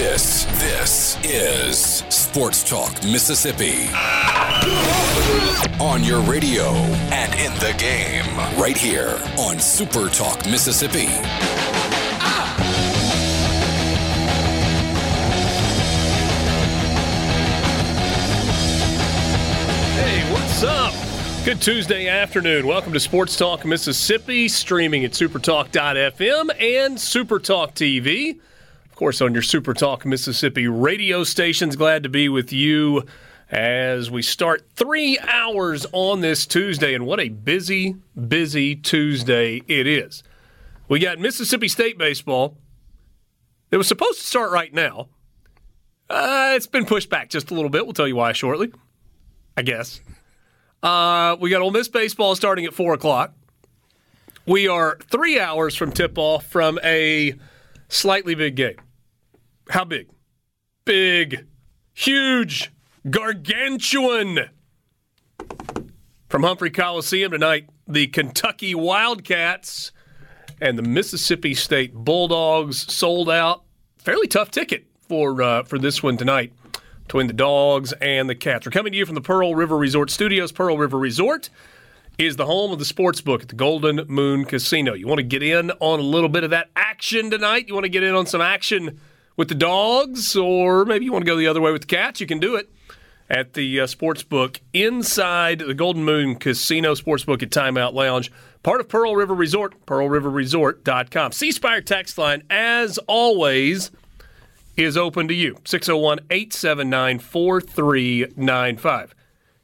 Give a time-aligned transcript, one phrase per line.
[0.00, 3.86] This, this is Sports Talk Mississippi.
[5.78, 6.68] On your radio
[7.12, 8.24] and in the game,
[8.58, 11.04] right here on Super Talk Mississippi.
[20.00, 20.94] Hey, what's up?
[21.44, 22.66] Good Tuesday afternoon.
[22.66, 28.40] Welcome to Sports Talk Mississippi, streaming at supertalk.fm and Supertalk TV.
[29.00, 31.74] Course, on your Supertalk Mississippi radio stations.
[31.74, 33.02] Glad to be with you
[33.50, 36.92] as we start three hours on this Tuesday.
[36.92, 37.96] And what a busy,
[38.28, 40.22] busy Tuesday it is.
[40.86, 42.58] We got Mississippi State baseball.
[43.70, 45.08] It was supposed to start right now.
[46.10, 47.86] Uh, it's been pushed back just a little bit.
[47.86, 48.70] We'll tell you why shortly.
[49.56, 50.02] I guess.
[50.82, 53.32] Uh, we got Ole Miss baseball starting at four o'clock.
[54.44, 57.32] We are three hours from tip off from a
[57.88, 58.76] slightly big game.
[59.70, 60.08] How big?
[60.84, 61.46] Big,
[61.94, 62.72] huge,
[63.08, 64.50] gargantuan.
[66.28, 69.92] From Humphrey Coliseum tonight, the Kentucky Wildcats
[70.60, 73.62] and the Mississippi State Bulldogs sold out.
[73.98, 76.52] Fairly tough ticket for uh, for this one tonight
[77.04, 78.66] between the Dogs and the Cats.
[78.66, 80.50] We're coming to you from the Pearl River Resort Studios.
[80.50, 81.48] Pearl River Resort
[82.18, 84.94] is the home of the sports book at the Golden Moon Casino.
[84.94, 87.68] You want to get in on a little bit of that action tonight?
[87.68, 88.98] You want to get in on some action
[89.40, 92.20] with the Dogs, or maybe you want to go the other way with the Cats?
[92.20, 92.70] You can do it
[93.30, 98.30] at the uh, sports book inside the Golden Moon Casino Sportsbook at Timeout Lounge,
[98.62, 101.32] part of Pearl River Resort, pearlriverresort.com.
[101.32, 103.90] C Spire text line, as always,
[104.76, 105.56] is open to you.
[105.64, 109.14] 601 879 4395.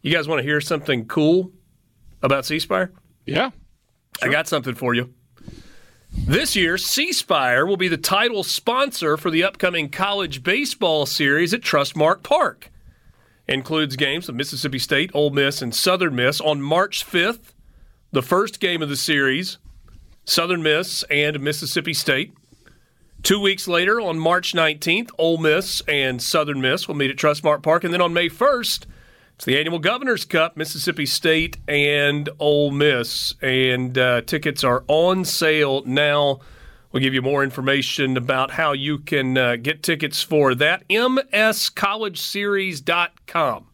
[0.00, 1.52] You guys want to hear something cool
[2.22, 2.92] about C Spire?
[3.26, 3.50] Yeah.
[4.22, 5.12] I got something for you.
[6.24, 11.60] This year, C will be the title sponsor for the upcoming college baseball series at
[11.60, 12.70] Trustmark Park.
[13.48, 17.52] Includes games of Mississippi State, Ole Miss, and Southern Miss on March 5th.
[18.10, 19.58] The first game of the series,
[20.24, 22.32] Southern Miss and Mississippi State.
[23.22, 27.62] Two weeks later, on March 19th, Ole Miss and Southern Miss will meet at Trustmark
[27.62, 27.84] Park.
[27.84, 28.86] And then on May 1st,
[29.36, 33.34] it's the annual Governor's Cup, Mississippi State and Ole Miss.
[33.42, 36.40] And uh, tickets are on sale now.
[36.90, 40.88] We'll give you more information about how you can uh, get tickets for that.
[40.88, 43.66] MSCollegeSeries.com.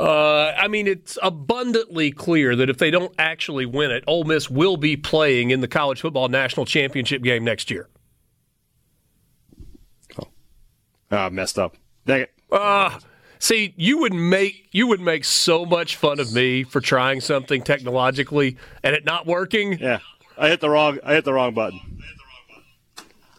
[0.00, 4.50] Uh, I mean, it's abundantly clear that if they don't actually win it, Ole Miss
[4.50, 7.88] will be playing in the college football national championship game next year.
[10.18, 10.26] Oh,
[11.10, 11.76] I messed up.
[12.06, 12.32] Dang it.
[12.50, 12.98] Uh,
[13.38, 17.62] see, you would make you would make so much fun of me for trying something
[17.62, 19.78] technologically and it not working.
[19.78, 20.00] Yeah,
[20.36, 20.98] I hit the wrong.
[21.04, 22.02] I hit the wrong button.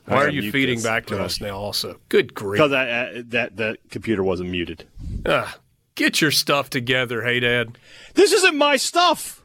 [0.06, 0.84] Why I are you mute feeding this.
[0.84, 1.58] back to us now?
[1.58, 2.60] Also, good grief!
[2.60, 4.86] Because I, I, that that computer wasn't muted.
[5.26, 5.58] Ah,
[5.96, 7.78] get your stuff together, hey Dad.
[8.14, 9.44] This isn't my stuff.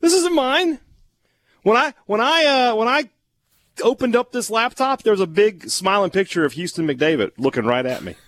[0.00, 0.80] This isn't mine.
[1.62, 3.08] When I when I uh, when I
[3.82, 7.86] opened up this laptop, there was a big smiling picture of Houston McDavid looking right
[7.86, 8.16] at me.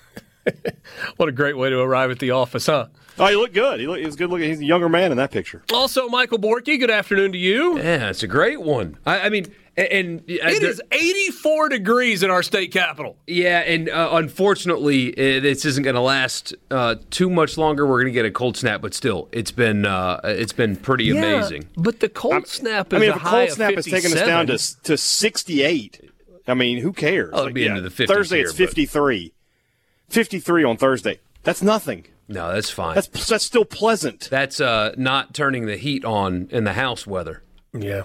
[1.17, 2.87] What a great way to arrive at the office, huh?
[3.19, 3.81] Oh, he looked good.
[3.81, 4.49] He, look, he was good looking.
[4.49, 5.62] He's a younger man in that picture.
[5.73, 7.79] Also, Michael Borky, good afternoon to you.
[7.79, 8.99] Yeah, it's a great one.
[9.05, 13.17] I, I mean, and, and It is 84 degrees in our state capital.
[13.26, 17.87] Yeah, and uh, unfortunately, uh, this isn't going to last uh, too much longer.
[17.87, 21.11] We're going to get a cold snap, but still, it's been uh, it's been pretty
[21.11, 21.69] amazing.
[21.76, 23.84] But the cold snap is I mean, a if a high cold of snap is
[23.84, 24.82] taking us down 57.
[24.82, 26.11] to to 68,
[26.49, 27.31] I mean, who cares?
[27.32, 29.32] Oh, it'll be into the 50s Thursday here, it's but- 53.
[30.08, 31.20] 53 on Thursday.
[31.43, 32.06] That's nothing.
[32.28, 32.94] No, that's fine.
[32.94, 34.28] That's that's still pleasant.
[34.31, 37.43] That's uh, not turning the heat on in the house weather.
[37.73, 38.02] Yeah.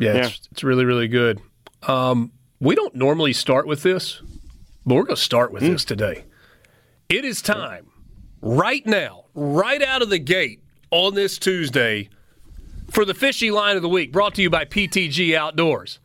[0.00, 1.40] Yeah, It's, it's really, really good.
[1.86, 4.20] Um, we don't normally start with this,
[4.84, 6.24] but we're going to start with this today.
[7.08, 7.86] It is time,
[8.40, 12.08] right now, right out of the gate on this Tuesday,
[12.90, 15.98] for the fishy line of the week, brought to you by PTG Outdoors.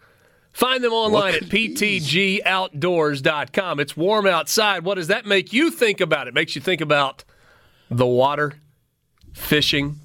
[0.51, 3.79] Find them online at ptgoutdoors.com.
[3.79, 4.85] It's warm outside.
[4.85, 6.27] What does that make you think about?
[6.27, 7.23] It makes you think about
[7.89, 8.59] the water,
[9.33, 9.99] fishing,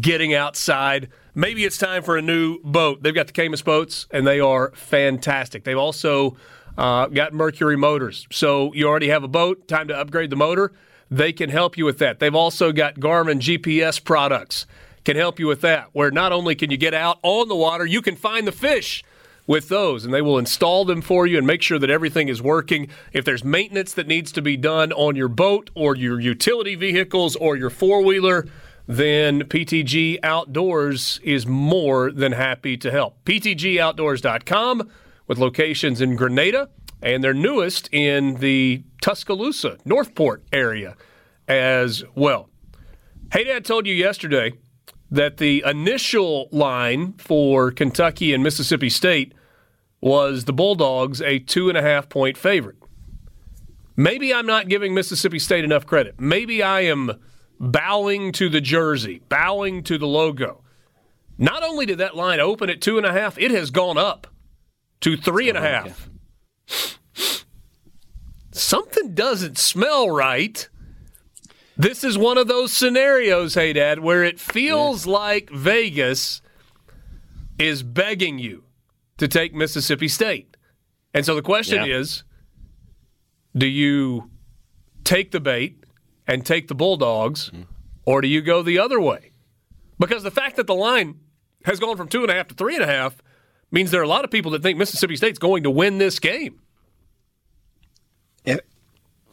[0.00, 1.08] getting outside.
[1.38, 3.02] Maybe it's time for a new boat.
[3.02, 5.64] They've got the Caymas boats, and they are fantastic.
[5.64, 6.34] They've also
[6.78, 8.26] uh, got Mercury motors.
[8.32, 10.72] So you already have a boat, time to upgrade the motor.
[11.10, 12.20] They can help you with that.
[12.20, 14.64] They've also got Garmin GPS products,
[15.04, 17.84] can help you with that, where not only can you get out on the water,
[17.84, 19.04] you can find the fish
[19.46, 22.40] with those, and they will install them for you and make sure that everything is
[22.40, 22.88] working.
[23.12, 27.36] If there's maintenance that needs to be done on your boat or your utility vehicles
[27.36, 28.46] or your four wheeler,
[28.86, 33.24] then PTG Outdoors is more than happy to help.
[33.24, 34.90] PTGOutdoors.com
[35.26, 36.68] with locations in Grenada
[37.02, 40.96] and their newest in the Tuscaloosa, Northport area
[41.48, 42.48] as well.
[43.32, 44.52] Hey, Dad told you yesterday
[45.10, 49.32] that the initial line for Kentucky and Mississippi State
[50.00, 52.76] was the Bulldogs a two and a half point favorite.
[53.96, 56.20] Maybe I'm not giving Mississippi State enough credit.
[56.20, 57.12] Maybe I am
[57.58, 60.62] bowing to the jersey, bowing to the logo.
[61.38, 64.26] Not only did that line open at two and a half, it has gone up
[65.00, 66.08] to three and a half.
[68.52, 70.68] Something doesn't smell right.
[71.76, 76.40] This is one of those scenarios, hey, Dad, where it feels like Vegas
[77.58, 78.64] is begging you
[79.18, 80.56] to take Mississippi State.
[81.12, 81.98] And so the question Yeah.
[81.98, 82.22] is
[83.56, 84.30] do you
[85.04, 85.84] take the bait
[86.26, 87.50] and take the Bulldogs,
[88.04, 89.32] or do you go the other way?
[89.98, 91.20] Because the fact that the line
[91.64, 93.22] has gone from two and a half to three and a half
[93.70, 96.18] means there are a lot of people that think Mississippi State's going to win this
[96.18, 96.60] game.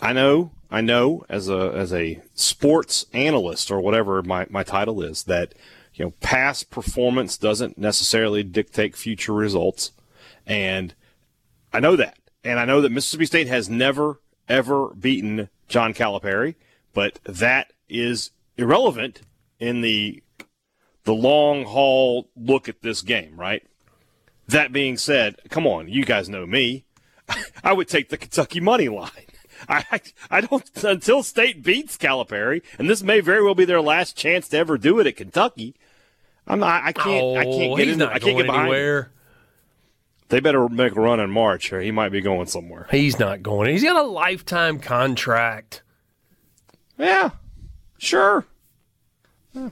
[0.03, 5.01] I know, I know, as a as a sports analyst or whatever my, my title
[5.01, 5.55] is, that
[5.93, 9.93] you know past performance doesn't necessarily dictate future results,
[10.45, 10.93] and
[11.71, 14.19] I know that, and I know that Mississippi State has never
[14.49, 16.55] ever beaten John Calipari,
[16.93, 19.21] but that is irrelevant
[19.59, 20.21] in the
[21.05, 23.63] the long haul look at this game, right?
[24.47, 26.85] That being said, come on, you guys know me.
[27.63, 29.09] I would take the Kentucky money line.
[29.69, 34.17] I I don't until State beats Calipari, and this may very well be their last
[34.17, 35.75] chance to ever do it at Kentucky.
[36.45, 36.83] I'm not.
[36.83, 37.37] I can't.
[37.37, 38.05] I can't Oh, get he's into.
[38.05, 39.11] not I can't going get anywhere.
[40.29, 42.87] They better make a run in March, or he might be going somewhere.
[42.91, 43.69] He's not going.
[43.69, 45.83] He's got a lifetime contract.
[46.97, 47.31] Yeah,
[47.97, 48.45] sure.
[49.53, 49.69] Yeah,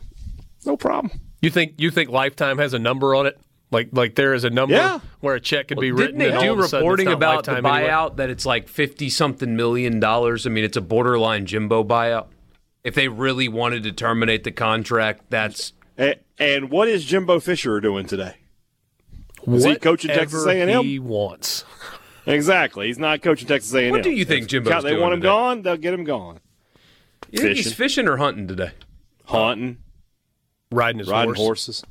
[0.66, 1.20] no problem.
[1.42, 3.40] You think you think lifetime has a number on it?
[3.72, 5.00] Like like there is a number Yeah.
[5.22, 6.20] where a check could be written.
[6.20, 7.90] Didn't they and do all of a it's reporting not about the lifetime anymore?
[7.90, 10.46] buyout that it's like fifty something million dollars?
[10.46, 12.28] I mean, it's a borderline Jimbo buyout.
[12.84, 17.80] If they really wanted to terminate the contract, that's And, and what is Jimbo Fisher
[17.80, 18.36] doing today?
[19.48, 20.84] Is he coaching Texas A&M?
[20.84, 21.64] He wants.
[22.28, 22.88] Exactly.
[22.88, 23.90] He's not coaching Texas A&M.
[23.92, 25.30] What do you think Jimbo's They doing want him today?
[25.30, 25.62] gone.
[25.64, 26.40] They'll get him gone.
[27.30, 27.78] You think he's Fishing.
[27.78, 28.72] fishing or hunting today.
[29.26, 29.78] Hunting,
[30.72, 31.38] Riding his riding horse.
[31.68, 31.84] horses.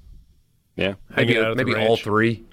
[0.76, 2.02] Yeah, Hanging Maybe, out at the maybe all ranch.
[2.04, 2.44] three.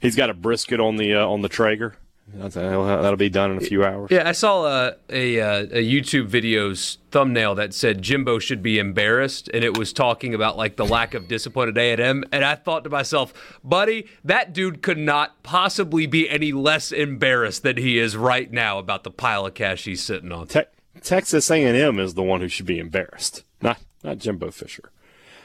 [0.00, 1.96] he's got a brisket on the uh, on the Traeger.
[2.34, 4.10] That's, that'll, that'll be done in a few hours.
[4.10, 8.78] Yeah, I saw uh, a uh, a YouTube video's thumbnail that said Jimbo should be
[8.80, 12.24] embarrassed, and it was talking about like the lack of discipline at A and M.
[12.32, 17.62] And I thought to myself, buddy, that dude could not possibly be any less embarrassed
[17.62, 20.48] than he is right now about the pile of cash he's sitting on.
[20.48, 20.62] Te-
[21.02, 24.90] Texas A&M is the one who should be embarrassed, not not Jimbo Fisher.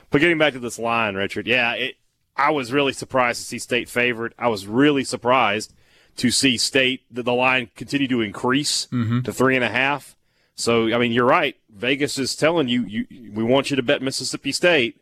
[0.09, 1.95] But getting back to this line, Richard, yeah, it,
[2.35, 4.33] I was really surprised to see State favored.
[4.37, 5.73] I was really surprised
[6.17, 9.21] to see State the, the line continue to increase mm-hmm.
[9.21, 10.15] to three and a half.
[10.55, 11.55] So I mean, you're right.
[11.69, 15.01] Vegas is telling you, you we want you to bet Mississippi State,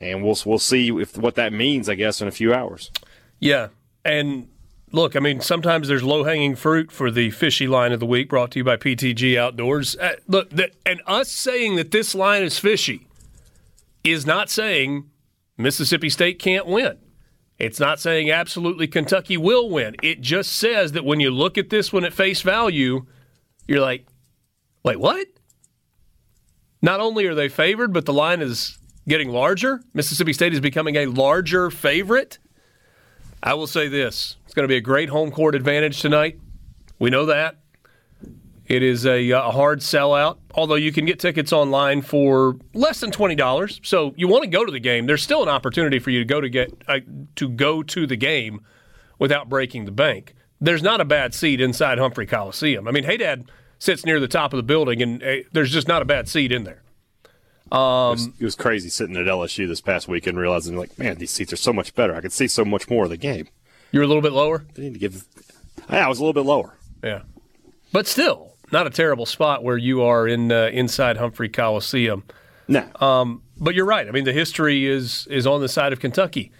[0.00, 1.88] and we'll we'll see if what that means.
[1.88, 2.90] I guess in a few hours.
[3.38, 3.68] Yeah,
[4.04, 4.48] and
[4.92, 8.28] look, I mean, sometimes there's low hanging fruit for the fishy line of the week
[8.28, 9.96] brought to you by PTG Outdoors.
[9.96, 10.50] Uh, look,
[10.86, 13.06] and us saying that this line is fishy
[14.02, 15.08] is not saying
[15.56, 16.98] Mississippi State can't win.
[17.58, 19.94] It's not saying absolutely Kentucky will win.
[20.02, 23.04] It just says that when you look at this one at face value,
[23.68, 24.06] you're like,
[24.82, 25.26] wait, what?
[26.80, 29.82] Not only are they favored, but the line is getting larger.
[29.92, 32.38] Mississippi State is becoming a larger favorite.
[33.42, 36.36] I will say this it's going to be a great home court advantage tonight.
[36.98, 37.60] We know that.
[38.66, 42.98] It is a, uh, a, hard sellout, although you can get tickets online for less
[42.98, 43.80] than twenty dollars.
[43.84, 45.06] So you want to go to the game.
[45.06, 46.98] There's still an opportunity for you to go to get uh,
[47.36, 48.62] to go to the game
[49.20, 50.34] without breaking the bank.
[50.60, 52.88] There's not a bad seat inside Humphrey Coliseum.
[52.88, 55.86] I mean, Hey Dad sits near the top of the building, and uh, there's just
[55.86, 56.82] not a bad seat in there.
[57.70, 61.18] Um, it, was, it was crazy sitting at LSU this past weekend, realizing, like, man,
[61.18, 62.16] these seats are so much better.
[62.16, 63.46] I could see so much more of the game.
[63.92, 64.64] You're a little bit lower.
[64.74, 65.24] They need to give.
[65.90, 66.74] Yeah, I was a little bit lower.
[67.02, 67.22] Yeah,
[67.92, 72.24] but still, not a terrible spot where you are in uh, inside Humphrey Coliseum.
[72.68, 72.86] No.
[73.00, 74.06] Um, but you're right.
[74.06, 76.52] I mean, the history is is on the side of Kentucky.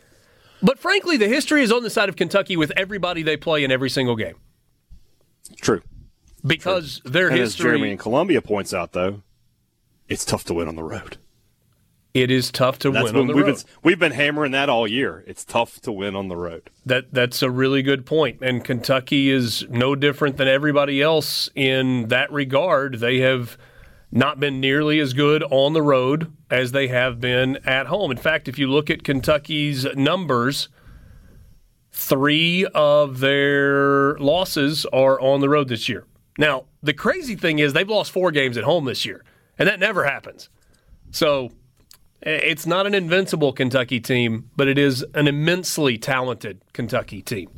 [0.62, 3.70] But frankly, the history is on the side of Kentucky with everybody they play in
[3.70, 4.34] every single game.
[5.56, 5.82] True.
[6.46, 7.10] Because True.
[7.10, 7.70] their and history.
[7.70, 9.22] As Jeremy in Columbia points out, though,
[10.08, 11.16] it's tough to win on the road.
[12.12, 13.57] It is tough to that's win on the we've road.
[13.57, 15.23] Been, we've been hammering that all year.
[15.26, 16.71] It's tough to win on the road.
[16.85, 18.38] That that's a really good point.
[18.43, 22.99] And Kentucky is no different than everybody else in that regard.
[22.99, 23.57] They have
[24.11, 28.11] not been nearly as good on the road as they have been at home.
[28.11, 30.69] In fact, if you look at Kentucky's numbers,
[31.93, 36.07] three of their losses are on the road this year.
[36.38, 39.25] Now, the crazy thing is they've lost four games at home this year,
[39.59, 40.49] and that never happens.
[41.12, 41.52] So
[42.23, 47.49] it's not an invincible Kentucky team, but it is an immensely talented Kentucky team.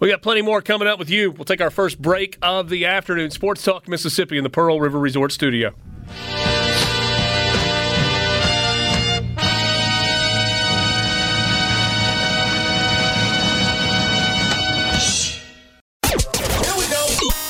[0.00, 1.30] We got plenty more coming up with you.
[1.30, 3.30] We'll take our first break of the afternoon.
[3.30, 5.74] Sports Talk Mississippi in the Pearl River Resort Studio.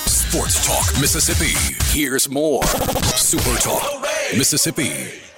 [0.06, 1.54] Sports Talk Mississippi.
[1.98, 2.64] Here's more.
[3.16, 4.02] Super Talk
[4.36, 5.31] Mississippi.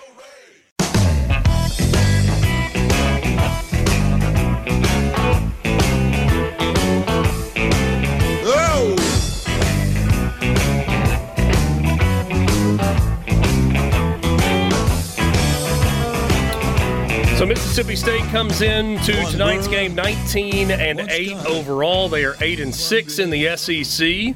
[17.45, 22.09] So Mississippi State comes in to tonight's game 19 and 8 overall.
[22.09, 24.35] They are 8 and 6 in the SEC.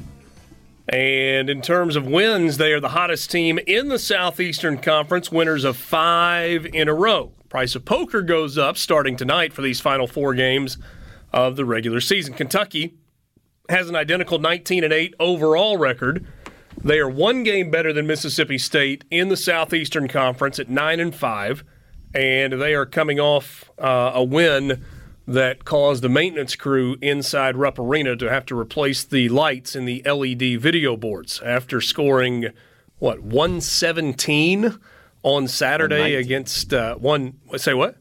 [0.89, 5.63] And in terms of wins, they are the hottest team in the Southeastern Conference, winners
[5.63, 7.31] of 5 in a row.
[7.49, 10.77] Price of poker goes up starting tonight for these final 4 games
[11.33, 12.35] of the regular season.
[12.35, 12.93] Kentucky
[13.69, 16.27] has an identical 19 and 8 overall record.
[16.83, 21.15] They are one game better than Mississippi State in the Southeastern Conference at 9 and
[21.15, 21.63] 5
[22.13, 24.83] and they are coming off uh, a win
[25.27, 29.85] that caused the maintenance crew inside Rupp Arena to have to replace the lights in
[29.85, 32.47] the LED video boards after scoring
[32.97, 34.79] what 117
[35.21, 37.39] on Saturday against uh, one.
[37.57, 37.97] Say what?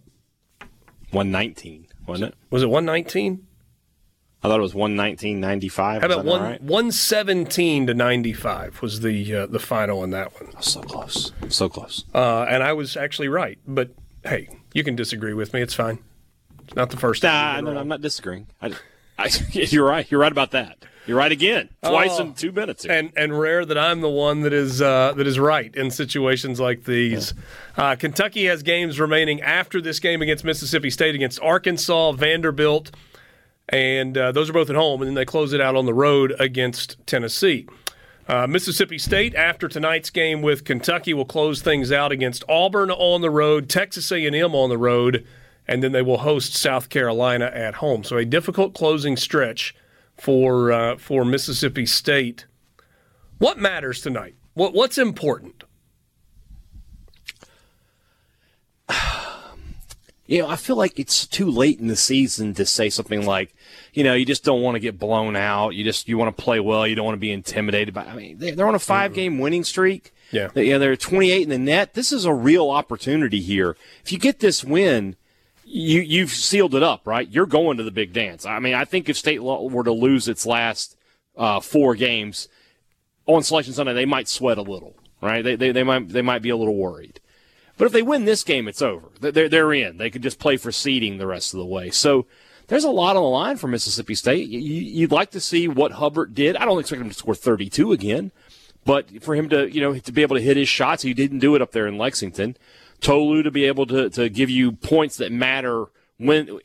[1.10, 2.38] 119, wasn't it?
[2.50, 3.46] Was it 119?
[4.42, 5.76] I thought it was 119.95.
[5.76, 6.62] How about one right?
[6.62, 10.62] 117 to 95 was the uh, the final in that one.
[10.62, 12.04] So close, so close.
[12.14, 13.90] Uh, and I was actually right, but
[14.24, 15.60] hey, you can disagree with me.
[15.60, 15.98] It's fine.
[16.64, 17.64] It's not the first time.
[17.64, 18.46] Nah, no, I'm not disagreeing.
[18.62, 18.74] I,
[19.18, 20.08] I, you're right.
[20.08, 20.84] You're right about that.
[21.08, 22.84] You're right again, twice oh, in two minutes.
[22.84, 22.92] Here.
[22.92, 26.60] And and rare that I'm the one that is uh, that is right in situations
[26.60, 27.32] like these.
[27.76, 27.84] Yeah.
[27.84, 32.92] Uh, Kentucky has games remaining after this game against Mississippi State, against Arkansas, Vanderbilt
[33.68, 35.94] and uh, those are both at home, and then they close it out on the
[35.94, 37.66] road against Tennessee.
[38.26, 43.22] Uh, Mississippi State, after tonight's game with Kentucky, will close things out against Auburn on
[43.22, 45.26] the road, Texas A&M on the road,
[45.66, 48.04] and then they will host South Carolina at home.
[48.04, 49.74] So a difficult closing stretch
[50.16, 52.46] for uh, for Mississippi State.
[53.38, 54.34] What matters tonight?
[54.54, 55.64] What what's important?
[60.28, 63.54] You know, I feel like it's too late in the season to say something like,
[63.94, 65.70] you know, you just don't want to get blown out.
[65.70, 66.86] You just you want to play well.
[66.86, 68.04] You don't want to be intimidated by.
[68.04, 70.12] I mean, they're on a five game winning streak.
[70.30, 71.94] Yeah, they, you know, they're 28 in the net.
[71.94, 73.74] This is a real opportunity here.
[74.04, 75.16] If you get this win,
[75.64, 77.26] you you've sealed it up, right?
[77.26, 78.44] You're going to the big dance.
[78.44, 80.94] I mean, I think if State were to lose its last
[81.38, 82.48] uh, four games
[83.24, 85.42] on Selection Sunday, they might sweat a little, right?
[85.42, 87.18] They, they they might they might be a little worried.
[87.78, 89.08] But if they win this game, it's over.
[89.20, 89.96] They're, they're in.
[89.96, 91.90] They could just play for seeding the rest of the way.
[91.90, 92.26] So
[92.66, 94.48] there's a lot on the line for Mississippi State.
[94.48, 96.56] You, would like to see what Hubbard did.
[96.56, 98.32] I don't expect him to score 32 again,
[98.84, 101.38] but for him to, you know, to be able to hit his shots, he didn't
[101.38, 102.56] do it up there in Lexington.
[103.00, 105.86] Tolu to be able to, to give you points that matter
[106.18, 106.58] when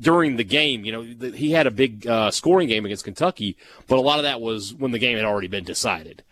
[0.00, 0.84] during the game.
[0.84, 3.56] You know, he had a big uh, scoring game against Kentucky,
[3.86, 6.22] but a lot of that was when the game had already been decided.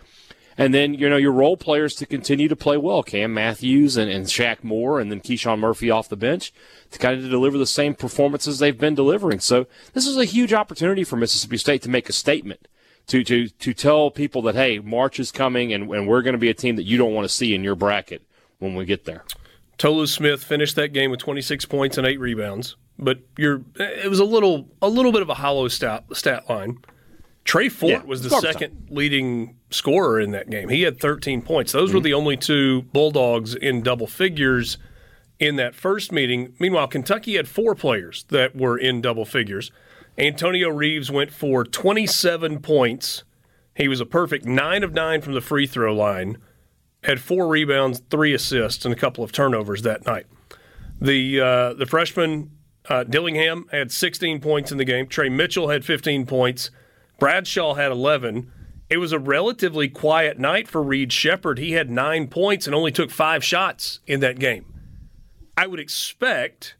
[0.57, 3.03] And then, you know, your role players to continue to play well.
[3.03, 6.53] Cam Matthews and, and Shaq Moore and then KeShawn Murphy off the bench
[6.93, 9.41] to kind of deliver the same performances they've been delivering.
[9.41, 12.69] So this is a huge opportunity for Mississippi State to make a statement.
[13.09, 16.39] To, to, to tell people that, hey, March is coming and, and we're going to
[16.39, 18.23] be a team that you don't want to see in your bracket
[18.61, 19.25] when we get there.
[19.77, 24.21] Tolu Smith finished that game with 26 points and eight rebounds, but you're it was
[24.21, 26.79] a little a little bit of a hollow stat, stat line.
[27.45, 28.87] Trey Fort yeah, was the second time.
[28.91, 30.71] leading scorer in that game.
[30.71, 31.73] He had 13 points.
[31.73, 31.99] Those mm-hmm.
[31.99, 34.79] were the only two Bulldogs in double figures
[35.39, 36.55] in that first meeting.
[36.59, 39.71] Meanwhile, Kentucky had four players that were in double figures.
[40.17, 43.25] Antonio Reeves went for 27 points.
[43.75, 46.39] He was a perfect 9 of 9 from the free throw line,
[47.03, 50.27] had four rebounds, three assists, and a couple of turnovers that night.
[51.01, 52.53] The, uh, the freshman
[52.89, 55.09] uh, Dillingham had 16 points in the game.
[55.09, 56.71] Tre Mitchell had 15 points.
[57.19, 58.51] Bradshaw had 11.
[58.91, 61.59] It was a relatively quiet night for Reed Sheppard.
[61.59, 64.67] He had nine points and only took five shots in that game.
[65.57, 66.77] I would expect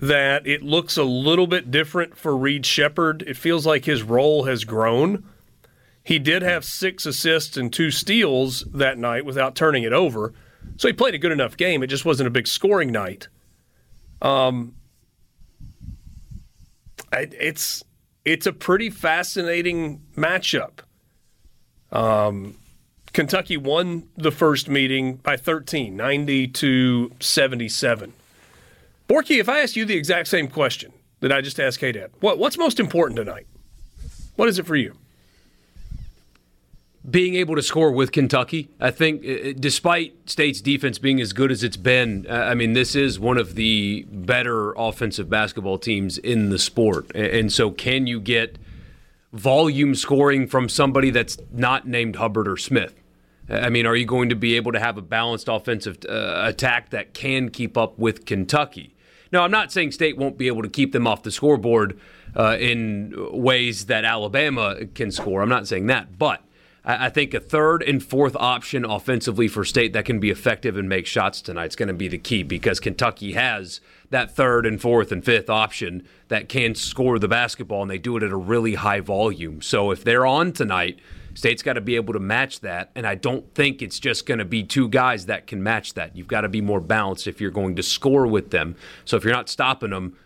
[0.00, 3.22] that it looks a little bit different for Reed Sheppard.
[3.22, 5.24] It feels like his role has grown.
[6.04, 10.32] He did have six assists and two steals that night without turning it over.
[10.76, 11.82] So he played a good enough game.
[11.82, 13.28] It just wasn't a big scoring night.
[14.22, 14.76] Um,
[17.12, 17.84] it's
[18.28, 20.80] it's a pretty fascinating matchup.
[21.90, 22.56] Um,
[23.14, 28.12] Kentucky won the first meeting by 13, 90 to 77.
[29.08, 32.38] Borky, if I ask you the exact same question that I just asked Dad, what,
[32.38, 33.46] what's most important tonight?
[34.36, 34.94] What is it for you?
[37.10, 38.68] Being able to score with Kentucky.
[38.80, 42.72] I think, uh, despite State's defense being as good as it's been, uh, I mean,
[42.72, 47.14] this is one of the better offensive basketball teams in the sport.
[47.14, 48.58] And so, can you get
[49.32, 52.94] volume scoring from somebody that's not named Hubbard or Smith?
[53.50, 56.90] I mean, are you going to be able to have a balanced offensive uh, attack
[56.90, 58.94] that can keep up with Kentucky?
[59.32, 61.98] Now, I'm not saying State won't be able to keep them off the scoreboard
[62.36, 65.42] uh, in ways that Alabama can score.
[65.42, 66.42] I'm not saying that, but
[66.90, 70.88] I think a third and fourth option offensively for State that can be effective and
[70.88, 74.80] make shots tonight is going to be the key because Kentucky has that third and
[74.80, 78.36] fourth and fifth option that can score the basketball and they do it at a
[78.36, 79.60] really high volume.
[79.60, 80.98] So if they're on tonight,
[81.34, 82.90] State's got to be able to match that.
[82.94, 86.16] And I don't think it's just going to be two guys that can match that.
[86.16, 88.76] You've got to be more balanced if you're going to score with them.
[89.04, 90.16] So if you're not stopping them,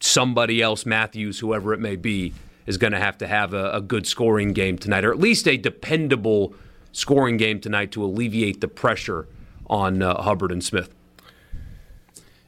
[0.00, 2.34] somebody else, Matthews, whoever it may be,
[2.66, 5.48] is going to have to have a, a good scoring game tonight, or at least
[5.48, 6.54] a dependable
[6.92, 9.26] scoring game tonight to alleviate the pressure
[9.68, 10.94] on uh, Hubbard and Smith.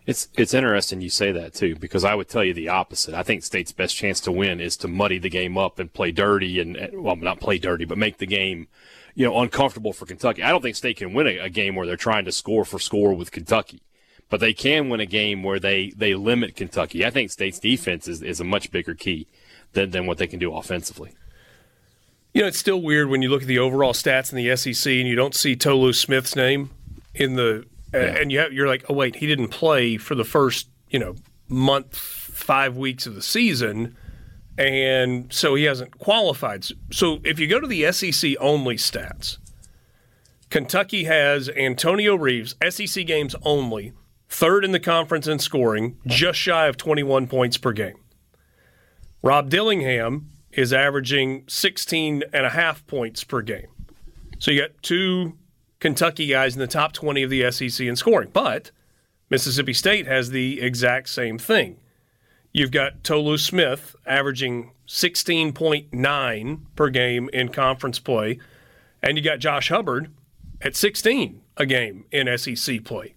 [0.06, 3.14] It's it's interesting you say that too because I would tell you the opposite.
[3.14, 6.12] I think State's best chance to win is to muddy the game up and play
[6.12, 8.68] dirty and well not play dirty but make the game
[9.14, 10.42] you know uncomfortable for Kentucky.
[10.42, 12.78] I don't think State can win a, a game where they're trying to score for
[12.78, 13.80] score with Kentucky,
[14.28, 17.06] but they can win a game where they they limit Kentucky.
[17.06, 19.26] I think State's defense is is a much bigger key
[19.74, 21.12] than, than what they can do offensively.
[22.32, 24.90] You know, it's still weird when you look at the overall stats in the SEC
[24.90, 26.70] and you don't see Tolu Smith's name
[27.14, 28.00] in the, yeah.
[28.00, 31.16] and you have, you're like, oh wait, he didn't play for the first you know
[31.48, 33.96] month, five weeks of the season,
[34.56, 36.64] and so he hasn't qualified.
[36.92, 39.38] So if you go to the SEC only stats,
[40.50, 43.92] Kentucky has Antonio Reeves, SEC games only,
[44.28, 47.96] third in the conference in scoring, just shy of 21 points per game.
[49.24, 53.68] Rob Dillingham is averaging 16 and a half points per game.
[54.38, 55.38] So you got two
[55.80, 58.28] Kentucky guys in the top 20 of the SEC in scoring.
[58.34, 58.70] But
[59.30, 61.80] Mississippi State has the exact same thing.
[62.52, 68.38] You've got Tolu Smith averaging 16.9 per game in conference play,
[69.02, 70.12] and you got Josh Hubbard
[70.60, 73.14] at 16 a game in SEC play.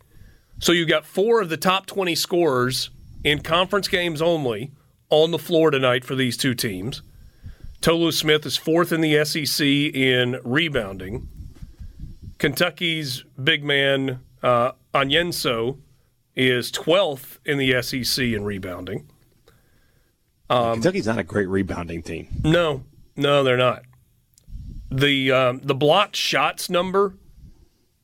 [0.59, 2.91] So you've got four of the top 20 scorers
[3.25, 4.71] in conference games only
[5.09, 7.01] on the floor tonight for these two teams.
[7.81, 11.27] Tolu Smith is fourth in the SEC in rebounding.
[12.37, 15.79] Kentucky's big man uh, Onyenso
[16.35, 19.09] is 12th in the SEC in rebounding.
[20.49, 22.27] Um, Kentucky's not a great rebounding team.
[22.43, 22.83] No,
[23.15, 23.83] no, they're not.
[24.89, 27.15] The um, the blocked shots number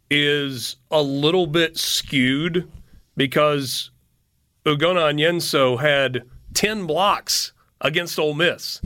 [0.10, 2.70] is a little bit skewed
[3.16, 3.92] because
[4.66, 8.80] Ugonna Onyenso had 10 blocks against Ole Miss.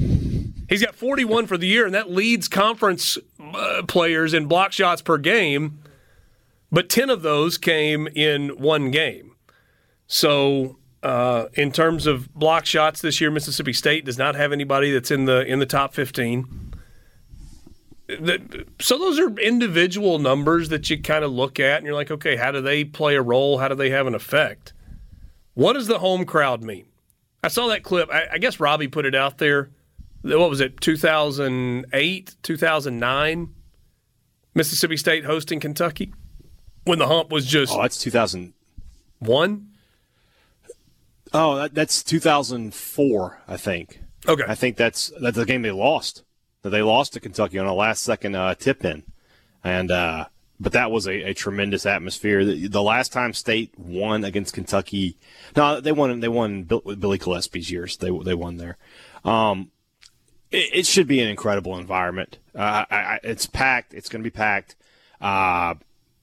[0.69, 5.01] He's got 41 for the year, and that leads conference uh, players in block shots
[5.01, 5.79] per game,
[6.71, 9.35] but 10 of those came in one game.
[10.07, 14.91] So, uh, in terms of block shots this year, Mississippi State does not have anybody
[14.91, 16.73] that's in the in the top 15.
[18.79, 22.37] So those are individual numbers that you kind of look at, and you're like, okay,
[22.37, 23.57] how do they play a role?
[23.57, 24.73] How do they have an effect?
[25.55, 26.86] What does the home crowd mean?
[27.47, 28.09] I saw that clip.
[28.11, 29.69] I, I guess Robbie put it out there.
[30.21, 30.81] What was it?
[30.81, 33.55] 2008, 2009.
[34.53, 36.13] Mississippi State hosting Kentucky
[36.83, 37.71] when the hump was just.
[37.71, 39.67] Oh, that's 2001.
[41.31, 44.01] Oh, that, that's 2004, I think.
[44.27, 44.43] Okay.
[44.45, 46.25] I think that's that's the game they lost.
[46.63, 49.03] That they lost to Kentucky on a last second uh, tip in,
[49.63, 50.25] and uh,
[50.59, 52.43] but that was a, a tremendous atmosphere.
[52.43, 55.17] The, the, last time State won against Kentucky,
[55.55, 56.19] no, they won.
[56.19, 57.97] They won Billy Gillispie's years.
[57.97, 58.77] They they won there.
[59.23, 59.71] Um,
[60.51, 62.37] it, it, should be an incredible environment.
[62.55, 63.93] Uh, I, I, it's packed.
[63.93, 64.75] It's going to be packed.
[65.21, 65.75] Uh,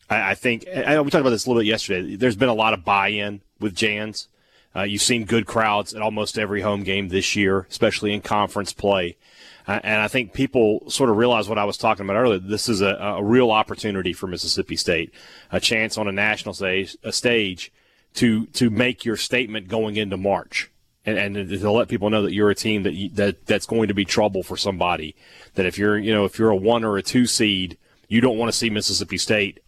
[0.09, 2.17] I, I, think I, we talked about this a little bit yesterday.
[2.17, 4.29] There's been a lot of buy-in with Jans.
[4.77, 8.73] Uh, you've seen good crowds at almost every home game this year, especially in conference
[8.73, 9.17] play.
[9.67, 12.39] And I think people sort of realize what I was talking about earlier.
[12.39, 15.15] This is a, a real opportunity for Mississippi State,
[15.51, 17.73] a chance on a national stage, a stage
[18.15, 20.71] to to make your statement going into March,
[21.07, 23.89] and, and to let people know that you're a team that you, that that's going
[23.89, 25.17] to be trouble for somebody.
[25.55, 28.37] That if you're you know if you're a one or a two seed, you don't
[28.37, 29.61] want to see Mississippi State,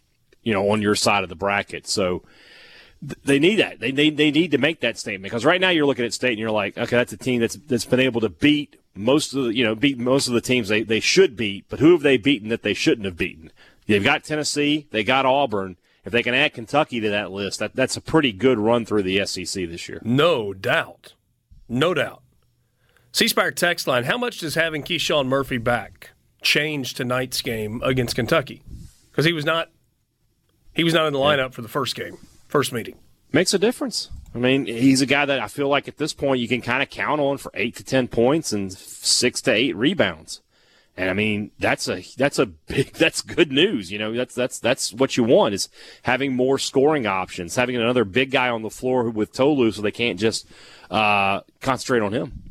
[0.43, 1.87] you know, on your side of the bracket.
[1.87, 2.21] So
[3.01, 3.79] they need that.
[3.79, 6.31] They, they, they need to make that statement because right now you're looking at state
[6.31, 9.45] and you're like, okay, that's a team that's that's been able to beat most of
[9.45, 12.01] the you know beat most of the teams they, they should beat, but who have
[12.01, 13.51] they beaten that they shouldn't have beaten?
[13.85, 15.77] They've got Tennessee, they got Auburn.
[16.03, 19.03] If they can add Kentucky to that list, that, that's a pretty good run through
[19.03, 19.99] the SEC this year.
[20.03, 21.13] No doubt,
[21.67, 22.23] no doubt.
[23.11, 28.15] C Spire text line: How much does having KeShawn Murphy back change tonight's game against
[28.15, 28.63] Kentucky?
[29.11, 29.69] Because he was not
[30.73, 31.49] he was not in the lineup yeah.
[31.49, 32.97] for the first game first meeting.
[33.31, 34.09] Makes a difference.
[34.35, 36.83] I mean, he's a guy that I feel like at this point you can kind
[36.83, 40.41] of count on for eight to ten points and six to eight rebounds.
[40.97, 43.91] And I mean, that's a that's a big that's good news.
[43.91, 45.69] You know, that's that's that's what you want is
[46.03, 49.91] having more scoring options, having another big guy on the floor with Tolu, so they
[49.91, 50.47] can't just
[50.89, 52.46] uh, concentrate on him.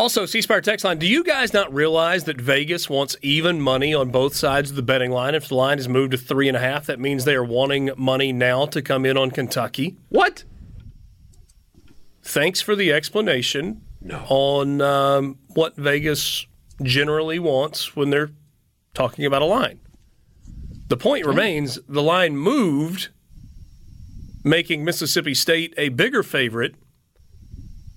[0.00, 3.92] Also, C Spire text line, do you guys not realize that Vegas wants even money
[3.92, 5.34] on both sides of the betting line?
[5.34, 7.90] If the line is moved to three and a half, that means they are wanting
[7.98, 9.98] money now to come in on Kentucky.
[10.08, 10.44] What?
[12.22, 14.24] Thanks for the explanation no.
[14.30, 16.46] on um, what Vegas
[16.82, 18.30] generally wants when they're
[18.94, 19.80] talking about a line.
[20.88, 23.10] The point remains the line moved,
[24.44, 26.74] making Mississippi State a bigger favorite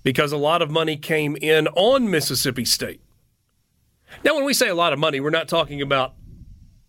[0.04, 3.00] because a lot of money came in on Mississippi State.
[4.24, 6.14] Now, when we say a lot of money, we're not talking about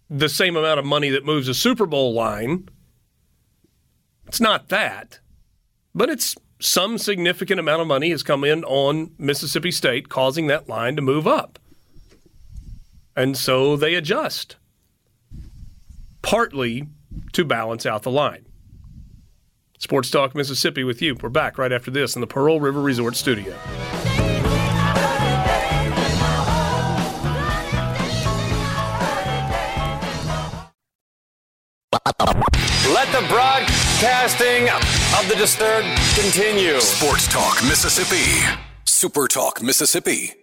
[0.09, 2.69] the same amount of money that moves a Super Bowl line.
[4.27, 5.19] It's not that,
[5.95, 10.69] but it's some significant amount of money has come in on Mississippi State, causing that
[10.69, 11.57] line to move up.
[13.15, 14.57] And so they adjust,
[16.21, 16.87] partly
[17.33, 18.45] to balance out the line.
[19.77, 21.15] Sports Talk Mississippi with you.
[21.21, 23.55] We're back right after this in the Pearl River Resort Studio.
[32.93, 36.79] Let the broadcasting of the disturbed continue.
[36.79, 38.41] Sports Talk Mississippi.
[38.85, 40.33] Super Talk Mississippi.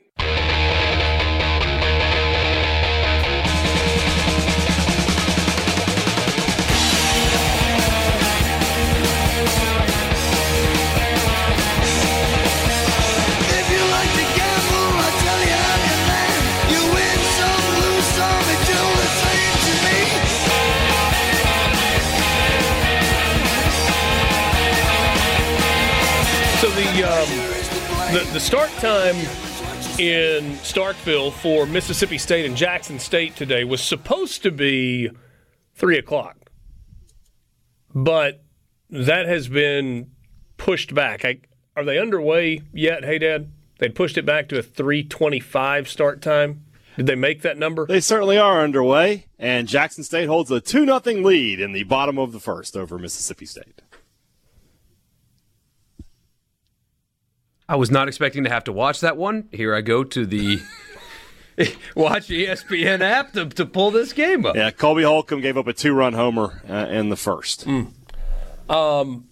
[28.13, 29.17] The, the start time
[29.99, 35.11] in Starkville for Mississippi State and Jackson State today was supposed to be
[35.77, 36.51] 3 o'clock.
[37.95, 38.45] But
[38.91, 40.11] that has been
[40.59, 41.25] pushed back.
[41.25, 41.41] I,
[41.75, 43.51] are they underway yet, hey, Dad?
[43.79, 46.67] They pushed it back to a 325 start time.
[46.99, 47.87] Did they make that number?
[47.87, 52.19] They certainly are underway, and Jackson State holds a 2 0 lead in the bottom
[52.19, 53.82] of the first over Mississippi State.
[57.69, 59.49] I was not expecting to have to watch that one.
[59.53, 60.61] Here I go to the
[61.95, 64.57] watch ESPN app to, to pull this game up.
[64.57, 67.67] Yeah, Colby Holcomb gave up a two run homer uh, in the first.
[67.67, 67.93] Mm.
[68.69, 69.29] Um,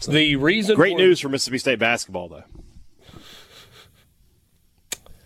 [0.00, 2.44] so, the reason great for, news for Mississippi State basketball, though.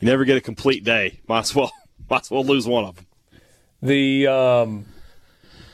[0.00, 1.20] You never get a complete day.
[1.26, 1.72] Might as well,
[2.10, 3.06] might as well lose one of them.
[3.82, 4.86] The um,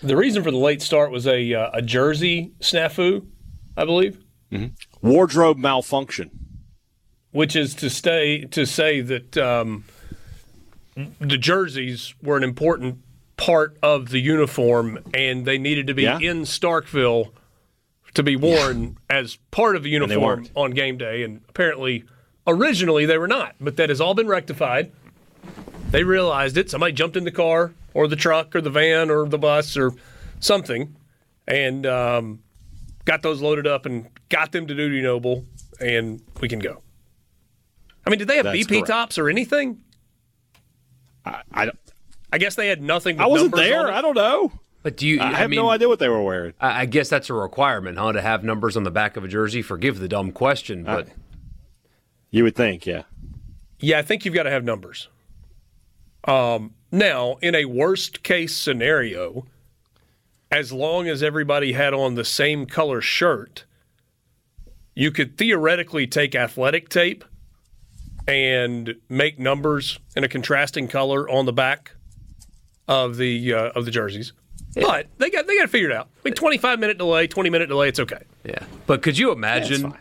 [0.03, 3.27] the reason for the late start was a uh, a jersey snafu,
[3.77, 4.19] I believe,
[5.01, 6.42] Wardrobe malfunction.
[7.33, 9.85] Which is to stay to say that um,
[11.19, 12.99] the jerseys were an important
[13.39, 16.19] part of the uniform, and they needed to be Yeah.
[16.21, 17.33] in Starkville
[18.15, 21.23] to be worn as part of the uniform on game day.
[21.23, 22.05] And apparently,
[22.47, 24.93] originally they were not, but that has all been rectified.
[25.91, 26.69] They realized it.
[26.71, 29.93] Somebody jumped in the car or the truck or the van or the bus or
[30.41, 30.95] something,
[31.49, 32.43] and um,
[33.07, 35.45] got those loaded up and got them to Dudy Noble,
[35.81, 36.83] and we can go.
[38.07, 38.87] I mean, did they have That's BP correct.
[38.89, 39.81] tops or anything?
[41.25, 41.79] I, I, don't-
[42.33, 43.17] I guess they had nothing.
[43.17, 43.87] With I wasn't there.
[43.89, 43.95] on.
[43.95, 44.53] I don't know.
[44.83, 45.21] But do you?
[45.21, 46.55] I I, have mean, no idea what they were wearing.
[46.61, 48.13] I I guess that's a requirement, huh?
[48.13, 49.63] To have numbers on the back of a jersey.
[49.63, 51.07] Forgive the dumb question, but
[52.31, 53.03] You would think, yeah.
[53.79, 55.09] Yeah, I think you've got to have numbers.
[56.25, 59.47] Um, now, in a worst case scenario,
[60.51, 63.65] as long as everybody had on the same color shirt,
[64.95, 67.25] you could theoretically take athletic tape
[68.27, 71.93] and make numbers in a contrasting color on the back
[72.89, 74.33] of the uh, of the jerseys.
[74.75, 76.09] But they got they got it figured out.
[76.17, 78.23] I mean, twenty five minute delay, twenty minute delay, it's okay.
[78.45, 78.65] yeah.
[78.87, 80.01] But could you imagine fine.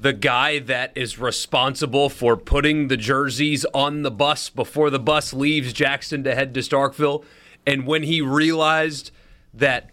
[0.00, 5.32] the guy that is responsible for putting the jerseys on the bus before the bus
[5.32, 7.24] leaves Jackson to head to Starkville,
[7.66, 9.10] and when he realized
[9.54, 9.90] that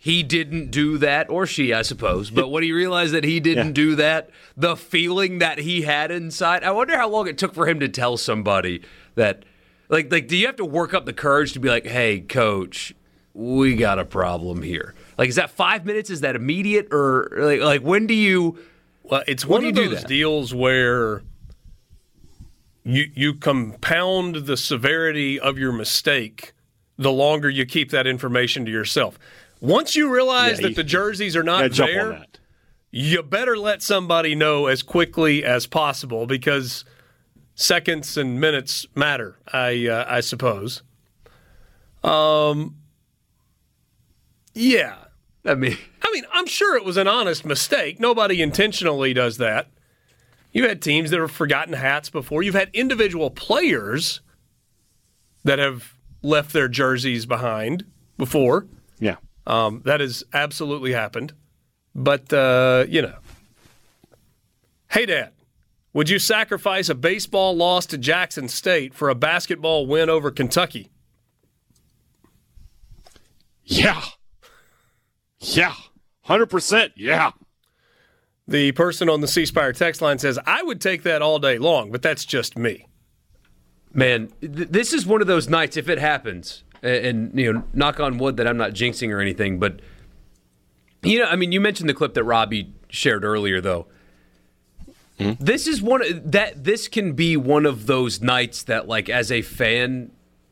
[0.00, 3.66] he didn't do that, or she, I suppose, but when he realized that he didn't
[3.68, 3.72] Yeah.
[3.72, 7.66] do that, the feeling that he had inside, I wonder how long it took for
[7.68, 8.82] him to tell somebody
[9.16, 9.42] that,
[9.88, 12.94] like, like, do you have to work up the courage to be like, hey, coach,
[13.34, 14.94] we got a problem here?
[15.18, 16.10] Like, is that five minutes?
[16.10, 18.56] Is that immediate, or like, like when do you?
[19.02, 20.08] Well, it's one do of do those that?
[20.08, 21.22] deals where
[22.84, 26.52] you you compound the severity of your mistake
[26.96, 29.18] the longer you keep that information to yourself.
[29.60, 32.24] Once you realize Yeah, that you- the jerseys are not there,
[32.90, 36.84] you better let somebody know as quickly as possible because
[37.54, 39.38] seconds and minutes matter.
[39.52, 40.82] I uh, I suppose.
[42.02, 42.76] Um.
[44.54, 44.96] Yeah.
[45.44, 48.00] I mean, I mean, I'm sure it was an honest mistake.
[48.00, 49.68] Nobody intentionally does that.
[50.52, 52.42] You've had teams that have forgotten hats before.
[52.42, 54.20] You've had individual players
[55.44, 57.84] that have left their jerseys behind
[58.16, 58.66] before.
[58.98, 59.16] Yeah.
[59.48, 61.32] Um, that has absolutely happened.
[61.94, 63.16] But, uh, you know.
[64.90, 65.32] Hey, Dad,
[65.92, 70.90] would you sacrifice a baseball loss to Jackson State for a basketball win over Kentucky?
[73.64, 74.02] Yeah.
[75.40, 75.74] Yeah.
[76.26, 76.92] 100%.
[76.96, 77.32] Yeah.
[78.46, 81.58] The person on the C Spire text line says, I would take that all day
[81.58, 82.86] long, but that's just me.
[83.92, 87.64] Man, th- this is one of those nights if it happens, a- and, you know,
[87.72, 89.80] knock on wood that I'm not jinxing or anything, but
[91.02, 93.86] you know, I mean, you mentioned the clip that Robbie shared earlier, though.
[95.18, 95.32] Hmm?
[95.38, 99.42] This is one that this can be one of those nights that, like, as a
[99.42, 100.10] fan,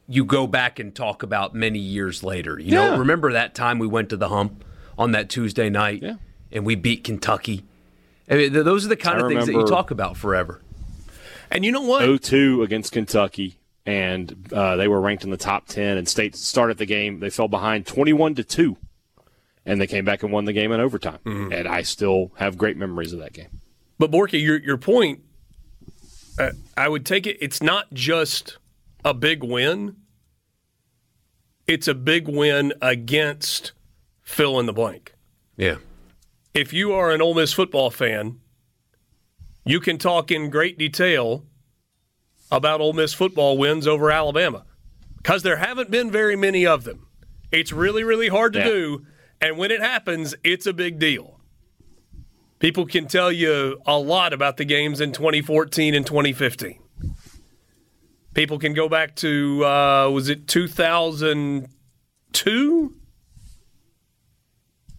[0.08, 2.58] you go back and talk about many years later.
[2.60, 4.64] You know, remember that time we went to the hump
[4.96, 6.14] on that Tuesday night Yeah.
[6.52, 7.64] and we beat Kentucky.
[8.30, 10.60] I mean, those are the kind I of things that you talk about forever.
[11.50, 12.02] And you know what?
[12.02, 15.96] 0-2 against Kentucky, and uh, they were ranked in the top 10.
[15.96, 17.20] And State started the game.
[17.20, 18.77] They fell behind 21 to two,
[19.64, 21.20] and they came back and won the game in overtime.
[21.25, 23.61] And I still have great memories of that game.
[23.99, 25.20] But Borky, your your point,
[26.38, 27.38] uh, I would take it.
[27.40, 28.59] It's not just
[29.05, 29.96] a big win.
[31.66, 33.72] It's a big win against
[34.22, 35.14] fill in the blank.
[35.57, 35.77] Yeah.
[36.53, 38.40] If you are an Ole Miss football fan,
[39.64, 41.44] you can talk in great detail
[42.50, 44.64] about Ole Miss football wins over Alabama
[45.18, 47.06] because there haven't been very many of them.
[47.52, 48.64] It's really, really hard to Yeah.
[48.66, 49.06] do.
[49.40, 51.40] And when it happens, it's a big deal.
[52.59, 56.78] People can tell you a lot about the games in 2014 and 2015.
[58.32, 62.94] People can go back to, uh, was it 2002?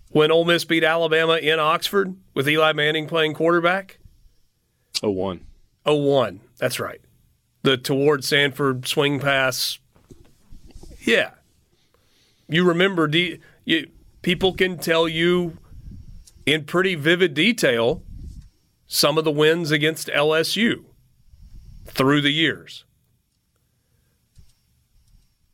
[0.09, 3.99] When Ole Miss beat Alabama in Oxford with Eli Manning playing quarterback?
[5.01, 5.41] 0-1.
[5.85, 6.39] 01.
[6.57, 7.01] That's right.
[7.67, 9.79] The toward Sanford swing pass.
[11.01, 11.31] Yeah.
[12.47, 13.89] You remember, de- you,
[14.21, 15.57] people can tell you
[16.45, 18.03] in pretty vivid detail
[18.87, 20.85] some of the wins against LSU
[21.87, 22.85] through the years.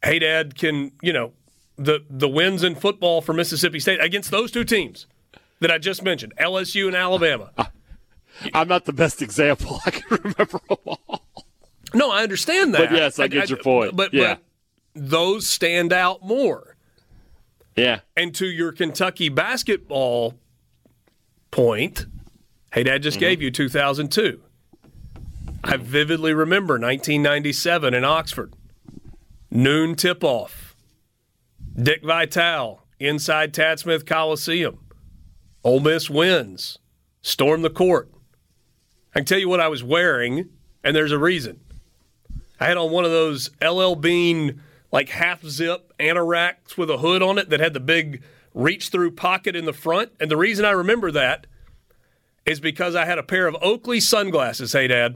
[0.04, 1.34] Hey, Dad, can, you know,
[1.78, 5.08] the, the wins in football for Mississippi State against those two teams
[5.62, 7.49] that I just mentioned, LSU and Alabama.
[8.54, 9.82] I'm not the best example.
[9.88, 11.22] I can remember them all.
[11.93, 12.89] No, I understand that.
[12.89, 13.95] But yes, I get your point.
[13.95, 14.36] But, Yeah.
[14.36, 14.43] but
[14.95, 16.75] those stand out more.
[17.75, 17.99] Yeah.
[18.15, 20.36] And to your Kentucky basketball
[21.51, 22.06] point,
[22.73, 23.21] hey, Dad just mm-hmm.
[23.21, 24.41] gave you 2002.
[25.63, 28.53] I vividly remember 1997 in Oxford.
[29.49, 30.75] Noon tip off.
[31.82, 34.79] Dick Vitale inside Tad Smith Coliseum.
[35.63, 36.79] Ole Miss wins.
[37.21, 38.12] Storm the court.
[39.15, 40.49] I can tell you what I was wearing,
[40.84, 41.60] and there's a reason.
[42.59, 44.61] I had on one of those LL Bean
[44.91, 48.21] like half zip anoraks with a hood on it that had the big
[48.53, 50.11] reach through pocket in the front.
[50.19, 51.47] And the reason I remember that
[52.45, 55.15] is because I had a pair of Oakley sunglasses, hey dad,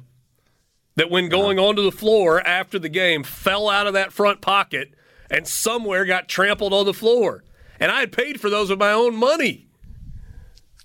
[0.95, 1.41] that when uh-huh.
[1.41, 4.93] going onto the floor after the game fell out of that front pocket
[5.29, 7.43] and somewhere got trampled on the floor.
[7.79, 9.67] And I had paid for those with my own money.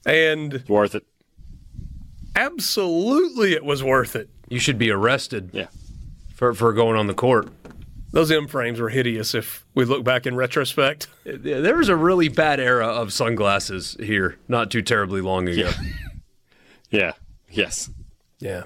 [0.04, 1.06] And It's worth it.
[2.36, 4.28] absolutely it was worth it.
[4.48, 5.68] You should be arrested Yeah.
[6.42, 7.48] For, for going on the court.
[8.10, 11.06] Those M frames were hideous if we look back in retrospect.
[11.24, 15.70] There was a really bad era of sunglasses here not too terribly long ago.
[16.90, 17.12] Yeah.
[17.54, 17.90] Yes.
[18.38, 18.64] Yeah.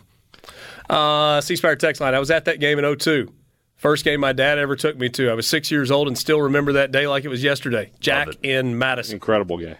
[0.88, 2.14] Uh, C Spire text line.
[2.14, 3.32] I was at that game in 02.
[3.74, 5.28] First game my dad ever took me to.
[5.28, 7.90] I was six years old and still remember that day like it was yesterday.
[7.98, 8.38] Jack it.
[8.44, 9.14] in Madison.
[9.14, 9.74] Incredible game.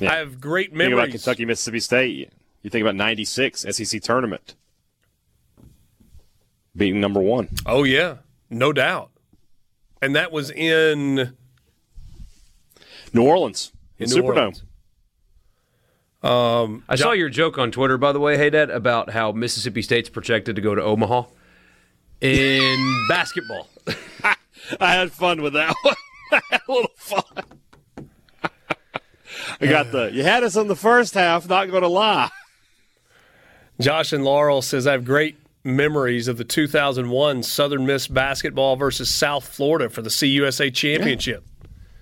[0.00, 1.12] I have great Think about memories.
[1.12, 2.32] Kentucky, Mississippi State.
[2.62, 4.56] You think about '96 SEC tournament,
[6.76, 7.48] beating number one.
[7.66, 8.16] Oh, yeah.
[8.50, 9.10] No doubt.
[10.00, 11.34] And that was in
[13.12, 14.36] New Orleans in, New Superdome.
[14.36, 14.62] Orleans.
[16.22, 19.82] Um, I saw your joke on Twitter, by the way, hey Dad, about how Mississippi
[19.82, 21.24] State's projected to go to Omaha
[22.20, 23.68] in basketball.
[24.80, 25.94] I had fun with that one.
[26.32, 27.44] I had a little fun.
[29.60, 30.10] I got the.
[30.12, 31.48] You had us on the first half.
[31.48, 32.30] Not going to lie.
[33.80, 39.12] Josh and Laurel says, I have great memories of the 2001 Southern Miss basketball versus
[39.12, 41.44] South Florida for the CUSA championship.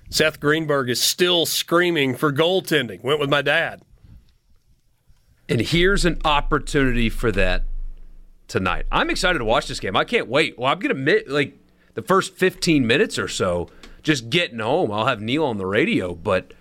[0.09, 3.03] Seth Greenberg is still screaming for goaltending.
[3.03, 3.83] Went with my dad.
[5.49, 7.64] And here's an opportunity for that
[8.49, 8.87] tonight.
[8.90, 9.96] I'm excited to watch this game.
[9.96, 10.59] I can't wait.
[10.59, 11.57] Well, I'm going to admit, like,
[11.94, 13.68] the first 15 minutes or so,
[14.03, 16.14] just getting home, I'll have Neil on the radio.
[16.14, 16.55] But,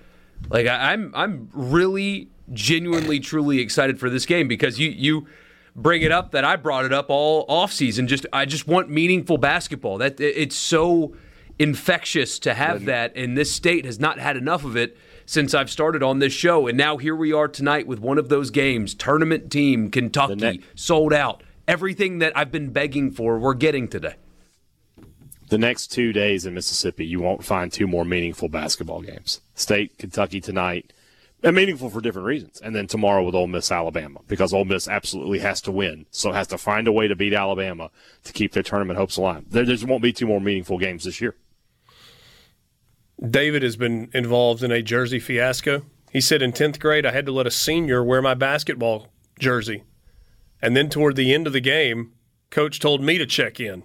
[0.49, 5.27] like, I, I'm, I'm really genuinely, truly excited for this game because you, you
[5.75, 8.07] bring it up that I brought it up all offseason.
[8.07, 9.97] Just, I just want meaningful basketball.
[9.97, 11.15] That It's so
[11.57, 15.69] infectious to have that, and this state has not had enough of it since I've
[15.69, 16.67] started on this show.
[16.67, 18.95] And now here we are tonight with one of those games.
[18.95, 21.43] Tournament team, Kentucky, sold out.
[21.67, 24.15] Everything that I've been begging for, we're getting today.
[25.49, 29.41] The next two days in Mississippi, you won't find two more meaningful basketball games.
[29.55, 30.93] State, Kentucky tonight,
[31.43, 32.59] and meaningful for different reasons.
[32.61, 36.05] And then tomorrow with Ole Miss, Alabama, because Ole Miss absolutely has to win.
[36.11, 37.89] So has to find a way to beat Alabama
[38.23, 39.45] to keep their tournament hopes alive.
[39.49, 41.35] There just won't be two more meaningful games this year.
[43.25, 45.83] David has been involved in a jersey fiasco.
[46.11, 49.83] He said in 10th grade, I had to let a senior wear my basketball jersey.
[50.61, 52.13] And then toward the end of the game,
[52.49, 53.83] coach told me to check in.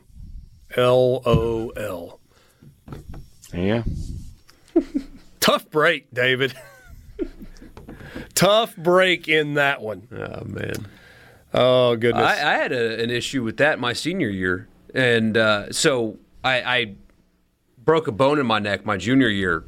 [0.76, 2.20] LOL.
[3.52, 3.82] Yeah.
[5.40, 6.54] Tough break, David.
[8.34, 10.08] Tough break in that one.
[10.12, 10.86] Oh, man.
[11.52, 12.24] Oh, goodness.
[12.24, 16.62] I, I had a, an issue with that my senior year, and uh, so I,
[16.62, 16.94] I
[17.78, 19.64] broke a bone in my neck my junior year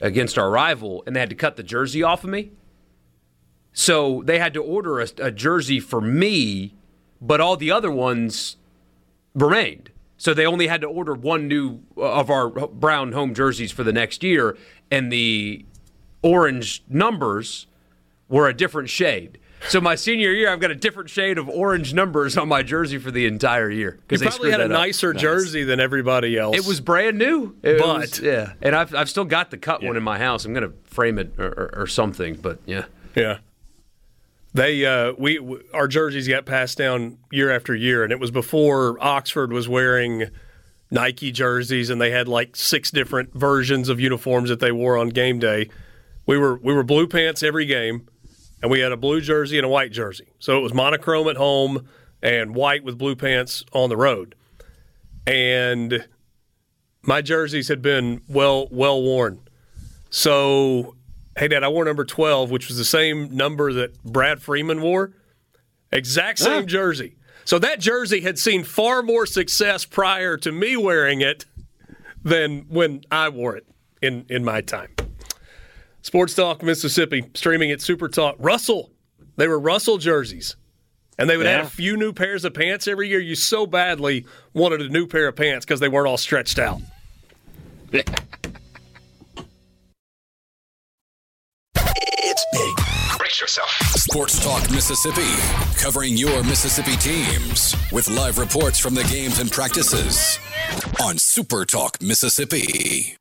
[0.00, 2.50] against our rival, and they had to cut the jersey off of me.
[3.72, 6.74] So they had to order a, a jersey for me,
[7.20, 8.56] but all the other ones
[9.34, 9.90] remained.
[10.16, 13.84] So they only had to order one new uh, of our brown home jerseys for
[13.84, 14.56] the next year,
[14.90, 15.64] and the
[16.22, 17.66] orange numbers
[18.32, 19.38] were a different shade.
[19.68, 22.98] So my senior year, I've got a different shade of orange numbers on my jersey
[22.98, 24.80] for the entire year you because they probably had a that up.
[24.80, 26.56] nicer jersey than everybody else.
[26.56, 29.80] It was brand new, It But- was- yeah, and I've I've still got the cut
[29.84, 30.44] one in my house.
[30.44, 32.86] I'm gonna frame it or, or, or something, but yeah.
[33.14, 33.38] Yeah.
[34.54, 38.30] They uh, we w- our jerseys got passed down year after year, and it was
[38.30, 40.24] before Oxford was wearing
[40.90, 45.08] Nike jerseys, and they had like six different versions of uniforms that they wore on
[45.08, 45.70] game day.
[46.26, 48.08] We were we were blue pants every game,
[48.62, 50.28] and we had a blue jersey and a white jersey.
[50.38, 51.88] So it was monochrome at home
[52.22, 54.36] and white with blue pants on the road.
[55.26, 56.06] And
[57.02, 59.40] my jerseys had been well well worn.
[60.10, 60.94] So,
[61.36, 65.12] hey, Dad, I wore number 12, which was the same number that Brad Freeman wore.
[65.90, 67.16] Exact same jersey.
[67.44, 71.44] So that jersey had seen far more success prior to me wearing it
[72.22, 73.66] than when I wore it
[74.00, 74.90] in, in my time.
[76.02, 78.36] Sports Talk Mississippi, streaming at Super Talk.
[78.38, 78.90] Russell,
[79.36, 80.56] they were Russell jerseys.
[81.18, 81.58] And they would Yeah.
[81.58, 83.20] add a few new pairs of pants every year.
[83.20, 86.80] You so badly wanted a new pair of pants because they weren't all stretched out.
[92.24, 92.74] It's big.
[93.18, 93.70] Brace yourself.
[93.94, 95.28] Sports Talk Mississippi,
[95.80, 100.38] covering your Mississippi teams with live reports from the games and practices
[101.02, 103.16] on Super Talk Mississippi.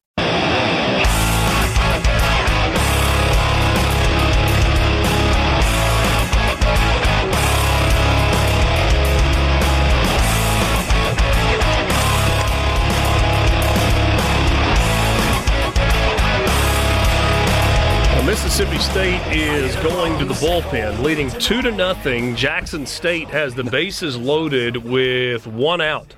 [18.51, 22.35] Mississippi State is going to the bullpen, leading two to nothing.
[22.35, 26.13] Jackson State has the bases loaded with one out,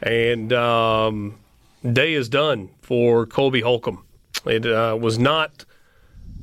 [0.00, 1.36] and um,
[1.82, 4.04] day is done for Colby Holcomb.
[4.46, 5.64] It uh, was not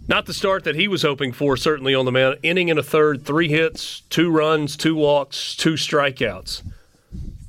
[0.09, 1.55] not the start that he was hoping for.
[1.55, 5.75] Certainly on the mound, inning in a third, three hits, two runs, two walks, two
[5.75, 6.61] strikeouts.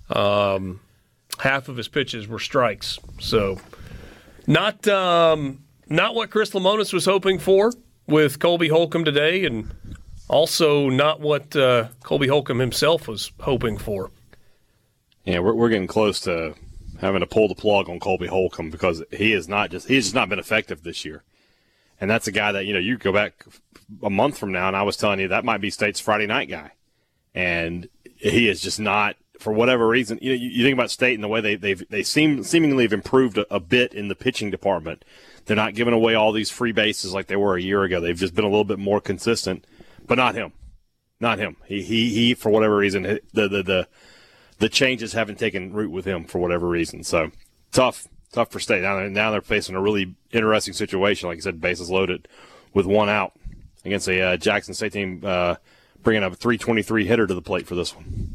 [0.08, 0.78] Um,
[1.40, 3.60] half of his pitches were strikes, so
[4.46, 4.86] not.
[4.86, 7.72] Um, not what Chris Lemonis was hoping for
[8.06, 9.74] with Colby Holcomb today, and
[10.28, 14.10] also not what uh, Colby Holcomb himself was hoping for.
[15.24, 16.54] Yeah, we're, we're getting close to
[17.00, 20.14] having to pull the plug on Colby Holcomb because he is not just he's just
[20.14, 21.22] not been effective this year.
[22.00, 23.44] And that's a guy that, you know, you go back
[24.02, 26.48] a month from now and I was telling you that might be State's Friday night
[26.48, 26.72] guy.
[27.34, 31.24] And he is just not for whatever reason, you know, you, think about State and
[31.24, 34.50] the way they they've they seem seemingly have improved a, a bit in the pitching
[34.50, 35.04] department.
[35.46, 38.00] They're not giving away all these free bases like they were a year ago.
[38.00, 39.64] They've just been a little bit more consistent,
[40.06, 40.52] but not him.
[41.20, 41.56] Not him.
[41.66, 43.88] He he he for whatever reason the the the
[44.58, 47.04] the changes haven't taken root with him for whatever reason.
[47.04, 47.30] So
[47.72, 48.82] tough, tough for State.
[48.82, 51.28] Now they're, now they're facing a really interesting situation.
[51.28, 52.28] Like I said, bases loaded
[52.74, 53.32] with one out
[53.84, 55.56] against a uh, Jackson State team uh,
[56.02, 58.34] bringing up a 323 hitter to the plate for this one.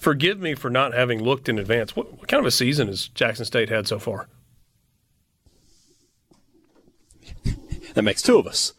[0.00, 1.96] Forgive me for not having looked in advance.
[1.96, 4.28] What, what kind of a season has Jackson State had so far?
[7.94, 8.74] That makes two of us.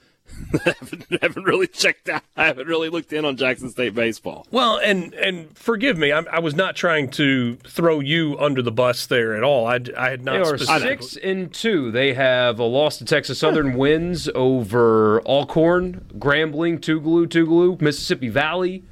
[0.66, 2.24] I haven't, haven't really checked out.
[2.38, 4.48] I haven't really looked in on Jackson State baseball.
[4.52, 8.72] Well, and and forgive me, I, I was not trying to throw you under the
[8.72, 9.68] bus there at all.
[9.68, 10.34] I, I had not.
[10.34, 11.92] They are specifically- six and two.
[11.92, 18.84] They have a loss to Texas Southern, wins over Alcorn, Grambling, Tougaloo, Tougaloo, Mississippi Valley,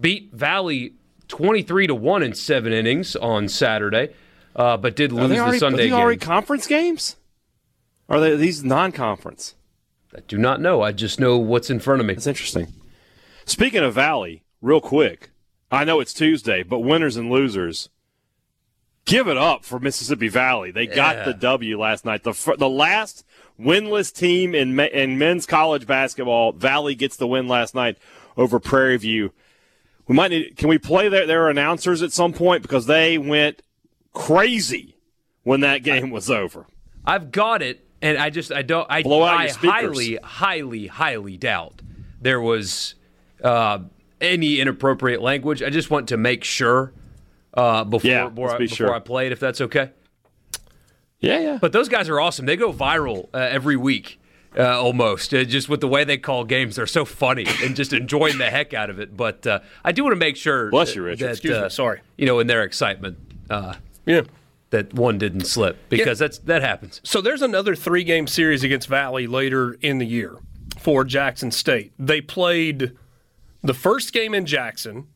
[0.00, 0.94] beat Valley
[1.28, 4.14] twenty three to one in seven innings on Saturday,
[4.56, 6.26] uh, but did lose they the already, are Sunday these already game.
[6.26, 7.16] conference games?
[8.08, 9.54] Are they these non-conference?
[10.16, 10.80] I do not know.
[10.80, 12.14] I just know what's in front of me.
[12.14, 12.72] That's interesting.
[13.44, 15.30] Speaking of Valley, real quick,
[15.70, 17.90] I know it's Tuesday, but winners and losers,
[19.04, 20.70] give it up for Mississippi Valley.
[20.70, 22.22] They got the W last night.
[22.24, 23.24] The the last
[23.60, 27.98] winless team in in men's college basketball, Valley gets the win last night
[28.36, 29.32] over Prairie View.
[30.08, 30.56] We might need.
[30.56, 33.62] Can we play their their announcers at some point because they went
[34.12, 34.96] crazy
[35.44, 36.66] when that game was over.
[37.06, 41.36] I've got it, and I just I don't I, Blow out I highly highly highly
[41.36, 41.80] doubt
[42.20, 42.94] there was
[43.42, 43.78] uh,
[44.20, 45.62] any inappropriate language.
[45.62, 46.92] I just want to make sure
[47.54, 48.94] uh, before Yeah, before, be before sure.
[48.94, 49.90] I play it, if that's okay.
[51.20, 51.58] Yeah, yeah.
[51.60, 52.46] But those guys are awesome.
[52.46, 54.17] They go viral uh, every week.
[54.56, 57.92] Uh, almost uh, just with the way they call games, they're so funny and just
[57.92, 59.14] enjoying the heck out of it.
[59.16, 61.26] But uh, I do want to make sure, Bless you, Richard.
[61.26, 62.00] That, Excuse me, uh, sorry.
[62.16, 63.18] You know, in their excitement,
[63.50, 63.74] uh,
[64.06, 64.22] Yeah.
[64.70, 67.00] that one didn't slip because that's that happens.
[67.04, 70.36] So there's another three game series against Valley later in the year
[70.78, 71.92] for Jackson State.
[71.98, 72.92] They played
[73.62, 75.08] the first game in Jackson,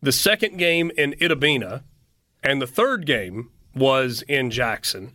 [0.00, 1.84] the second game in Itta Bena,
[2.42, 5.12] and the third game was in Jackson.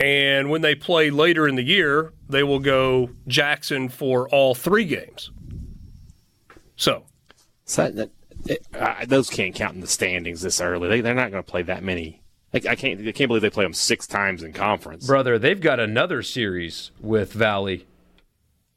[0.00, 4.84] And when they play later in the year, they will go Jackson for all three
[4.84, 5.30] games.
[6.76, 7.04] So
[7.64, 8.10] So that,
[8.46, 10.88] it, uh, those can't count in the standings this early.
[10.88, 12.20] They, they're not going to play that many.
[12.52, 13.00] Like, I can't.
[13.00, 15.06] I can't believe they play them six times in conference.
[15.06, 17.86] Brother, they've got another series with Valley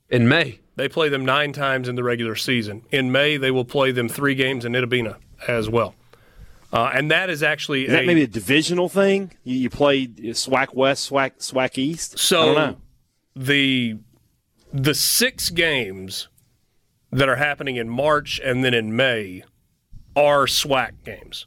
[0.09, 0.59] in May.
[0.77, 2.83] they play them nine times in the regular season.
[2.91, 5.93] In May, they will play them three games in Itta Bena as well.
[6.71, 9.31] Uh, and that is actually Is that a, maybe a divisional thing?
[9.43, 12.19] You, you play SWAC West, SWAC, SWAC East.
[12.19, 12.77] So I don't know.
[13.35, 13.97] the
[14.73, 16.27] the six games
[17.11, 19.43] that are happening in March and then in May
[20.15, 21.45] are SWAC games.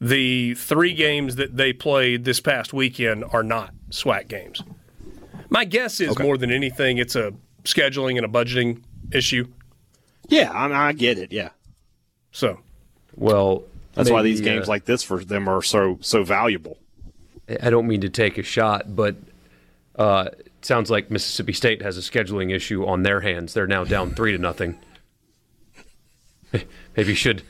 [0.00, 4.62] The three games that they played this past weekend are not SWAC games.
[5.50, 7.32] My guess is more than anything, it's a
[7.64, 9.48] scheduling and a budgeting issue.
[10.28, 11.32] Yeah, I, I get it.
[11.32, 11.48] Yeah,
[12.30, 12.60] So
[13.16, 13.64] Well,
[13.98, 16.78] that's why these games uh, like this for them are so so valuable.
[17.62, 19.16] I don't mean to take a shot, but
[19.96, 20.28] uh,
[20.62, 23.54] sounds like Mississippi State has a scheduling issue on their hands.
[23.54, 24.78] They're now down three to nothing.
[26.52, 27.42] Maybe you should.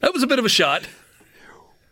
[0.00, 0.86] That was a bit of a shot.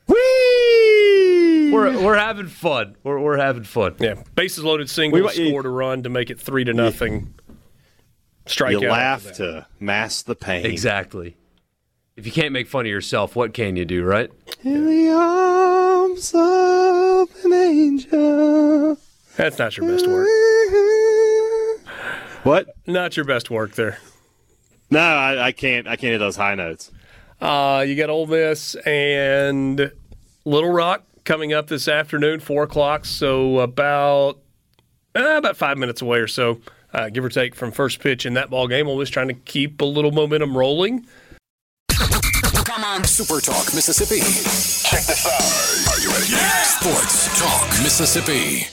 [0.09, 1.70] Whee!
[1.72, 2.97] We're, we're having fun.
[3.05, 3.95] We're, we're having fun.
[4.01, 7.35] Yeah, bases loaded single, We might- scored a run to make it three to nothing.
[8.47, 10.66] Strike You out laugh to mask the pain.
[10.66, 11.37] Exactly.
[12.21, 14.31] If you can't make fun of yourself, what can you do, right?
[14.62, 18.99] In the arms of an angel.
[19.39, 20.29] That's not your best work.
[22.43, 22.75] What?
[22.87, 23.99] Not your best work there.
[24.91, 25.89] No, I, I can't.
[25.89, 26.91] I can't hit those high notes.
[27.41, 29.91] Uh, you got Ole Miss and
[30.45, 33.07] Little Rock coming up this afternoon, four o'clock.
[33.07, 34.41] So about
[35.16, 36.61] uh, about five minutes away or so,
[36.93, 38.89] uh, give or take from first pitch in that ball game.
[38.89, 41.07] Ole Miss trying to keep a little momentum rolling.
[42.91, 44.18] Come on, Super Talk Mississippi.
[44.18, 45.95] Check this out.
[45.95, 46.24] Are you ready?
[46.64, 48.66] Sports Talk Mississippi.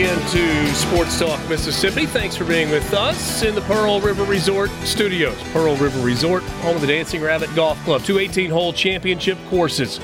[0.00, 2.06] Welcome again to Sports Talk Mississippi.
[2.06, 5.36] Thanks for being with us in the Pearl River Resort studios.
[5.52, 10.00] Pearl River Resort, home of the Dancing Rabbit Golf Club, two 18 hole championship courses,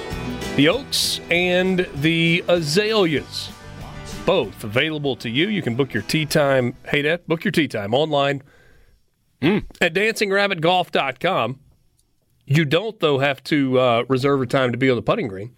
[0.57, 3.51] the Oaks and the Azaleas.
[4.26, 5.49] Both available to you.
[5.49, 6.74] You can book your tee time.
[6.86, 8.42] Hey, Dad, book your tee time online
[9.40, 11.59] at dancingrabbitgolf.com.
[12.44, 15.57] You don't, though, have to uh, reserve a time to be on the putting green,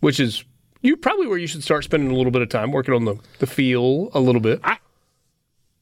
[0.00, 0.42] which is
[0.80, 3.16] you probably where you should start spending a little bit of time working on the,
[3.38, 4.60] the feel a little bit.
[4.64, 4.78] I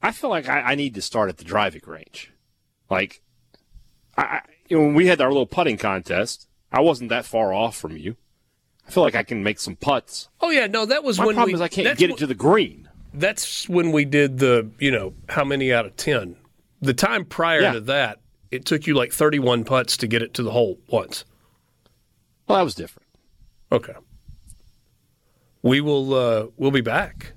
[0.02, 2.32] I feel like I, I need to start at the driving range.
[2.88, 3.22] Like,
[4.16, 7.52] I, I, you know, when we had our little putting contest, I wasn't that far
[7.52, 8.16] off from you.
[8.86, 10.28] I feel like I can make some putts.
[10.40, 11.54] Oh yeah, no, that was My when problem we.
[11.54, 12.88] is I can't get it to the green.
[13.12, 16.36] That's when we did the you know how many out of ten.
[16.82, 17.72] The time prior Yeah.
[17.72, 18.20] to that,
[18.52, 21.24] it took you like thirty-one putts to get it to the hole once.
[22.46, 23.08] Well, that was different.
[23.72, 23.94] Okay.
[25.66, 26.14] We will.
[26.14, 27.32] Uh, we'll be back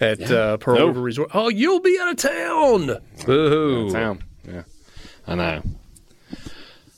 [0.00, 0.86] at uh, Pearl No.
[0.88, 1.30] River Resort.
[1.34, 2.98] Oh, you'll be out of town.
[3.26, 3.90] Boo.
[3.90, 4.22] Town.
[4.46, 4.62] Yeah.
[5.26, 5.62] I know.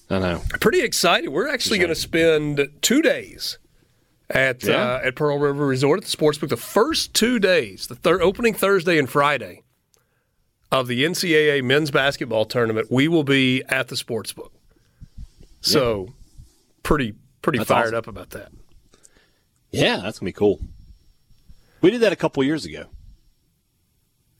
[0.09, 0.43] I know.
[0.61, 1.29] Pretty excited.
[1.29, 3.59] We're actually going to spend two days
[4.29, 4.75] at Yeah.
[4.95, 6.49] uh, at Pearl River Resort at the Sportsbook.
[6.49, 9.63] The first two days, the thir- opening Thursday and Friday
[10.73, 14.51] of the NCAA men's basketball tournament, we will be at the Sportsbook.
[15.61, 16.15] So,
[16.83, 17.97] pretty pretty That's fired awesome.
[17.97, 18.51] up about that.
[19.71, 20.61] Yeah, that's gonna be cool.
[21.81, 22.87] We did that a couple years ago.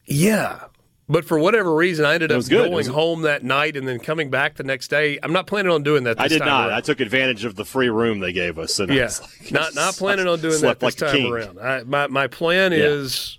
[0.07, 0.65] Yeah.
[1.09, 2.47] But for whatever reason, I ended up.
[2.49, 5.19] Going was- home that night and then coming back the next day.
[5.23, 6.17] I'm not planning on doing that.
[6.19, 6.69] This I did not.
[6.69, 6.77] around.
[6.77, 8.79] I took advantage of the free room they gave us.
[8.79, 11.59] And I Yeah, was like, not not planning on doing that this like time around.
[11.59, 12.79] I, my my plan Yeah.
[12.79, 13.39] is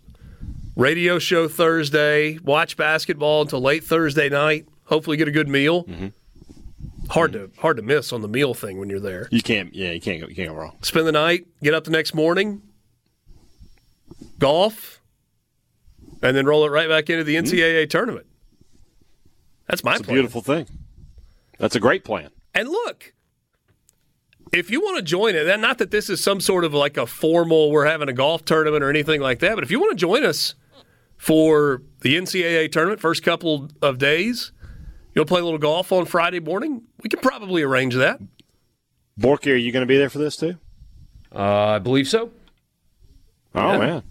[0.75, 4.65] radio show Thursday, watch basketball until late Thursday night.
[4.85, 5.85] Hopefully, get a good meal.
[5.85, 6.07] Mm-hmm.
[7.11, 9.27] Hard to hard to miss on the meal thing when you're there.
[9.31, 9.73] You can't.
[9.75, 10.27] Yeah, you can't go.
[10.27, 10.77] You can't go wrong.
[10.81, 12.61] Spend the night, get up the next morning,
[14.39, 15.01] golf,
[16.21, 17.43] and then roll it right back into the hmm.
[17.43, 18.27] NCAA tournament.
[19.67, 19.95] That's my.
[19.95, 20.15] A plan.
[20.15, 20.67] beautiful thing.
[21.59, 22.29] That's a great plan.
[22.55, 23.13] And look,
[24.53, 26.95] if you want to join it, and not that this is some sort of like
[26.95, 29.91] a formal, we're having a golf tournament or anything like that, but if you want
[29.91, 30.55] to join us
[31.17, 34.53] for the NCAA tournament, first couple of days,
[35.13, 38.19] you'll play a little golf on Friday morning, we could probably arrange that.
[39.19, 40.57] Borky, are you going to be there for this too?
[41.33, 41.39] Uh,
[41.75, 42.31] I believe so.
[43.53, 44.03] Oh man,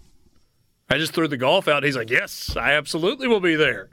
[0.89, 1.83] I just threw the golf out.
[1.83, 3.89] He's like, yes, I absolutely will be there.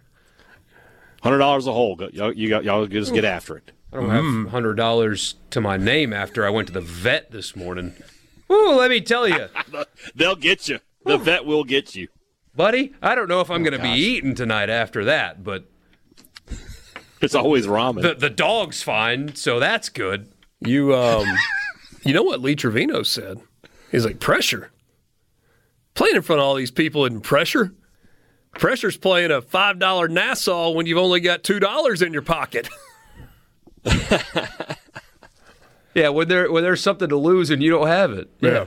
[1.22, 1.98] hundred dollars a hole.
[2.12, 3.72] Y'all, you got, y'all just get after it.
[3.92, 7.56] I don't have hundred dollars to my name after I went to the vet this
[7.56, 7.94] morning.
[8.52, 9.48] Ooh, let me tell you,
[10.14, 10.80] They'll get you.
[11.04, 12.08] The vet will get you.
[12.54, 12.92] buddy.
[13.00, 15.64] I don't know if I'm going to be eating tonight after that, but
[17.20, 18.02] It's always ramen.
[18.02, 20.32] the the dog's fine, so that's good.
[20.60, 21.26] You, um,
[22.04, 23.40] you know what Lee Trevino said?
[23.90, 24.70] He's like, pressure.
[25.94, 27.74] Playing in front of all these people isn't pressure.
[28.54, 32.68] Pressure's playing a $5 Nassau when you've only got $2 in your pocket.
[35.94, 38.30] Yeah, when there when there's something to lose and you don't have it.
[38.40, 38.66] Yeah.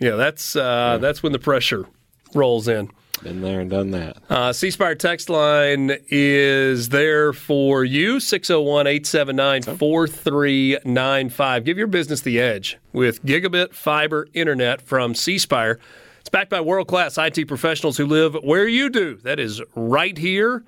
[0.00, 1.86] Yeah, that's uh, that's when the pressure
[2.34, 2.90] rolls in.
[3.22, 4.16] Been there and done that.
[4.28, 11.64] Uh, C Spire text line is there for you 601 879 4395.
[11.64, 15.78] Give your business the edge with gigabit fiber internet from C Spire.
[16.18, 19.16] It's backed by world class IT professionals who live where you do.
[19.16, 20.64] That is right here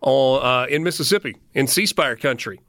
[0.00, 2.60] on, uh, in Mississippi, in C Spire country.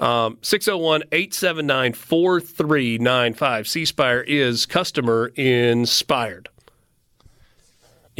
[0.00, 3.68] Um, 601 879 4395.
[3.68, 6.48] C Spire is customer inspired.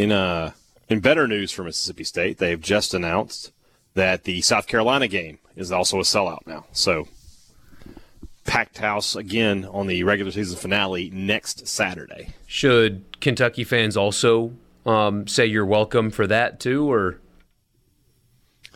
[0.00, 0.52] In uh,
[0.88, 3.52] in better news for Mississippi State, they've just announced
[3.92, 6.64] that the South Carolina game is also a sellout now.
[6.72, 7.06] So
[8.46, 12.30] packed house again on the regular season finale next Saturday.
[12.46, 14.54] Should Kentucky fans also
[14.86, 17.18] um, say you're welcome for that too, or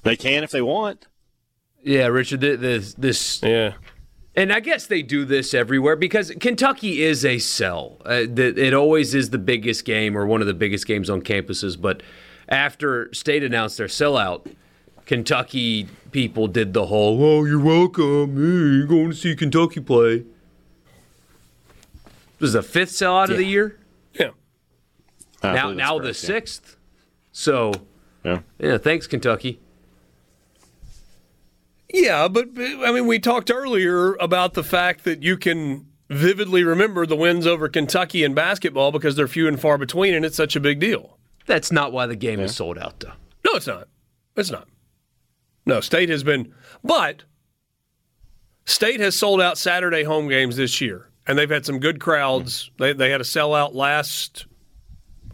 [0.03, 1.07] They can if they want.
[1.83, 3.73] yeah, Richard, this this Yeah.
[4.37, 7.99] And I guess they do this everywhere because Kentucky is a sell.
[8.05, 11.23] Uh, the, it always is the biggest game or one of the biggest games on
[11.23, 11.81] campuses.
[11.81, 12.03] But
[12.49, 14.53] after State announced their sellout,
[15.07, 18.35] Kentucky people did the whole, "Oh, you're welcome.
[18.37, 20.25] Hey, you're going to see Kentucky play."
[22.41, 23.79] This is the fifth sellout of the year.
[24.15, 24.31] Yeah.
[25.43, 26.13] I now, believe that's now the yeah.
[26.13, 26.77] sixth.
[27.33, 27.73] So,
[28.25, 28.41] Yeah.
[28.59, 29.61] yeah, thanks Kentucky.
[31.93, 36.63] Yeah, but but, I mean, we talked earlier about the fact that you can vividly
[36.65, 40.37] remember the wins over Kentucky in basketball because they're few and far between, and it's
[40.37, 41.19] such a big deal.
[41.47, 43.13] That's not why the game is sold out, though.
[43.45, 43.89] No, it's not.
[44.37, 44.67] It's not.
[45.67, 47.25] No, State has been, but
[48.67, 52.71] State has sold out Saturday home games this year, and they've had some good crowds.
[52.79, 54.47] They they had a sellout last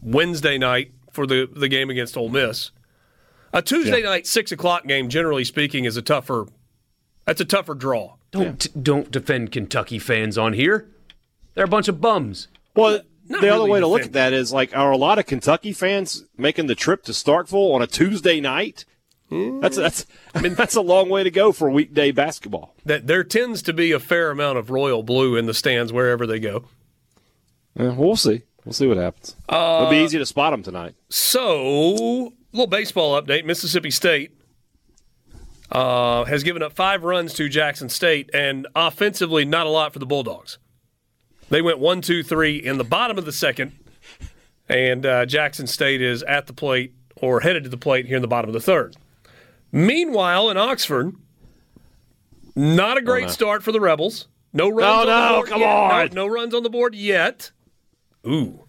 [0.02, 2.70] Wednesday night for the the game against Ole Miss.
[3.52, 6.46] A Tuesday night six o'clock game, generally speaking, is a tougher.
[7.24, 8.16] That's a tougher draw.
[8.30, 10.88] Don't don't defend Kentucky fans on here.
[11.54, 12.48] They're a bunch of bums.
[12.76, 15.18] Well, the Not other really way to look at that is like, are a lot
[15.18, 18.84] of Kentucky fans making the trip to Starkville on a Tuesday night?
[19.30, 19.82] That's hmm.
[19.82, 22.74] that's I mean that's a long way to go for weekday basketball.
[22.84, 26.26] That there tends to be a fair amount of royal blue in the stands wherever
[26.26, 26.64] they go.
[27.76, 28.42] Yeah, we'll see.
[28.64, 29.36] We'll see what happens.
[29.48, 30.94] It'll be uh, easy to spot them tonight.
[31.08, 34.32] So, little baseball update: Mississippi State
[35.72, 39.98] uh, has given up five runs to Jackson State, and offensively, not a lot for
[39.98, 40.58] the Bulldogs.
[41.48, 43.72] They went one, two, three in the bottom of the second,
[44.68, 48.22] and uh, Jackson State is at the plate or headed to the plate here in
[48.22, 48.96] the bottom of the third.
[49.72, 51.14] Meanwhile, in Oxford,
[52.56, 54.26] not a great start for the Rebels.
[54.52, 56.12] No runs Oh, on the board come yet.
[56.14, 57.50] No- no runs on the board yet.
[58.26, 58.64] Ooh.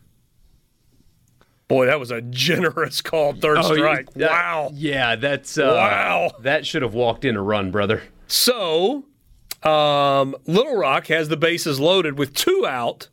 [1.72, 4.14] Boy, that was a generous call, third Oh, you- strike.
[4.14, 4.72] that- wow.
[4.74, 6.32] Yeah, that's uh, Wow.
[6.42, 8.04] That should have walked in a run, brother.
[8.28, 9.06] So,
[9.64, 13.10] um, Little Rock has the bases loaded with two out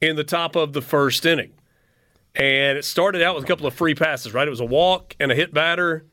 [0.00, 1.52] in the top of the first inning.
[2.34, 4.46] And it started out with a couple of free passes, right?
[4.46, 6.04] It was a walk and a hit batter.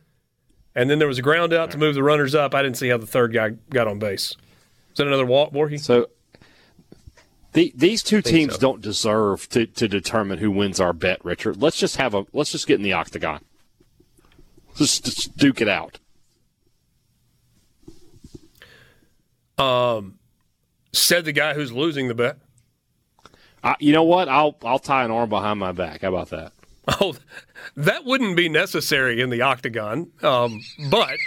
[0.74, 2.56] And then there was a ground out to move the runners up.
[2.56, 4.32] I didn't see how the third guy got on base.
[4.32, 5.80] Is that another walk, Borky?
[5.80, 6.08] So
[7.56, 8.60] the, these two teams so.
[8.60, 11.62] don't deserve to, to determine who wins our bet, Richard.
[11.62, 13.40] Let's just have a let's just get in the octagon.
[14.76, 16.00] Just, just duke it out.
[19.58, 20.20] Um,
[20.92, 22.38] Said the guy who's losing the bet.
[23.64, 24.30] I, you know what?
[24.30, 26.02] I'll I'll tie an arm behind my back.
[26.02, 26.54] How about that?
[27.02, 27.16] Oh,
[27.76, 30.12] that wouldn't be necessary in the octagon.
[30.22, 31.18] Um, but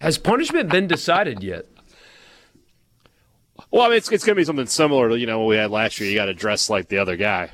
[0.00, 1.66] Has punishment been decided yet?
[3.70, 5.56] Well, I mean, it's, it's going to be something similar to you know what we
[5.56, 6.08] had last year.
[6.10, 7.50] You got to dress like the other guy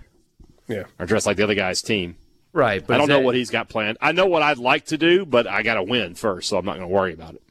[0.69, 2.17] yeah, or dress like the other guy's team.
[2.53, 3.99] Right, but I don't is know that- what he's got planned.
[4.01, 6.65] I know what I'd like to do, but I got to win first, so I'm
[6.65, 7.43] not going to worry about it.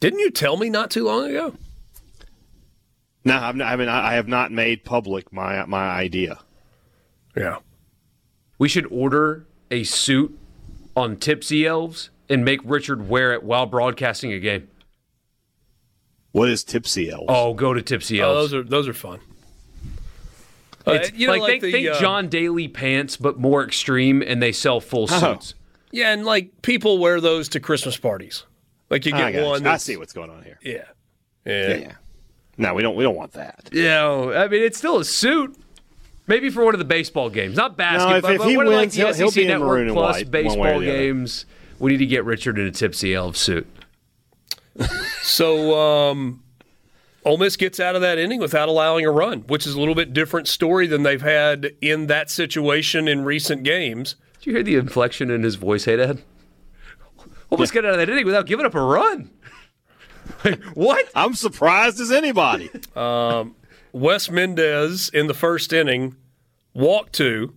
[0.00, 1.54] didn't you tell me not too long ago?
[3.24, 6.38] No, I'm not, I mean, I I have not made public my my idea.
[7.36, 7.58] Yeah.
[8.58, 10.38] we should order a suit
[10.94, 14.68] on Tipsy Elves and make Richard wear it while broadcasting a game.
[16.32, 17.26] What is tipsy elves?
[17.28, 18.50] Oh, go to Tipsy Oh, Elves.
[18.50, 19.20] those are those are fun.
[20.86, 23.62] Uh, It's you know, like, like think, the, think uh, John Daly pants, but more
[23.64, 25.18] extreme, and they sell full Oh.
[25.34, 25.54] suits.
[25.90, 28.44] Yeah, and like people wear those to Christmas parties.
[28.90, 29.62] Like you get got one.
[29.62, 29.68] you.
[29.70, 30.58] I see what's going on here.
[30.62, 30.84] Yeah.
[31.44, 31.68] Yeah.
[31.68, 31.92] Yeah, yeah.
[32.56, 32.96] No, we don't.
[32.96, 33.68] We don't want that.
[33.72, 35.56] Yeah, I mean it's still a suit.
[36.26, 38.16] Maybe for one of the baseball games, not basketball.
[38.30, 39.94] if- if but he one wins, like he'll- the he'll be in Network maroon and
[39.96, 40.98] Plus white, one way or baseball the other.
[40.98, 41.46] games.
[41.78, 43.66] We need to get Richard in a Tipsy Elves suit.
[45.22, 46.42] So um,
[47.24, 49.94] Ole Miss gets out of that inning without allowing a run, which is a little
[49.94, 54.16] bit different story than they've had in that situation in recent games.
[54.38, 56.22] Did you hear the inflection in his voice, hey Dad?
[57.50, 59.30] Almost get out of that inning without giving up a run.
[60.44, 61.08] Like, what?
[61.14, 62.70] I'm surprised as anybody.
[63.92, 66.16] Wes Mendez in the first inning
[66.74, 67.54] walked two,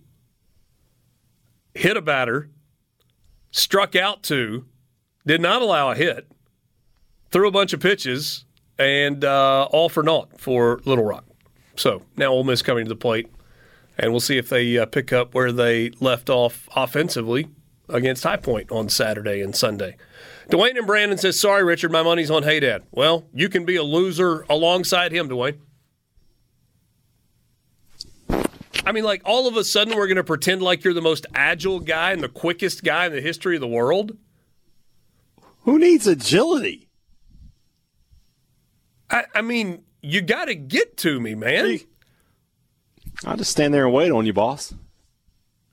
[1.74, 2.50] hit a batter,
[3.50, 4.66] struck out two,
[5.26, 6.30] did not allow a hit,
[7.36, 8.46] threw a bunch of pitches,
[8.78, 11.26] and uh, all for naught for Little Rock.
[11.76, 13.28] So now Ole Miss coming to the plate,
[13.98, 17.48] and we'll see if they uh, pick up where they left off offensively
[17.90, 19.98] against High Point on Saturday and Sunday.
[20.48, 23.76] Dwayne and Brandon says, "Sorry, Richard, my money's on Hey Dad." Well, you can be
[23.76, 25.58] a loser alongside him, Dwayne.
[28.86, 31.26] I mean, like all of a sudden, we're going to pretend like you're the most
[31.34, 34.16] agile guy and the quickest guy in the history of the world.
[35.64, 36.85] Who needs agility?
[39.10, 41.78] I, I mean, you got to get to me, man.
[43.24, 44.74] I'll just stand there and wait on you, boss.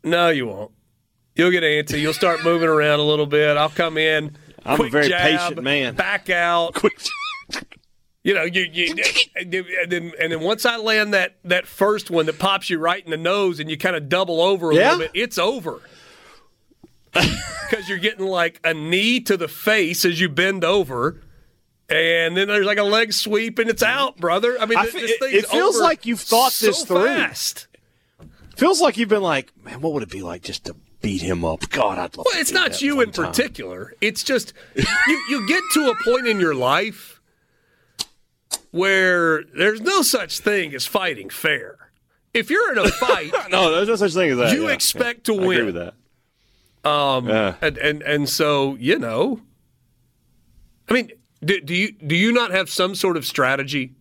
[0.04, 0.72] No, you won't.
[1.36, 2.00] You'll get antsy.
[2.02, 3.58] You'll start moving around a little bit.
[3.58, 4.36] I'll come in.
[4.66, 5.96] I'm a very jab, patient man.
[5.96, 6.74] Back out.
[6.76, 6.94] Quick.
[8.24, 8.96] You know, you, you
[9.36, 13.04] and then and then once I land that that first one that pops you right
[13.04, 14.92] in the nose and you kind of double over a Yeah?
[14.94, 15.82] little bit, it's over.
[17.12, 21.22] Because you're getting like a knee to the face as you bend over,
[21.90, 24.58] and then there's like a leg sweep and it's out, brother.
[24.60, 27.06] I mean, I th- this it- feels like you've thought so this through.
[27.06, 27.68] Fast.
[28.56, 31.44] Feels like you've been like, man, what would it be like just to beat him
[31.44, 31.70] up?
[31.70, 32.26] God, I'd love.
[32.32, 33.26] Well, it's not you in time.
[33.28, 33.94] particular.
[34.00, 37.20] It's just you, you get to a point in your life
[38.72, 41.92] where there's no such thing as fighting fair.
[42.34, 44.54] If you're in a fight, No, there's no such thing as that.
[44.56, 45.36] you yeah, expect yeah.
[45.36, 45.66] to I agree win.
[45.68, 45.76] with
[46.84, 46.90] that.
[46.90, 47.56] Um, Yeah.
[47.62, 49.42] and, and and so you know,
[50.90, 51.12] I mean,
[51.44, 53.94] do, do you do you not have some sort of strategy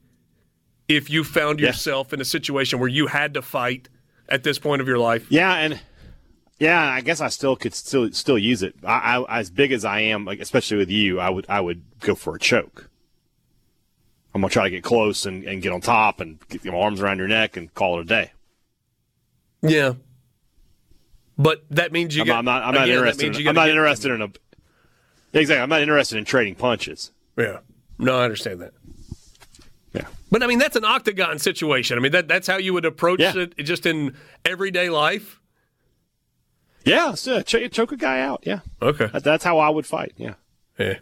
[0.89, 1.69] if you found Yeah.
[1.69, 3.89] yourself in a situation where you had to fight
[4.29, 5.27] at this point of your life?
[5.31, 5.81] Yeah, and
[6.59, 8.75] yeah, I guess I still could still still use it.
[8.85, 11.83] I, I as big as I am, like especially with you, I would I would
[12.01, 12.89] go for a choke.
[14.35, 17.01] I'm gonna try to get close and, and get on top and get my arms
[17.03, 18.33] around your neck and call it a day.
[19.61, 19.95] Yeah.
[21.39, 22.33] But that means you I'm, get.
[22.33, 22.63] not- I'm not.
[22.65, 23.37] I'm not again, interested.
[23.41, 24.29] In, I'm not interested in a.
[25.35, 25.63] Exactly.
[25.63, 27.11] I'm not interested in trading punches.
[27.37, 27.59] Yeah.
[27.99, 28.73] No, I understand that.
[29.93, 30.07] Yeah.
[30.31, 31.99] But I mean, that's an octagon situation.
[31.99, 33.33] I mean, that that's how you would approach Yeah.
[33.37, 34.15] it just in
[34.45, 35.41] everyday life.
[36.85, 37.15] Yeah.
[37.15, 38.43] So, ch- choke a guy out.
[38.45, 38.61] Yeah.
[38.81, 39.07] Okay.
[39.07, 40.13] That, that's how I would fight.
[40.17, 40.35] Yeah.
[40.79, 40.99] Yeah.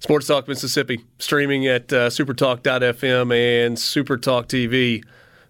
[0.00, 3.34] Sports Talk Mississippi, streaming at uh, supertalk.fm
[3.66, 5.02] and Supertalk TV.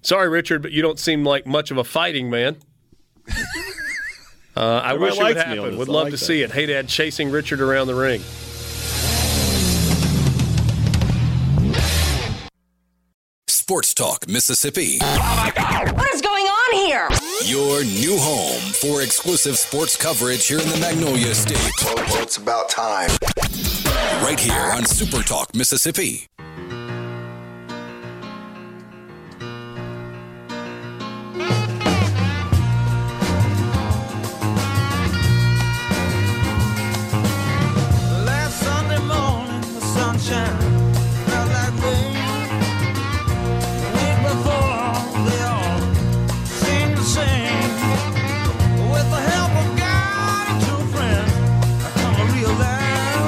[0.03, 2.57] Sorry, Richard, but you don't seem like much of a fighting man.
[4.59, 5.79] Uh, I Everybody wish it would likes me on happen.
[5.79, 6.25] Would love like to that.
[6.25, 6.51] see it.
[6.51, 8.23] Hey, Dad, chasing Richard around the ring.
[13.69, 17.09] Sports Talk Mississippi, What is going on here?
[17.47, 21.73] your new home for exclusive sports coverage here in the Magnolia State.
[21.85, 23.11] Well, it's about time.
[24.23, 26.29] Right here on Super Talk Mississippi.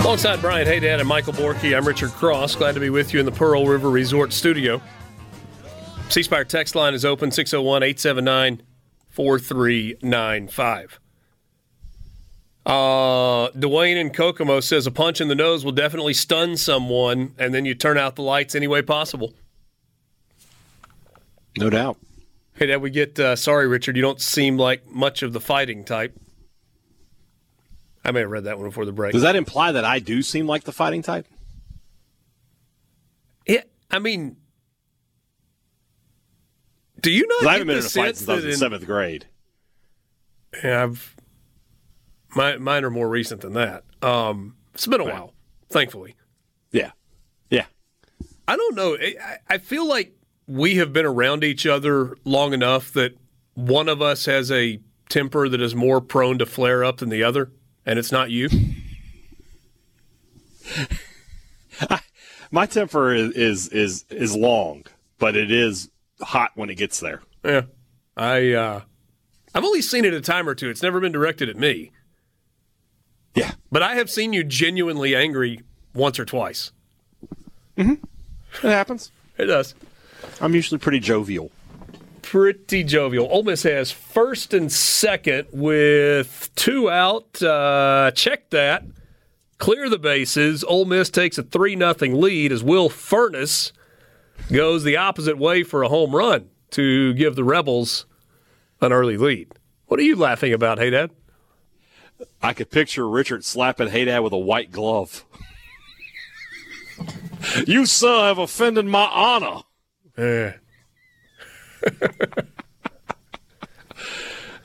[0.09, 2.56] Alongside Brian Hadad and Michael Borky, I'm Richard Cross.
[2.56, 4.80] Glad to be with you in the Pearl River Resort studio.
[6.09, 8.62] C Spire text line is open 601 879
[9.11, 11.00] 4395.
[12.64, 17.52] Uh, Dwayne in Kokomo says a punch in the nose will definitely stun someone, and
[17.52, 19.34] then you turn out the lights any way possible.
[21.59, 21.98] No doubt.
[22.54, 23.94] Hey, Dad, we get uh, sorry, Richard.
[23.94, 26.18] You don't seem like much of the fighting type.
[28.05, 29.12] I may have read that one before the break.
[29.12, 31.26] Does that imply that I do seem like the fighting type?
[33.46, 34.36] Yeah, I mean,
[37.01, 37.46] do you not?
[37.46, 39.26] I haven't been in a fight since I was in seventh grade.
[40.62, 41.14] Yeah, I've
[42.34, 43.84] my, mine are more recent than that.
[44.03, 45.32] Um, it's been a while,
[45.70, 46.14] thankfully.
[46.72, 46.90] Yeah.
[47.51, 47.66] Yeah.
[48.46, 48.96] I don't know.
[49.01, 50.14] I- I feel like
[50.46, 53.16] we have been around each other long enough that
[53.55, 57.22] one of us has a temper that is more prone to flare up than the
[57.22, 57.51] other,
[57.89, 58.49] and it's not you.
[62.51, 64.84] My temper is, is is is long,
[65.18, 67.22] but it is hot when it gets there.
[67.45, 67.62] Yeah,
[68.16, 68.80] I uh,
[69.55, 70.68] I've only seen it a time or two.
[70.70, 71.91] It's never been directed at me,
[73.34, 73.53] Yeah.
[73.70, 75.61] but I have seen you genuinely angry
[75.95, 76.72] once or twice.
[77.76, 77.99] It
[78.62, 79.11] happens.
[79.36, 79.74] It does.
[80.41, 81.51] I'm usually pretty jovial.
[82.31, 83.26] Pretty jovial.
[83.31, 87.43] Ole Miss has first and second with two out.
[87.43, 88.85] Uh, check that.
[89.57, 90.62] Clear the bases.
[90.62, 93.72] Ole Miss takes a 3 0 lead as Will Furniss
[94.53, 98.05] goes the opposite way for a home run to give the Rebels
[98.83, 99.51] an early lead.
[99.87, 101.12] What are you laughing about, hey, Dad?
[102.43, 105.24] I could picture Richard slapping Hadad with a white glove.
[107.66, 109.62] you, sir, have offended my honor.
[110.18, 110.53] Eh.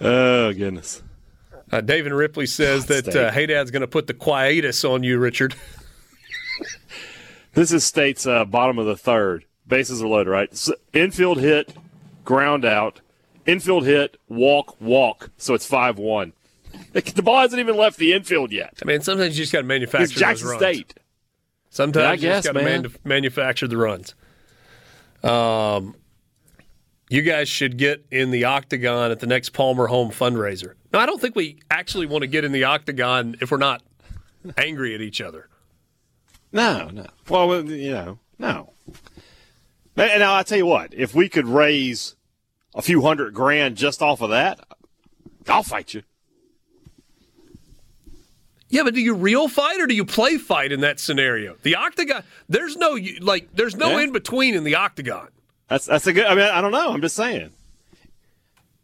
[0.01, 1.01] Oh, goodness.
[1.71, 5.17] Uh, David Ripley says that uh, Hey Dad's going to put the quietus on you,
[5.17, 5.55] Richard.
[7.55, 9.45] This is State's uh, bottom of the third.
[9.67, 10.49] Bases are loaded, right?
[10.51, 11.71] S infield hit,
[12.25, 12.99] ground out.
[13.45, 15.29] Infield hit, walk, walk.
[15.37, 16.33] So it's 5 1.
[16.93, 18.79] The ball hasn't even left the infield yet.
[18.81, 20.75] I mean, sometimes you just got to manufacture It's Jackson those runs.
[20.77, 20.93] State.
[21.69, 22.81] Sometimes Yeah, you just got to man.
[22.81, 24.15] manu- manufacture the runs.
[25.23, 25.95] Um,
[27.09, 30.73] you guys should get in the octagon at the next Palmer Home fundraiser.
[30.91, 33.83] No, I don't think we actually want to get in the octagon if we're not
[34.57, 35.47] angry at each other.
[36.51, 37.07] No, no.
[37.29, 38.73] Well, you know, no.
[39.95, 42.15] And and now I tell you what, if we could raise
[42.75, 44.59] a few hundred grand just off of that,
[45.47, 46.03] I'll fight you.
[48.69, 51.55] Yeah, but do you real fight or do you play fight in that scenario?
[51.61, 54.05] The octagon, there's no like, there's no Yeah.
[54.05, 55.27] in between in the octagon.
[55.69, 56.25] That's that's a good.
[56.25, 56.91] I mean, I don't know.
[56.91, 57.51] I'm just saying.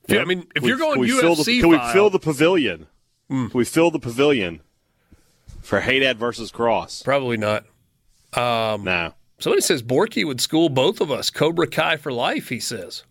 [0.07, 1.93] Yeah, I mean, if Can you're going can we fill the, UFC can we file-
[1.93, 2.87] fill the pavilion?
[3.29, 4.61] Can we fill the pavilion
[5.61, 7.03] for Hadad versus Cross?
[7.03, 7.65] Probably not.
[8.33, 9.13] Um, no.
[9.37, 11.29] Somebody says Borky would school both of us.
[11.29, 13.03] Cobra Kai for life, he says.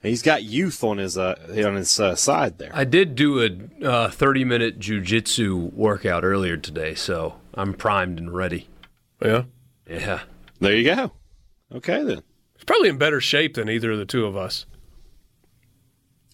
[0.00, 1.34] He's got youth on his uh,
[1.66, 2.70] on his uh, side there.
[2.74, 8.32] I did do a uh, 30 minute jujitsu workout earlier today, so I'm primed and
[8.32, 8.68] ready.
[9.22, 9.44] Yeah.
[9.88, 10.20] Yeah.
[10.60, 11.12] There you go.
[11.74, 12.22] Okay then.
[12.64, 14.64] He's probably in better shape than either of the two of us.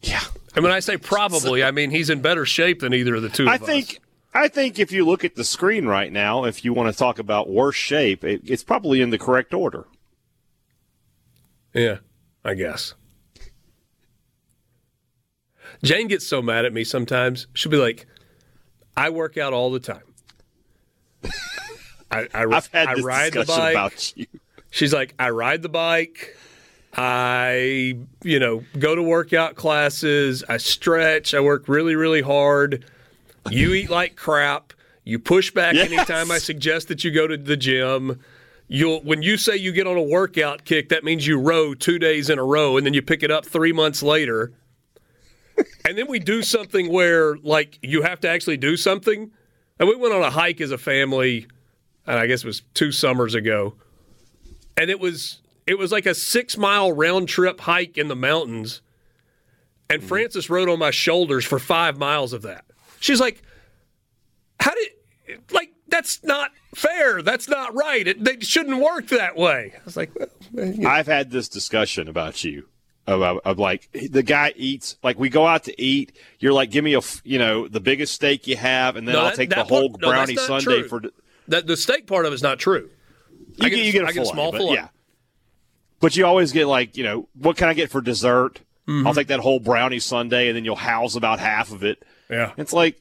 [0.01, 0.21] Yeah.
[0.55, 3.29] And when I say probably, I mean he's in better shape than either of the
[3.29, 3.69] two I of us.
[3.69, 3.99] think
[4.33, 7.19] I think if you look at the screen right now, if you want to talk
[7.19, 9.89] about worse shape, it, it's probably in the correct order.
[11.75, 11.97] Yeah,
[12.45, 12.95] I guess.
[15.83, 17.49] Jane gets so mad at me sometimes.
[17.55, 18.07] She'll be like,
[18.97, 20.15] I work out all the time.
[22.13, 23.73] I, I, I've had I this ride the discussion bike.
[23.75, 24.27] about you.
[24.71, 26.37] She's like, I ride the bike.
[26.97, 30.43] I, you know, go to workout classes.
[30.49, 31.35] I stretch.
[31.35, 32.85] I work really, really hard.
[33.51, 34.73] You eat like crap.
[35.05, 35.91] You push back Yes.
[35.91, 38.21] anytime I suggest that you go to the gym.
[38.69, 41.99] You'll when you say you get on a workout kick, that means you row two
[41.99, 44.53] days in a row, and then you pick it up three months later.
[45.89, 49.33] and then we do something where like you have to actually do something.
[49.81, 51.47] And we went on a hike as a family,
[52.07, 53.75] and I guess it was two summers ago
[54.81, 58.81] and it was it was like a six mile round trip hike in the mountains
[59.91, 60.09] and mm-hmm.
[60.09, 62.65] frances rode on my shoulders for five miles of that
[62.99, 63.43] she's like
[64.59, 69.75] how did like that's not fair that's not right it, it shouldn't work that way
[69.77, 70.89] i was like well, man, you know.
[70.89, 72.67] I've had this discussion about you.
[73.07, 76.13] About, of like the guy eats like we go out to eat.
[76.39, 79.21] You're like, give me a you know the biggest steak you have, and then No,
[79.21, 80.89] I'll that- take the whole part- brownie not sundae true.
[80.89, 81.03] for.
[81.49, 82.89] that the steak part of it's not true
[83.61, 84.75] You get, you get a I get a small fillet.
[84.75, 84.89] Yeah,
[86.01, 88.61] but you always get like you know what can I get for dessert?
[88.89, 89.07] Mm-hmm.
[89.07, 92.03] I'll take that whole brownie sundae, and then you'll house about half of it.
[92.29, 93.01] yeah It's like,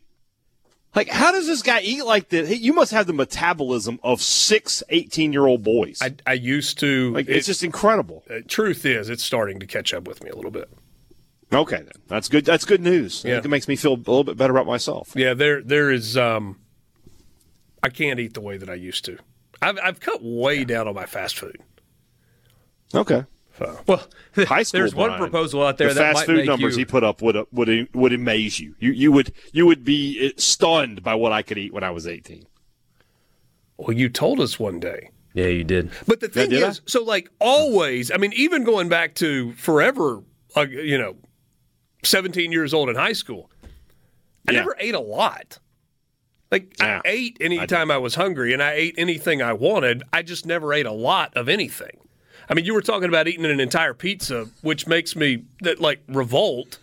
[0.94, 2.60] like how does this guy eat like this?
[2.60, 6.00] You must have the metabolism of six 18 year old boys.
[6.02, 8.24] I, I used to like it- it's just incredible.
[8.30, 10.70] uh, truth is it's starting to catch up with me a little bit
[11.52, 12.46] Okay, then that's good.
[12.46, 13.24] That's good news.
[13.26, 13.38] Yeah.
[13.38, 15.14] It makes me feel a little bit better about myself.
[15.16, 16.60] Yeah, there there is um
[17.82, 19.18] I can't eat the way that I used to.
[19.62, 21.58] I've I've cut way down on my fast food.
[22.94, 23.24] Okay.
[23.88, 24.08] Well,
[24.38, 24.80] High school.
[24.80, 27.04] there's one proposal out there the that fast might food make numbers you, he put
[27.04, 28.74] up would would would amaze you.
[28.80, 31.92] You you would you would be uh, stunned by what I could eat when I
[31.92, 32.46] was 18.
[33.78, 35.10] Well, you told us one day.
[35.34, 35.92] Yeah, you did.
[36.08, 36.70] But the thing did I?
[36.70, 40.22] is, so like always, I mean, even going back to forever,
[40.58, 41.16] uh, you know,
[42.04, 43.50] 17 years old in high school,
[44.48, 44.60] I Yeah.
[44.60, 45.60] never ate a lot.
[46.52, 50.04] Like Yeah, I ate anytime I, was hungry, and I ate anything I wanted.
[50.12, 51.98] I just never ate a lot of anything.
[52.50, 56.02] I mean, you were talking about eating an entire pizza, which makes me that like
[56.08, 56.80] revolt.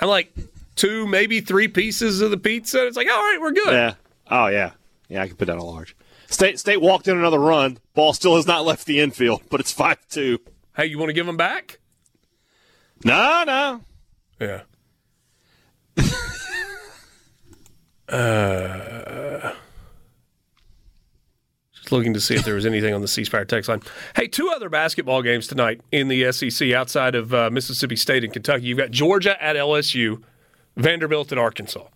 [0.00, 0.32] I'm like
[0.76, 2.86] two, maybe three pieces of the pizza.
[2.86, 3.72] It's like, all right, we're good.
[3.72, 3.94] Yeah.
[4.30, 4.72] Oh yeah.
[5.08, 5.94] Yeah, I can put down a large.
[6.28, 7.78] State State walked in another run.
[7.94, 10.38] Ball still has not left the infield, but it's five two.
[10.74, 11.78] Hey, you want to give them back?
[13.04, 13.80] No, no.
[14.40, 14.62] Yeah.
[18.10, 19.52] uh,
[21.72, 23.82] just looking to see if there was anything on the C Spire text line.
[24.16, 28.32] Hey, two other basketball games tonight in the SEC outside of uh, Mississippi State and
[28.32, 28.64] Kentucky.
[28.64, 30.22] You've got Georgia at LSU,
[30.76, 31.86] Vanderbilt at Arkansas.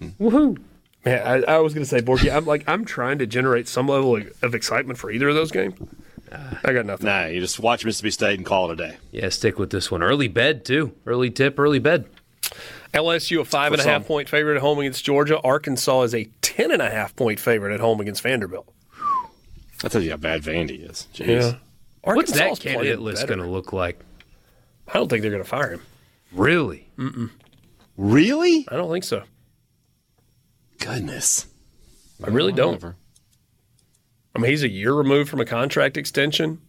[0.00, 0.58] Woohoo!
[1.04, 3.88] Man, I, I was going to say, Borky, I'm like I'm trying to generate some
[3.88, 5.78] level of, of excitement for either of those games.
[6.62, 7.06] I got nothing.
[7.06, 8.96] Nah, you just watch Mississippi State and call it a day.
[9.10, 10.02] Yeah, stick with this one.
[10.02, 10.94] Early bed too.
[11.06, 12.06] Early tip, early bed.
[12.92, 14.06] LSU a five and a For half some.
[14.08, 15.38] point favorite at home against Georgia.
[15.40, 18.68] Arkansas is a ten and a half point favorite at home against Vanderbilt.
[19.82, 21.06] That tells you how bad Vandy is.
[21.14, 21.58] Jeez.
[22.02, 23.98] What's that Arkansas's candidate list going to look like?
[24.88, 25.82] I don't think they're going to fire him.
[26.32, 26.88] Really?
[27.96, 28.66] Really?
[28.68, 29.22] I don't think so.
[30.78, 31.46] Goodness.
[32.24, 32.72] I really don't.
[32.74, 32.96] Whatever.
[34.34, 36.60] I mean, he's a year removed from a contract extension.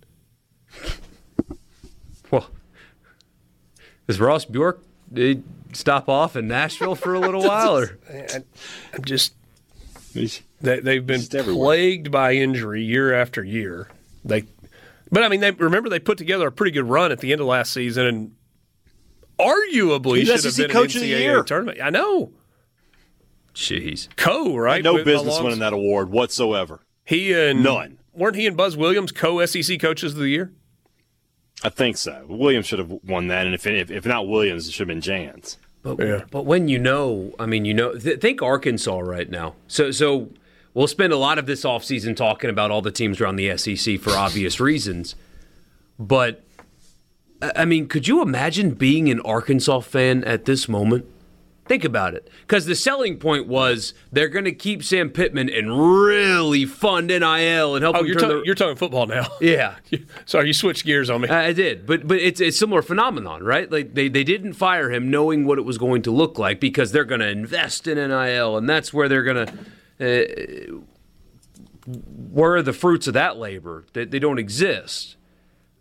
[2.31, 2.49] Well,
[4.07, 4.81] is Ross Bjork
[5.15, 5.35] eh,
[5.73, 7.77] stop off in Nashville for a little while?
[7.77, 8.43] Or I,
[8.93, 9.33] I'm just
[10.13, 13.87] they, they've been Just plagued by injury year after year.
[14.23, 14.43] They,
[15.11, 17.41] but I mean, they remember they put together a pretty good run at the end
[17.41, 18.31] of last season, and
[19.39, 21.43] arguably He's should have SEC been Coach an of the NCAA Year.
[21.43, 21.79] tournament.
[21.81, 22.31] I know,
[23.55, 24.83] jeez, Co right?
[24.83, 26.81] No With business winning that award whatsoever.
[27.05, 27.97] He and None.
[28.13, 30.53] weren't he and Buzz Williams co SEC coaches of the year?
[31.63, 32.25] I think so.
[32.27, 35.01] Williams should have won that, and if if, if not Williams, it should have been
[35.01, 35.57] Jans.
[35.83, 36.23] But, Yeah.
[36.31, 39.55] but when you know, I mean, you know, th- think Arkansas right now.
[39.67, 40.29] So, so
[40.73, 43.99] we'll spend a lot of this offseason talking about all the teams around the SEC
[43.99, 45.15] for obvious reasons.
[45.99, 46.43] But,
[47.41, 51.05] I I mean, could you imagine being an Arkansas fan at this moment?
[51.71, 52.29] Think about it.
[52.41, 55.71] Because the selling point was they're going to keep Sam Pittman and
[56.05, 59.27] really fund NIL and help Oh, him you're, talking the- you're talking football now.
[59.39, 59.75] Yeah.
[60.25, 61.29] Sorry, you switched gears on me.
[61.29, 63.71] I I did, but but it's a similar phenomenon, right?
[63.71, 66.91] Like they, they didn't fire him knowing what it was going to look like because
[66.91, 70.75] they're going to invest in NIL, and that's where they're going to.
[70.77, 70.81] Uh,
[72.31, 73.85] where are the fruits of that labor?
[73.93, 75.15] They, they don't exist.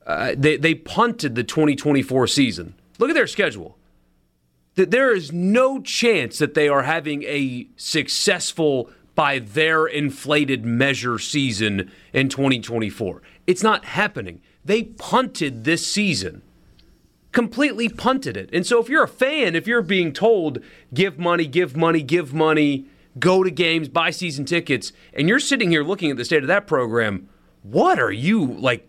[0.06, 2.74] Uh, they they punted the 2024 season.
[3.00, 3.76] Look at their schedule.
[4.80, 11.18] That there is no chance that they are having a successful by their inflated measure
[11.18, 13.20] season in 2024.
[13.46, 14.40] It's not happening.
[14.64, 16.40] They punted this season.
[17.30, 18.48] Completely punted it.
[18.54, 20.60] And so if you're a fan, if you're being told
[20.94, 22.86] give money, give money, give money,
[23.18, 26.48] go to games, buy season tickets, and you're sitting here looking at the state of
[26.48, 27.28] that program,
[27.62, 28.88] what are you like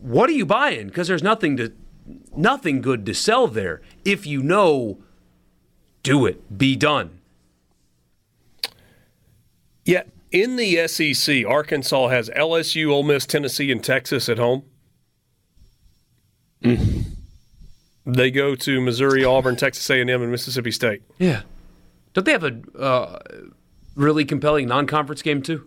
[0.00, 0.86] what are you buying?
[0.86, 1.74] Because there's nothing to
[2.36, 3.80] nothing good to sell there.
[4.04, 4.98] If you know,
[6.02, 6.56] do it.
[6.56, 7.20] Be done.
[9.84, 10.02] Yeah,
[10.32, 14.64] in the SEC, Arkansas has LSU, Ole Miss, Tennessee, and Texas at home.
[18.06, 21.02] They go to Missouri, Auburn, Texas A&M, and Mississippi State.
[21.18, 21.42] Yeah.
[22.12, 23.18] Don't they have a uh,
[23.94, 25.66] really compelling non-conference game too?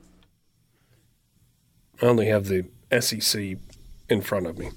[2.02, 2.66] I only have the
[3.00, 3.58] SEC
[4.10, 4.72] in front of me.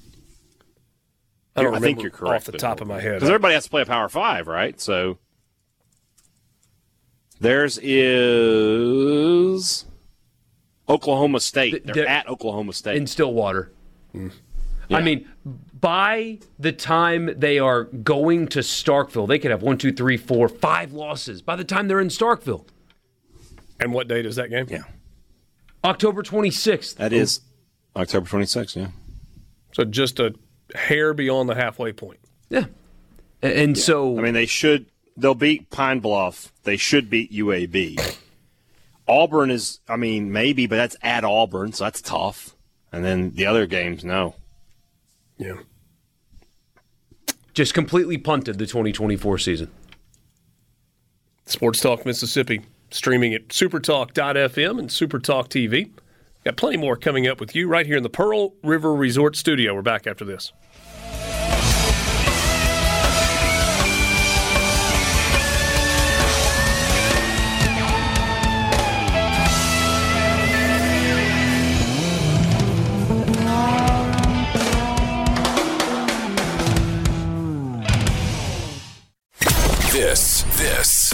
[1.54, 2.48] I don't I remember think you're correct.
[2.48, 3.14] off the top of my head.
[3.14, 4.80] Because everybody has to play a Power Five, right?
[4.80, 5.18] So
[7.40, 9.84] theirs is
[10.88, 11.84] Oklahoma State.
[11.84, 12.96] They're, they're- at Oklahoma State.
[12.96, 13.70] in Stillwater.
[14.12, 14.28] Hmm.
[14.90, 15.26] I mean,
[15.80, 20.50] by the time they are going to Starkville, they could have one, two, three, four,
[20.50, 21.40] five losses.
[21.40, 22.66] By the time they're in Starkville,
[23.80, 24.66] and what date is that game?
[24.68, 24.82] yeah,
[25.82, 26.96] October 26th.
[26.96, 27.40] that is
[27.96, 28.76] October 26th.
[28.76, 28.88] Yeah.
[29.72, 30.34] So just a
[30.74, 32.20] hair beyond the halfway point.
[32.48, 32.64] Yeah.
[33.40, 34.86] And, and so, I mean, they should.
[35.16, 36.52] They'll beat Pine Bluff.
[36.64, 38.16] They should beat UAB.
[39.08, 39.80] Auburn is.
[39.88, 42.54] I mean, maybe, but that's at Auburn, so that's tough.
[42.92, 44.34] And then the other games, no.
[45.38, 45.56] Yeah.
[47.54, 49.70] just completely punted the 2024 season.
[51.46, 52.60] Sports Talk Mississippi,
[52.90, 55.90] streaming at supertalk.fm and Supertalk TV.
[56.44, 59.74] Got plenty more coming up with you right here in the Pearl River Resort Studio.
[59.76, 60.52] We're back after this.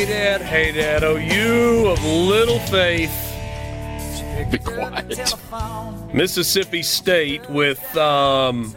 [0.00, 1.04] Hey, Dad, Hadad.
[1.04, 3.12] Oh, you of little faith.
[4.50, 5.34] Be quiet.
[6.14, 8.74] Mississippi State with um,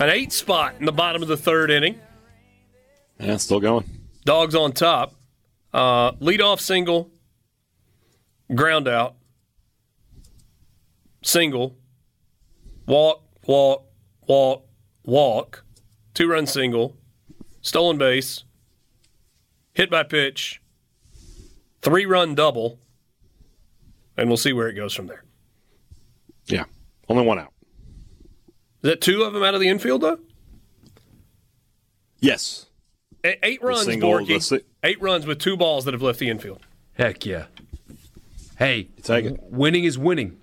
[0.00, 2.00] an eight spot in the bottom of the third inning.
[3.20, 3.84] Yeah, still going.
[4.24, 5.14] Dogs on top.
[5.74, 7.10] Uh, leadoff single,
[8.54, 9.16] ground out,
[11.22, 11.76] single,
[12.86, 13.84] walk, walk,
[14.26, 14.66] walk,
[15.04, 15.62] walk,
[16.14, 16.96] two run single,
[17.60, 18.44] stolen base,
[19.78, 20.60] hit by pitch,
[21.82, 22.80] three run double,
[24.16, 25.22] and we'll see where it goes from there.
[26.46, 26.64] Yeah,
[27.08, 27.52] only one out.
[28.82, 30.18] Is that two of them out of the infield, though?
[32.20, 32.66] Yes.
[33.24, 34.42] A- Eight runs, single- Borky.
[34.42, 36.60] si- Eight runs with two balls that have left the infield.
[36.94, 37.46] Heck yeah.
[38.58, 39.40] Hey, take it.
[39.44, 40.38] winning is winning.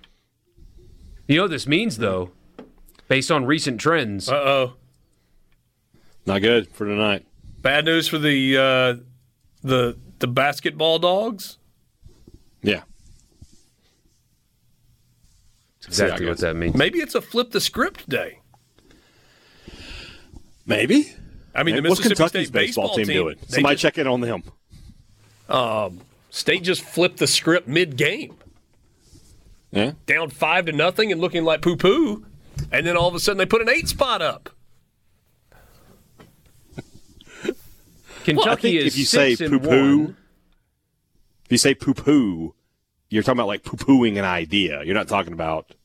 [1.28, 2.30] You know what this means, though,
[3.08, 4.28] based on recent trends.
[4.30, 4.72] Uh oh.
[6.24, 7.26] Not good for tonight.
[7.60, 8.94] Bad news for the uh,
[9.66, 11.58] the the basketball dogs.
[12.62, 12.82] Yeah.
[15.86, 16.74] exactly See, what that means.
[16.74, 18.40] Maybe it's a flip the script day.
[20.66, 21.12] Maybe.
[21.54, 23.36] I mean, the What's Mississippi Kentucky's State baseball, team, doing?
[23.48, 24.42] Somebody just- check in on them.
[25.48, 26.00] Um,
[26.30, 28.36] state just flipped the script mid game,
[29.70, 29.92] Yeah.
[30.06, 32.26] down five to nothing, and looking like poo poo,
[32.72, 34.50] and then all of a sudden they put an eight spot up.
[38.26, 40.16] Kentucky Well, I is if you say poo poo,
[41.44, 42.54] if you say poo poo,
[43.08, 44.82] you're talking about like poo pooing an idea.
[44.82, 45.76] You're not talking about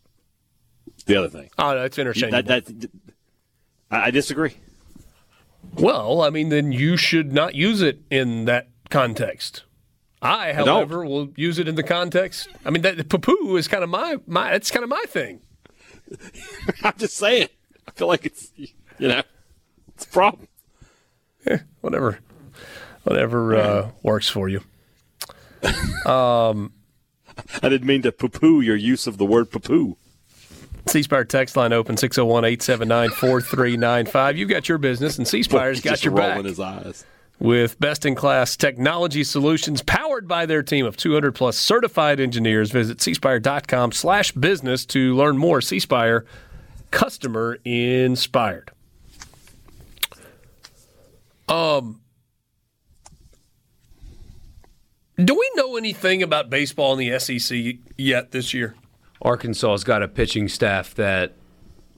[1.06, 1.52] the other thing.
[1.60, 2.42] Oh, that's interchangeable.
[2.42, 2.92] That, that,
[3.92, 4.56] I I disagree.
[5.76, 9.64] well, I mean, then you should not use it in that context.
[10.20, 12.48] I, however, will use it in the context.
[12.66, 14.50] I mean, that poo poo is kind of my my.
[14.52, 15.42] That's kind of my thing.
[16.84, 17.50] I'm just saying.
[17.88, 19.22] I feel like it's you know
[19.94, 20.48] it's a problem.
[21.46, 22.20] Yeah, Whatever,
[23.04, 24.62] whatever uh, works for you.
[27.64, 29.98] I didn't mean to poo poo your use of the word poo poo.
[30.88, 34.38] C Spire text line open 601 879 4395.
[34.38, 37.06] You've got your business, and C Spire's got your rolling back his eyes.
[37.40, 42.72] with best in class technology solutions powered by their team of 200 plus certified engineers.
[42.72, 45.62] Visit cspire.com slash business to learn more.
[45.62, 46.26] C Spire,
[46.90, 48.72] customer inspired.
[51.48, 52.01] Um,
[55.18, 58.76] do we know anything about baseball in the SEC yet this year?
[59.22, 61.34] Arkansas's got a pitching staff that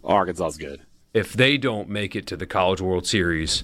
[0.03, 0.81] Arkansas's good.
[1.13, 3.63] if they don't make it to the College World Series,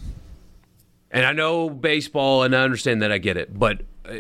[1.11, 4.13] and I know baseball and I understand that I get it, but uh,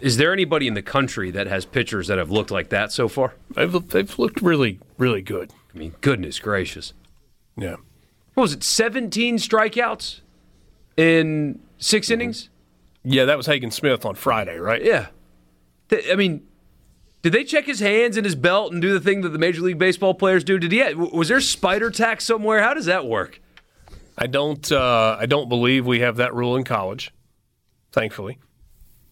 [0.00, 3.08] is there anybody in the country that has pitchers that have looked like that so
[3.08, 3.34] far?
[3.50, 5.52] They've, they've looked really, really good.
[5.74, 6.92] I mean, goodness gracious.
[7.56, 7.76] Yeah.
[8.34, 10.20] What was it, 17 strikeouts
[10.96, 12.48] in 6 innings?
[13.04, 14.82] Yeah, that was Hagen Smith on Friday, right?
[14.82, 15.08] Yeah.
[15.92, 16.46] I mean,
[17.22, 19.60] did they check his hands and his belt and do the thing that the Major
[19.62, 20.58] League Baseball players do?
[20.58, 20.80] Did he?
[20.80, 22.62] w- Was there spider tack somewhere?
[22.62, 23.40] How does that work?
[24.16, 24.70] I don't.
[24.72, 27.12] Uh, I don't believe we have that rule in college.
[27.92, 28.38] Thankfully,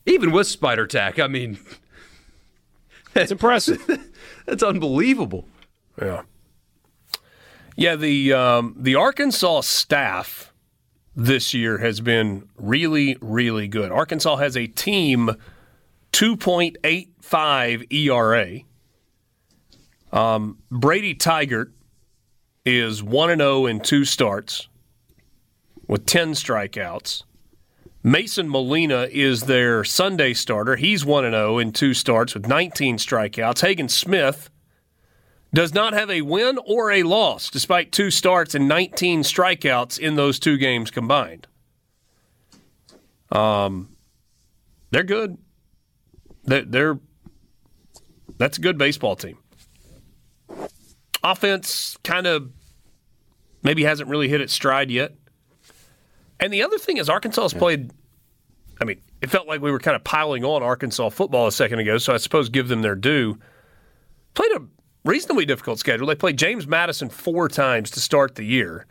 [0.07, 1.59] Even with spider tack, I mean,
[3.15, 3.85] that's impressive.
[4.47, 5.47] that's unbelievable.
[6.01, 6.23] yeah,
[7.77, 7.95] yeah.
[7.97, 10.52] The um, the Arkansas staff
[11.15, 13.91] this year has been really, really good.
[13.93, 15.37] Arkansas has a team
[16.11, 18.61] two point eight five ERA.
[20.13, 21.73] Um, Brady Tigert
[22.65, 24.69] is one and zero in two starts
[25.87, 27.25] with ten strikeouts.
[28.05, 30.75] Mason Molina is their Sunday starter.
[30.75, 33.61] He's 1 0 in two starts with 19 strikeouts.
[33.61, 34.51] Hagen Smith
[35.55, 40.17] does not have a win or a loss despite two starts and 19 strikeouts in
[40.17, 41.47] those two games combined.
[43.31, 43.97] Um,
[44.91, 45.39] they're good.
[46.45, 46.99] They're, they're
[48.39, 49.39] that's a good baseball team.
[51.23, 52.51] Offense kind of
[53.63, 55.15] maybe hasn't really hit its stride yet.
[56.41, 57.93] And the other thing is, Arkansas has played.
[58.81, 61.79] I mean, it felt like we were kind of piling on Arkansas football a second
[61.79, 63.39] ago, so I suppose give them their due.
[64.35, 64.63] Played a
[65.05, 66.07] reasonably difficult schedule.
[66.07, 68.87] They played James Madison four times to start the year.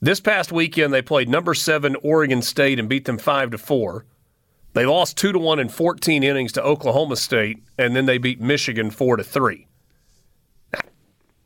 [0.00, 4.04] This past weekend, they played number seven Oregon State and beat them five to four.
[4.72, 8.40] They lost two to one in 14 innings to Oklahoma State, and then they beat
[8.40, 9.66] Michigan four to three.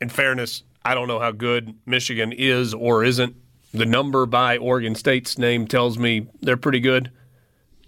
[0.00, 3.34] In fairness, I don't know how good Michigan is or isn't.
[3.74, 7.10] The number by Oregon State's name tells me they're pretty good,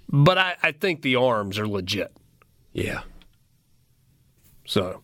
[0.09, 2.15] but I, I think the arms are legit.
[2.73, 3.03] Yeah.
[4.67, 5.03] So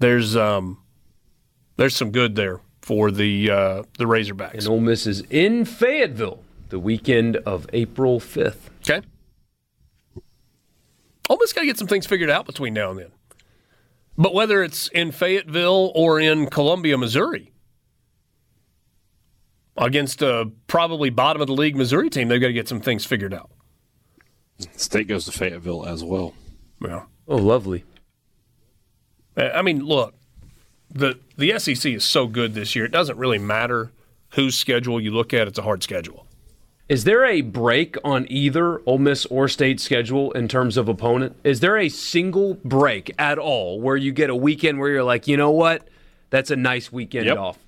[0.00, 0.78] there's um
[1.76, 4.54] there's some good there for the uh, the Razorbacks.
[4.54, 8.68] And Ole Miss is in Fayetteville the weekend of April 5th.
[8.80, 9.06] Okay.
[11.28, 13.12] Ole Miss got to get some things figured out between now and then.
[14.18, 17.52] But whether it's in Fayetteville or in Columbia, Missouri,
[19.76, 23.06] against a probably bottom of the league Missouri team, they've got to get some things
[23.06, 23.50] figured out.
[24.76, 26.34] State goes to Fayetteville as well.
[26.84, 27.04] Yeah.
[27.26, 27.84] Oh, lovely.
[29.40, 30.14] Uh, I mean, look,
[30.90, 32.84] the the SEC is so good this year.
[32.84, 33.90] It doesn't really matter
[34.30, 35.48] whose schedule you look at.
[35.48, 36.26] It's a hard schedule.
[36.88, 41.36] Is there a break on either Ole Miss or State schedule in terms of opponent?
[41.44, 45.28] Is there a single break at all where you get a weekend where you're like,
[45.28, 45.86] you know what,
[46.30, 47.38] that's a nice weekend Yep.
[47.38, 47.58] off?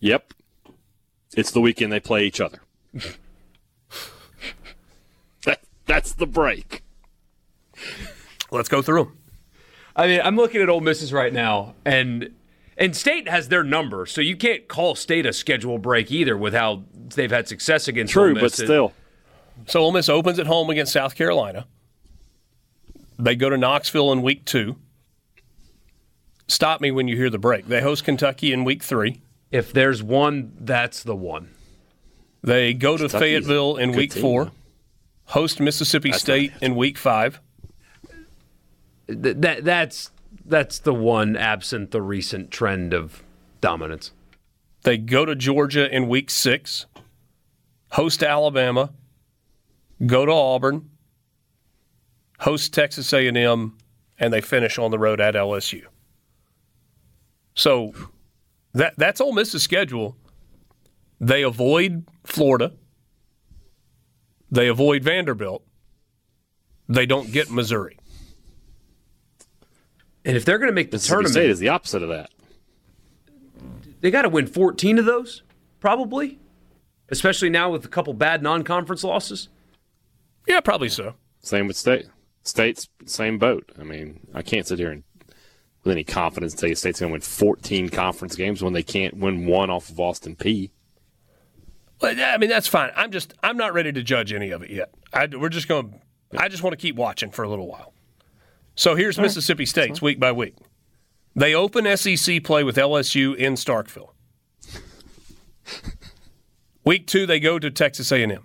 [0.00, 0.34] Yep.
[1.34, 2.60] It's the weekend they play each other.
[5.46, 6.82] that, that's the break.
[8.50, 9.18] Let's go through them.
[9.94, 12.32] I mean, I'm looking at Ole Misses right now, and
[12.78, 16.54] and State has their number, so you can't call State a schedule break either with
[16.54, 18.42] how they've had success against Ole True, Miss.
[18.42, 18.92] but still.
[19.66, 21.66] So Ole Miss opens at home against South Carolina.
[23.18, 24.76] They go to Knoxville in week two.
[26.48, 27.66] Stop me when you hear the break.
[27.68, 29.20] They host Kentucky in week three.
[29.50, 31.50] If there's one, that's the one.
[32.42, 34.52] They go to Kentucky's Fayetteville in week team, four.
[35.26, 37.40] Host Mississippi That's State in week five.
[39.20, 40.10] Th- that that's
[40.44, 43.22] that's the one absent the recent trend of
[43.60, 44.12] dominance.
[44.82, 46.86] They go to Georgia in week six.
[47.92, 48.92] Host Alabama.
[50.04, 50.90] Go to Auburn.
[52.40, 53.78] Host Texas A&M,
[54.18, 55.84] and they finish on the road at LSU.
[57.54, 57.92] So
[58.72, 60.16] that that's Ole Miss's schedule.
[61.20, 62.72] They avoid Florida.
[64.50, 65.64] They avoid Vanderbilt.
[66.88, 67.96] They don't get Missouri.
[70.24, 72.30] And if they're going to make the Mississippi tournament, State is the opposite of that.
[74.00, 75.42] they got to win 14 of those,
[75.80, 76.38] probably.
[77.08, 79.48] Especially now with a couple bad non-conference losses.
[80.46, 81.14] Yeah, probably so.
[81.40, 82.06] Same with State.
[82.42, 83.70] State's same boat.
[83.78, 85.04] I mean, I can't sit here and
[85.84, 89.16] with any confidence tell you State's going to win 14 conference games when they can't
[89.16, 90.70] win one off of Austin Peay.
[92.00, 92.90] Well, I mean that's fine.
[92.96, 94.92] I'm just I'm not ready to judge any of it yet.
[95.12, 96.00] I, we're just going.
[96.36, 97.92] I just want to keep watching for a little while.
[98.74, 100.56] So here's Mississippi State's week by week.
[101.34, 104.10] They open SEC play with LSU in Starkville.
[106.84, 108.42] Week two, they go to Texas A&M.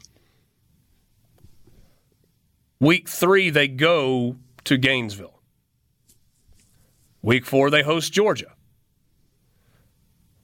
[2.79, 5.39] Week three, they go to Gainesville.
[7.21, 8.53] Week four, they host Georgia.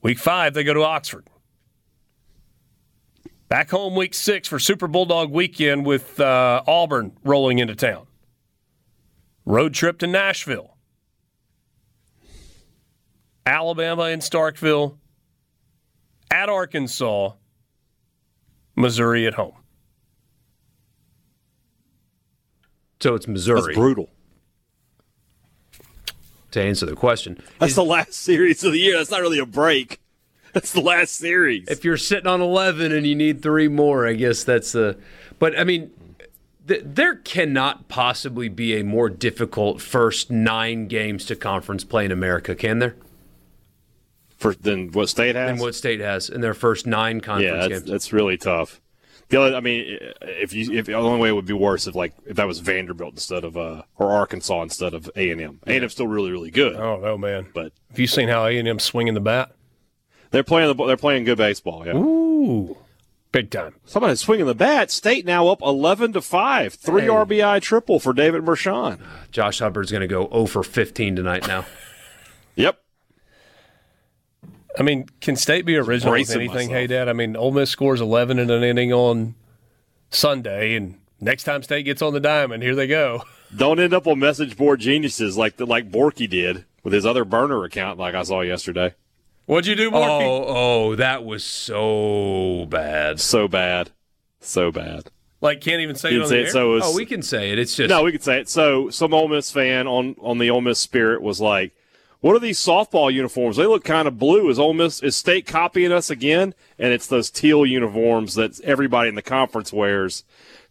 [0.01, 1.29] Week five, they go to Oxford.
[3.47, 8.07] Back home week six for Super Bulldog weekend with uh, Auburn rolling into town.
[9.45, 10.77] Road trip to Nashville.
[13.45, 14.97] Alabama in Starkville.
[16.31, 17.31] At Arkansas.
[18.75, 19.53] Missouri at home.
[23.01, 23.75] So it's That's Missouri.
[23.75, 24.09] brutal.
[26.51, 28.97] to answer the question, That's the last series of the year.
[28.97, 29.99] That's not really a break.
[30.53, 31.67] That's the last series.
[31.67, 34.97] if you're sitting on 11 and you need three more, I guess that's the.
[35.39, 35.97] But I mean, th-
[36.65, 42.55] there cannot possibly be a more difficult first nine games to conference play in America,
[42.55, 42.95] can there?
[44.37, 45.49] For than what State has.
[45.51, 47.89] Than what State has in their first nine conference yeah, that's, games.
[47.89, 48.81] that's really tough.
[49.29, 51.95] The other, I mean, if you if the only way it would be worse if
[51.95, 55.59] like if that was Vanderbilt instead of uh or Arkansas instead of A and M.
[55.65, 57.47] A and M's still really really good, I don't know, man.
[57.53, 59.55] but Have you seen how A&M swinging the bat?
[60.31, 61.85] they're playing the they're playing good baseball.
[61.85, 62.77] Yeah, Ooh,
[63.33, 63.75] big time.
[63.83, 64.89] somebody swinging the bat.
[64.89, 67.07] State now up eleven to five, three Hey.
[67.09, 69.01] RBI triple for David Mershon.
[69.31, 71.65] Josh Hubbard's going to go 0 for 15 tonight now.
[72.55, 72.77] Yep,
[74.77, 76.47] I mean, can State be original with anything?
[76.67, 76.71] myself.
[76.71, 77.09] Hey, Dad.
[77.09, 79.35] I mean, Ole Miss scores 11 in an inning on
[80.09, 83.23] Sunday, and next time State gets on the diamond, here they go.
[83.55, 87.23] don't end up on message board geniuses like the, like Borky did with his other
[87.25, 88.93] burner account, like I saw yesterday.
[89.45, 90.21] What'd you do, Borky?
[90.23, 93.19] oh, oh, that was so bad.
[93.19, 93.91] So bad,
[94.39, 95.09] so bad.
[95.41, 96.51] Like, can't even say it You'd on say the it air?
[96.51, 96.71] so.
[96.71, 97.59] It was, Oh, we can say it.
[97.59, 98.47] It's just No, we can say it.
[98.49, 101.73] So, some Ole Miss fan on on the Ole Miss spirit was like,
[102.21, 103.57] "What are these softball uniforms?
[103.57, 104.49] They look kind of blue.
[104.49, 109.09] Is Ole Miss is State copying us again?" And it's those teal uniforms that everybody
[109.09, 110.23] in the conference wears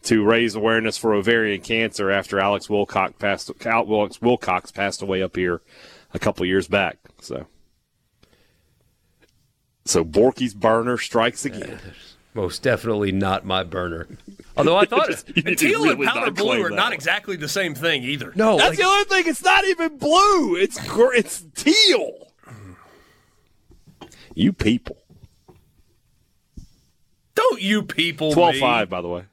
[0.05, 5.37] to raise awareness for ovarian cancer after Alex Wilcox passed Alex Wilcox passed away up
[5.37, 5.61] here
[6.15, 6.97] a couple years back.
[7.21, 7.47] So,
[9.85, 11.79] so Borky's burner strikes again.
[12.35, 14.07] most definitely not my burner.
[14.57, 16.93] Although I thought it, You need Teal and powder blue are not one.
[16.93, 18.33] exactly the same thing either.
[18.37, 19.25] no, That's like, the other thing.
[19.27, 20.57] It's not even blue.
[20.57, 22.29] It's it's teal.
[24.35, 24.97] You people.
[27.35, 29.25] Don't you people 12-5, by the way.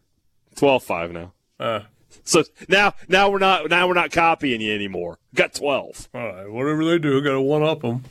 [0.55, 1.31] 12-5 now.
[1.59, 1.81] Uh,
[2.23, 5.19] So now now we're not now we're not copying you anymore.
[5.35, 6.09] Got 12.
[6.13, 8.03] all right, whatever they do, got to one up them.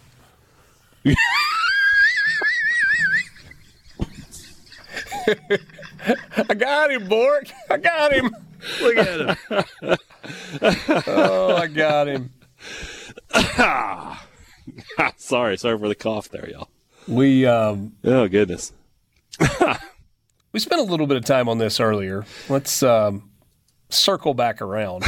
[6.49, 7.49] I got him, Bork.
[7.71, 8.35] I got him.
[8.83, 9.97] Look at him.
[11.07, 12.31] oh, I got him.
[15.17, 16.69] sorry, sorry for the cough there, y'all.
[17.07, 18.73] We um, Oh goodness.
[20.53, 22.25] we spent a little bit of time on this earlier.
[22.49, 23.31] Let's um,
[23.89, 25.05] circle back around.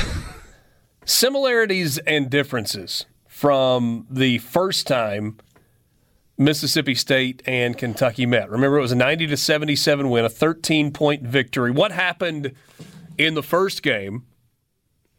[1.05, 5.39] Similarities and differences from the first time
[6.41, 8.51] Mississippi State and Kentucky met.
[8.51, 11.71] Remember, it was a 90 to 77 win, a 13 point victory.
[11.71, 12.55] What happened
[13.19, 14.25] in the first game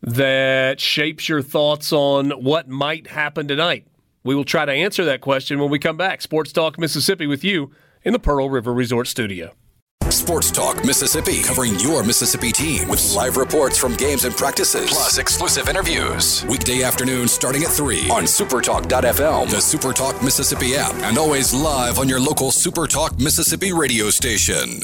[0.02, 3.86] that shapes your thoughts on what might happen tonight?
[4.24, 6.24] We will try to answer that question when we come back.
[6.24, 7.70] Sports Talk Mississippi with you
[8.04, 9.54] in the Pearl River Resort Studio.
[10.12, 15.18] Sports Talk Mississippi, covering your Mississippi team with live reports from games and practices, plus
[15.18, 16.46] exclusive interviews.
[16.46, 22.10] Weekday afternoons starting at 3 on supertalk.fm, the Supertalk Mississippi app, and always live on
[22.10, 24.82] your local Supertalk Mississippi radio station.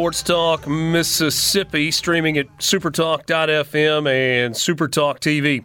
[0.00, 5.62] Sports Talk Mississippi, streaming at supertalk.fm and Supertalk TV.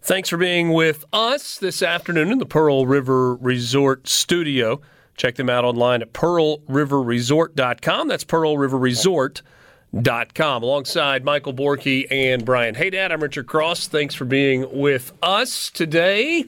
[0.00, 4.80] Thanks for being with us this afternoon in the Pearl River Resort studio.
[5.18, 8.08] Check them out online at pearlriverresort.com.
[8.08, 10.62] That's pearlriverresort.com.
[10.62, 13.88] Alongside Michael Borky and Brian Hadad, I'm Richard Cross.
[13.88, 16.46] Thanks for being with us today.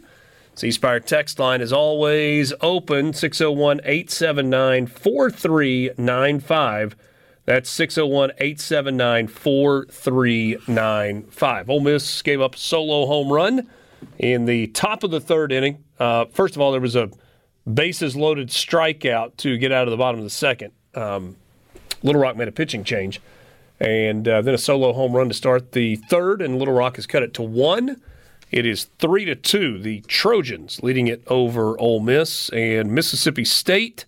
[0.55, 6.97] C Spire text line is always open 601 879 4395.
[7.51, 11.69] That's 601 879 4395.
[11.69, 13.69] Ole Miss gave up a solo home run
[14.21, 15.83] in the top of the third inning.
[15.99, 17.11] Uh, first of all, there was a
[17.75, 20.71] bases loaded strikeout to get out of the bottom of the second.
[20.95, 21.35] Um,
[22.05, 23.21] Little Rock made a pitching change.
[23.81, 27.09] And uh, then a solo home run to start the third, and Little Rock has
[27.09, 28.01] cut it to one.
[28.53, 29.81] It is three to two.
[29.81, 34.05] The Trojans leading it over Ole Miss and Mississippi State,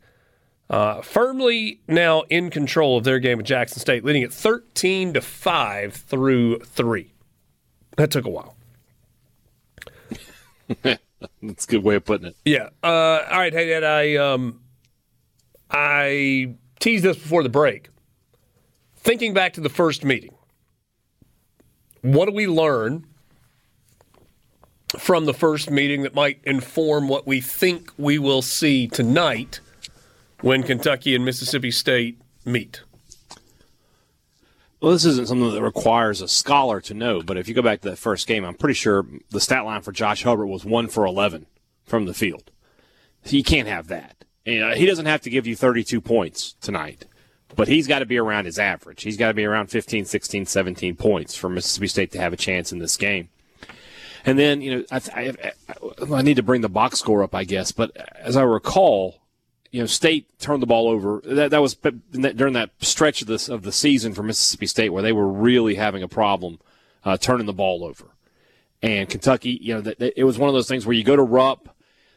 [0.72, 5.20] uh, firmly now in control of their game at Jackson State, leading it thirteen to
[5.20, 7.12] five through three.
[7.98, 8.56] That took a while.
[10.82, 12.36] That's a good way of putting it.
[12.46, 12.70] Yeah.
[12.82, 13.52] Uh, all right.
[13.52, 13.84] Hadad.
[13.84, 14.62] I um,
[15.70, 17.90] I teased this before the break.
[18.96, 20.34] Thinking back to the first meeting,
[22.00, 23.04] what do we learn
[24.98, 29.60] from the first meeting that might inform what we think we will see tonight
[30.42, 32.82] when Kentucky and Mississippi State meet?
[34.80, 37.82] Well, this isn't something that requires a scholar to know, but if you go back
[37.82, 40.88] to that first game, I'm pretty sure the stat line for Josh Hubbard was one
[40.88, 41.46] for 11
[41.84, 42.50] from the field.
[43.22, 44.24] He can't have that.
[44.44, 47.06] Know, uh, he doesn't have to give you 32 points tonight,
[47.54, 49.04] but he's got to be around his average.
[49.04, 52.36] He's got to be around 15, 16, 17 points for Mississippi State to have a
[52.36, 53.28] chance in this game.
[54.24, 55.52] And then, you know, I, I,
[56.12, 59.21] I need to bring the box score up, I guess, but as I recall,
[59.72, 61.22] you know, State turned the ball over.
[61.24, 65.02] That, that was during that stretch of this of the season for Mississippi State where
[65.02, 66.60] they were really having a problem
[67.04, 68.04] uh, turning the ball over.
[68.82, 71.74] And Kentucky, you know, it was one of those things where you go to Rupp,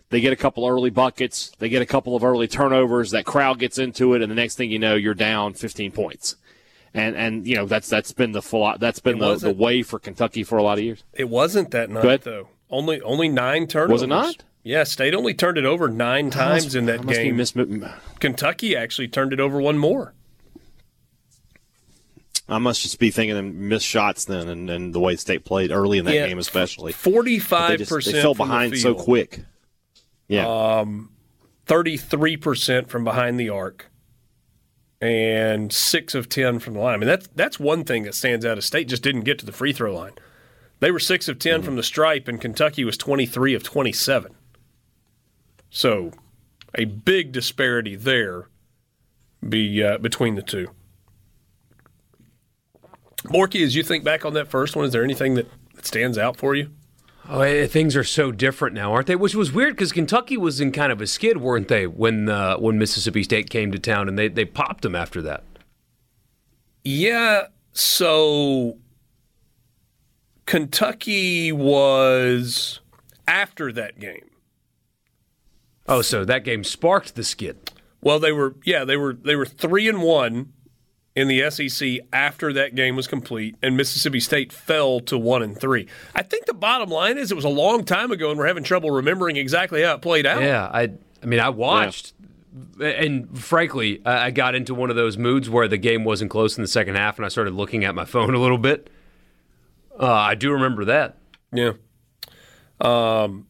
[0.09, 3.59] they get a couple early buckets, they get a couple of early turnovers, that crowd
[3.59, 6.35] gets into it, and the next thing you know, you're down 15 points.
[6.93, 9.99] And and you know that's that's been the full that's been the, the way for
[9.99, 11.03] Kentucky for a lot of years.
[11.13, 12.47] It wasn't that night, though.
[12.69, 13.93] Only only nine turnovers.
[13.93, 14.43] Was it not?
[14.63, 17.37] Yeah, State only turned it over nine times in that must game.
[17.37, 17.53] mis-
[18.19, 20.13] Kentucky actually turned it over one more.
[22.47, 25.71] I must just be thinking of missed shots then, and, and the way State played
[25.71, 26.91] early in that Yeah, game, especially.
[26.93, 28.15] Forty-five percent.
[28.15, 29.41] they fell behind so quick.
[30.27, 31.11] Yeah, um,
[31.65, 33.87] Thirty-three percent from behind the arc,
[35.01, 36.93] and six of ten from the line.
[36.95, 38.57] I mean, that's that's one thing that stands out.
[38.57, 40.13] Of State just didn't get to the free throw line.
[40.79, 44.35] They were six of 10 from the stripe, and Kentucky was twenty-three of twenty-seven.
[45.69, 46.11] So,
[46.73, 48.49] a big disparity there.
[49.47, 50.69] Be uh, between the two.
[53.25, 56.17] Borky, as you think back on that first one, is there anything that, that stands
[56.17, 56.71] out for you?
[57.27, 59.15] Oh, eh, things are so different now, aren't they?
[59.15, 62.57] Which was weird because Kentucky was in kind of a skid, weren't they, when uh,
[62.57, 65.43] when Mississippi State came to town, and they they popped them after that.
[66.83, 68.77] Yeah, so
[70.45, 72.79] Kentucky was
[73.27, 74.29] after that game.
[75.87, 77.71] Oh, so that game sparked the skid.
[78.01, 80.53] Well, they were yeah, they were they were 3 and 1
[81.15, 85.59] in the SEC after that game was complete and Mississippi State fell to 1 and
[85.59, 85.87] 3.
[86.13, 88.63] I think the bottom line is it was a long time ago and we're having
[88.63, 90.41] trouble remembering exactly how it played out.
[90.41, 90.91] Yeah, I
[91.23, 92.13] I mean I watched
[92.79, 96.57] and frankly, I I got into one of those moods where the game wasn't close
[96.57, 98.89] in the second half, and I started looking at my phone a little bit.
[99.99, 101.17] Uh, I do remember that.
[101.53, 101.73] Yeah.
[102.81, 103.47] Um,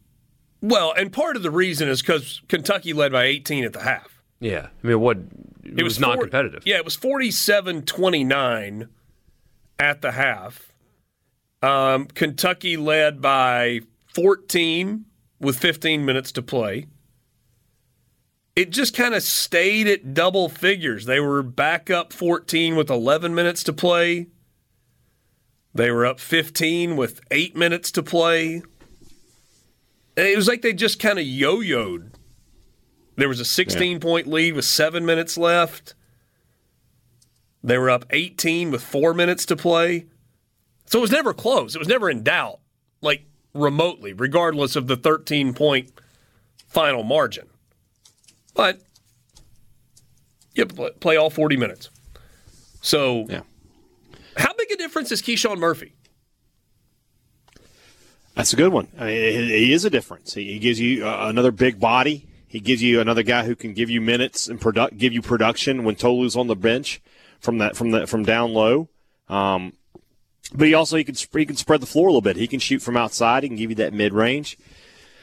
[0.61, 4.21] well, and part of the reason is because Kentucky led by 18 at the half.
[4.39, 5.17] Yeah, I mean, what?
[5.63, 6.63] It, was, not four- competitive.
[6.65, 8.89] Yeah, it was 47 29
[9.79, 10.71] at the half.
[11.61, 13.81] Um, Kentucky led by
[14.13, 15.05] 14
[15.39, 16.87] with 15 minutes to play.
[18.55, 21.05] It just kind of stayed at double figures.
[21.05, 24.27] They were back up 14 with 11 minutes to play.
[25.75, 28.63] They were up 15 with eight minutes to play.
[30.17, 32.11] And it was like they just kind of yo yoed.
[33.17, 35.93] There was a 16 point lead with seven minutes left.
[37.61, 40.05] They were up 18 with four minutes to play.
[40.85, 41.75] So it was never close.
[41.75, 42.59] It was never in doubt,
[43.01, 45.91] like remotely, regardless of the 13 point
[46.69, 47.47] final margin.
[48.53, 48.79] But
[50.53, 51.89] you have to play- play all 40 minutes.
[52.81, 53.41] So, Yeah.
[54.37, 55.93] How big a difference is KeShawn Murphy?
[58.35, 58.89] That's a good one.
[58.99, 60.33] I mean, he is a difference.
[60.33, 62.27] He gives you uh, another big body.
[62.47, 65.83] He gives you another guy who can give you minutes and product, give you production
[65.83, 67.01] when Tolu's on the bench
[67.39, 68.89] from that from the from down low.
[69.29, 69.73] Um,
[70.53, 72.35] but he also he can he can spread the floor a little bit.
[72.35, 73.43] He can shoot from outside.
[73.43, 74.57] He can give you that mid range.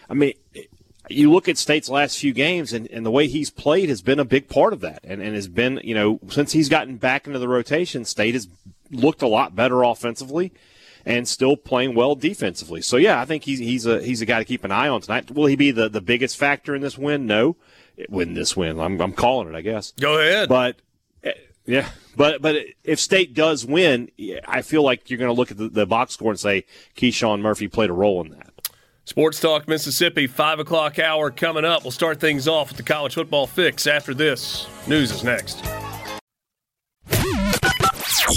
[0.08, 0.32] I mean,
[1.12, 4.18] you look at State's last few games, and, and the way he's played has been
[4.18, 7.26] a big part of that, and, and has been you know since he's gotten back
[7.26, 8.48] into the rotation, State has
[8.90, 10.52] looked a lot better offensively
[11.04, 12.80] and still playing well defensively.
[12.80, 15.00] So yeah, I think he's he's a he's a guy to keep an eye on
[15.00, 15.30] tonight.
[15.30, 17.26] Will he be the, the biggest factor in this win?
[17.26, 17.56] No,
[18.08, 18.78] win this win.
[18.80, 19.56] I'm I'm calling it.
[19.56, 19.92] I guess.
[19.92, 20.48] Go ahead.
[20.48, 20.76] But
[21.24, 21.32] eh,
[21.66, 24.10] yeah, but but if State does win,
[24.46, 26.64] I feel like you're going to look at the, the box score and say
[26.96, 28.51] KeShawn Murphy played a role in that.
[29.12, 31.84] Sports Talk Mississippi, 5 o'clock hour coming up.
[31.84, 34.66] We'll start things off with the college football fix after this.
[34.88, 35.62] News is next.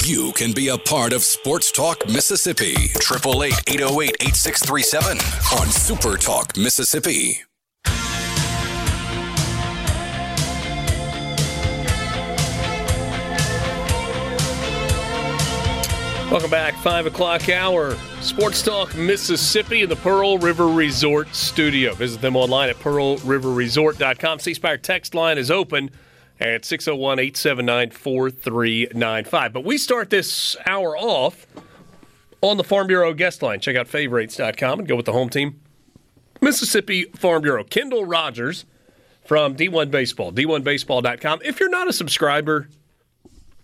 [0.06, 2.74] You can be a part of Sports Talk Mississippi.
[2.74, 5.18] 888 808 8637
[5.62, 7.40] on Super Talk Mississippi.
[16.32, 17.96] Welcome back, 5 o'clock hour.
[18.20, 21.94] Sports Talk Mississippi in the Pearl River Resort studio.
[21.94, 24.40] Visit them online at pearlriverresort.com.
[24.40, 25.92] C Spire text line is open
[26.40, 29.54] at 601 879 4395.
[29.54, 31.46] But we start this hour off
[32.42, 33.60] on the Farm Bureau guest line.
[33.60, 35.62] Check out favorites.com and go with the home team.
[36.42, 37.64] Mississippi Farm Bureau.
[37.64, 38.66] Kendall Rogers
[39.24, 41.42] from D1 Baseball, D1Baseball.com.
[41.44, 42.68] If you're not a subscriber,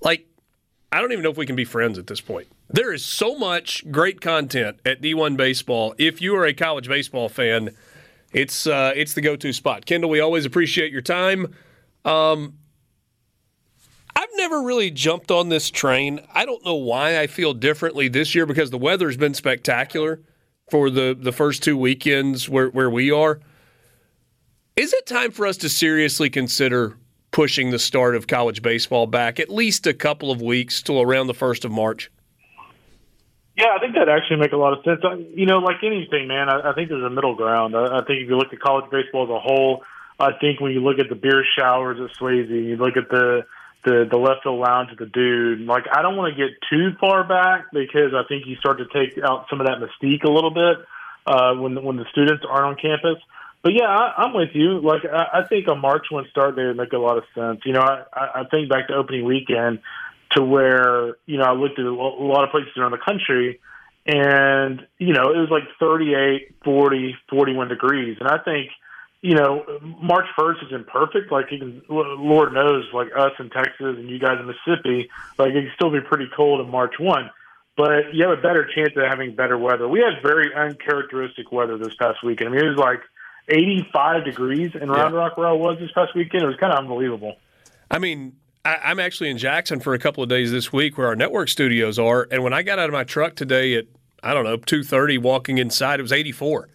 [0.01, 0.27] like,
[0.91, 2.47] I don't even know if we can be friends at this point.
[2.69, 5.95] There is so much great content at D1 Baseball.
[5.97, 7.69] If you are a college baseball fan,
[8.34, 9.85] it's uh, it's the go-to spot.
[9.85, 11.53] Kendall, we always appreciate your time.
[12.03, 12.57] Um,
[14.15, 16.19] I've never really jumped on this train.
[16.34, 20.22] I don't know why I feel differently this year because the weather's been spectacular
[20.69, 23.39] for the the first two weekends where where we are.
[24.76, 26.97] Is it time for us to seriously consider
[27.32, 31.28] pushing the start of college baseball back at least a couple of weeks till around
[31.28, 32.12] the first of March?
[33.58, 35.02] Yeah, I think that actually make a lot of sense.
[35.03, 37.76] I- You know, like anything, man, I, I think there's a middle ground.
[37.76, 39.84] I, I think if you look at college baseball as a whole,
[40.20, 43.45] I think when you look at the beer showers at Swayze, you look at the
[43.84, 45.62] the the left field lounge at the dude.
[45.62, 48.86] Like, I don't want to get too far back because I think you start to
[48.94, 50.78] take out some of that mystique a little bit
[51.26, 53.18] uh, when when the students aren't on campus.
[53.63, 54.79] But yeah, I, I'm with you.
[54.79, 57.61] Like, I, I think a March one start there make a lot of sense.
[57.65, 59.79] You know, I, I think back to opening weekend
[60.35, 63.59] to where you know I looked at a lot of places around the country,
[64.05, 68.71] and you know it was like 38, 40, 41 degrees, and I think
[69.21, 69.63] you know
[70.01, 71.31] March first isn't perfect.
[71.31, 75.61] Like can, Lord knows, like us in Texas and you guys in Mississippi, like it
[75.61, 77.29] can still be pretty cold in March one.
[77.77, 79.88] But you have a better chance of having better weather.
[79.88, 82.49] We had very uncharacteristic weather this past weekend.
[82.49, 82.99] I mean, it was like
[83.47, 86.43] 85 degrees in Round Rock where I was this past weekend.
[86.43, 87.35] It was kind of unbelievable.
[87.89, 91.07] I mean, I, I'm actually in Jackson for a couple of days this week, where
[91.07, 92.27] our network studios are.
[92.31, 93.85] And when I got out of my truck today at
[94.23, 96.69] I don't know two thirty, walking inside, it was eighty four,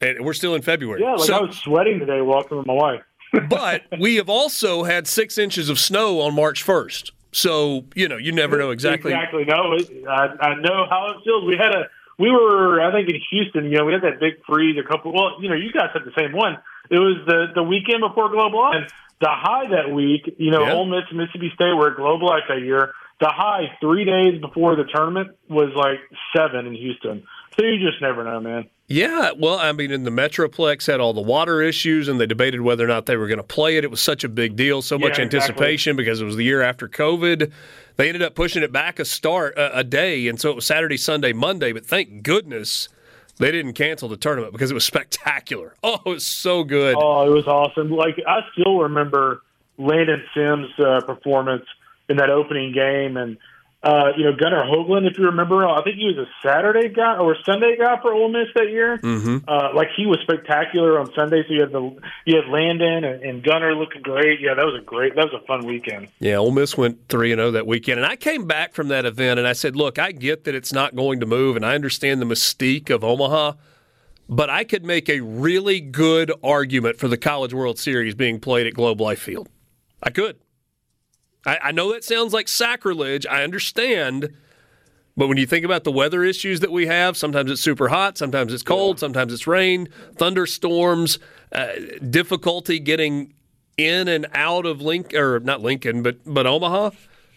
[0.00, 1.02] and we're still in February.
[1.02, 3.02] Yeah, like So- I was sweating today walking with my wife.
[3.48, 7.12] but we have also had six inches of snow on March first.
[7.32, 9.12] So you know, you never know exactly.
[9.12, 9.44] Exactly.
[9.44, 11.44] No, it, I, I know how it feels.
[11.44, 11.88] We had a,
[12.18, 15.12] we were, I think in Houston, you know, we had that big freeze a couple.
[15.12, 16.58] Well, you know, you guys had the same one.
[16.90, 18.86] It was the the weekend before Global and
[19.20, 20.34] the high that week.
[20.38, 20.74] You know, Yeah.
[20.74, 22.92] Ole Miss and Mississippi State were at Globe Life that year.
[23.20, 26.00] The high three days before the tournament was like
[26.36, 27.22] seven in Houston.
[27.56, 28.68] So you just never know, man.
[28.86, 32.60] Yeah, well, I mean, in the Metroplex had all the water issues, and they debated
[32.60, 33.84] whether or not they were going to play it.
[33.84, 35.38] It was such a big deal, so much Yeah, exactly.
[35.38, 37.50] anticipation because it was the year after COVID.
[37.96, 40.66] They ended up pushing it back a start a, a day, and so it was
[40.66, 41.72] Saturday, Sunday, Monday.
[41.72, 42.90] But thank goodness
[43.38, 45.74] they didn't cancel the tournament because it was spectacular.
[45.82, 46.94] Oh, it was so good.
[46.98, 47.90] Oh, it was awesome.
[47.90, 49.40] Like I still remember
[49.78, 51.64] Landon Sims' uh, performance
[52.10, 53.38] in that opening game, and
[53.84, 57.18] uh, you know Gunnar Hoglund, if you remember, I think he was a Saturday guy
[57.18, 58.98] or Sunday guy for Ole Miss that year.
[58.98, 59.46] Mm-hmm.
[59.46, 61.42] Uh, like he was spectacular on Sunday.
[61.46, 61.94] So you had the
[62.24, 64.40] you had Landon and, and Gunnar looking great.
[64.40, 65.14] Yeah, that was a great.
[65.16, 66.08] That was a fun weekend.
[66.18, 69.04] Yeah, Ole Miss went three and zero that weekend, and I came back from that
[69.04, 71.74] event and I said, "Look, I get that it's not going to move, and I
[71.74, 73.52] understand the mystique of Omaha,
[74.30, 78.66] but I could make a really good argument for the College World Series being played
[78.66, 79.50] at Globe Life Field.
[80.02, 80.38] I could.
[81.46, 83.26] I, I know that sounds like sacrilege.
[83.26, 84.34] I understand."
[85.16, 88.18] But when you think about the weather issues that we have, sometimes it's super hot,
[88.18, 91.20] sometimes it's cold, sometimes it's rain, thunderstorms,
[91.52, 91.68] uh,
[92.10, 93.32] difficulty getting
[93.76, 96.90] in and out of Lincoln or not Lincoln, but but Omaha.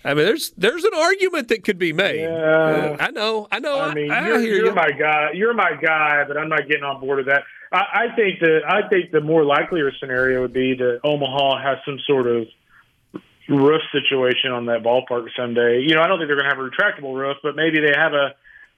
[0.03, 2.21] I mean, there's there's an argument that could be made.
[2.21, 2.29] Yeah.
[2.29, 3.79] Uh, I know, I know.
[3.79, 4.75] I mean, I, I you're, hear you're you.
[4.75, 5.31] my guy.
[5.33, 7.43] You're my guy, but I'm not getting on board with that.
[7.71, 11.77] I, I think that I think the more likelier scenario would be that Omaha has
[11.85, 12.47] some sort of
[13.47, 15.81] roof situation on that ballpark someday.
[15.81, 17.93] You know, I don't think they're going to have a retractable roof, but maybe they
[17.95, 18.35] have a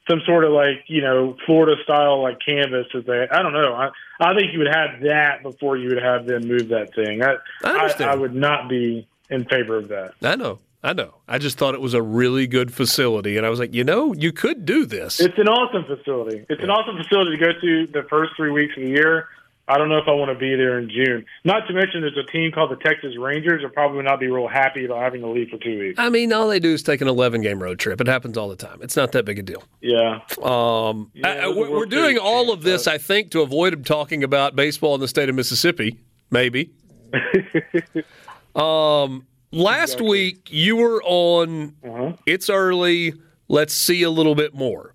[0.09, 3.27] some sort of like you know Florida style like canvas that they.
[3.31, 3.73] I don't know.
[3.73, 3.89] I
[4.19, 7.21] I think you would have that before you would have them move that thing.
[7.23, 8.09] I I understand.
[8.09, 10.13] I, would not be in favor of that.
[10.23, 11.15] I know, I know.
[11.27, 14.13] I just thought it was a really good facility, and I was like, you know,
[14.13, 15.19] you could do this.
[15.19, 16.45] It's an awesome facility.
[16.49, 19.27] It's an awesome facility to go to the first three weeks of the year.
[19.69, 21.25] I don't know if I want to be there in June.
[21.45, 23.61] Not to mention, there's a team called the Texas Rangers.
[23.61, 25.99] Will probably would not be real happy about having to leave for two weeks.
[25.99, 28.01] I mean, all they do is take an 11 game road trip.
[28.01, 28.79] It happens all the time.
[28.81, 29.63] It's not that big a deal.
[29.81, 30.21] Yeah.
[30.41, 33.29] Um, Yeah, I- I- it was a we're, we're doing all of this, I think,
[33.31, 35.99] to avoid talking about baseball in the state of Mississippi.
[36.31, 36.71] Maybe.
[38.55, 41.75] um, last week you were on.
[41.83, 42.13] Uh-huh.
[42.25, 43.13] It's early.
[43.47, 44.93] Let's see a little bit more.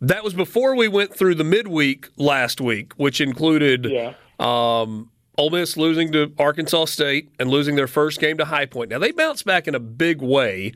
[0.00, 4.14] That was before we went through the midweek last week, which included Yeah.
[4.38, 8.90] um, Ole Miss losing to Arkansas State and losing their first game to High Point.
[8.90, 10.72] Now they bounced back in a big way,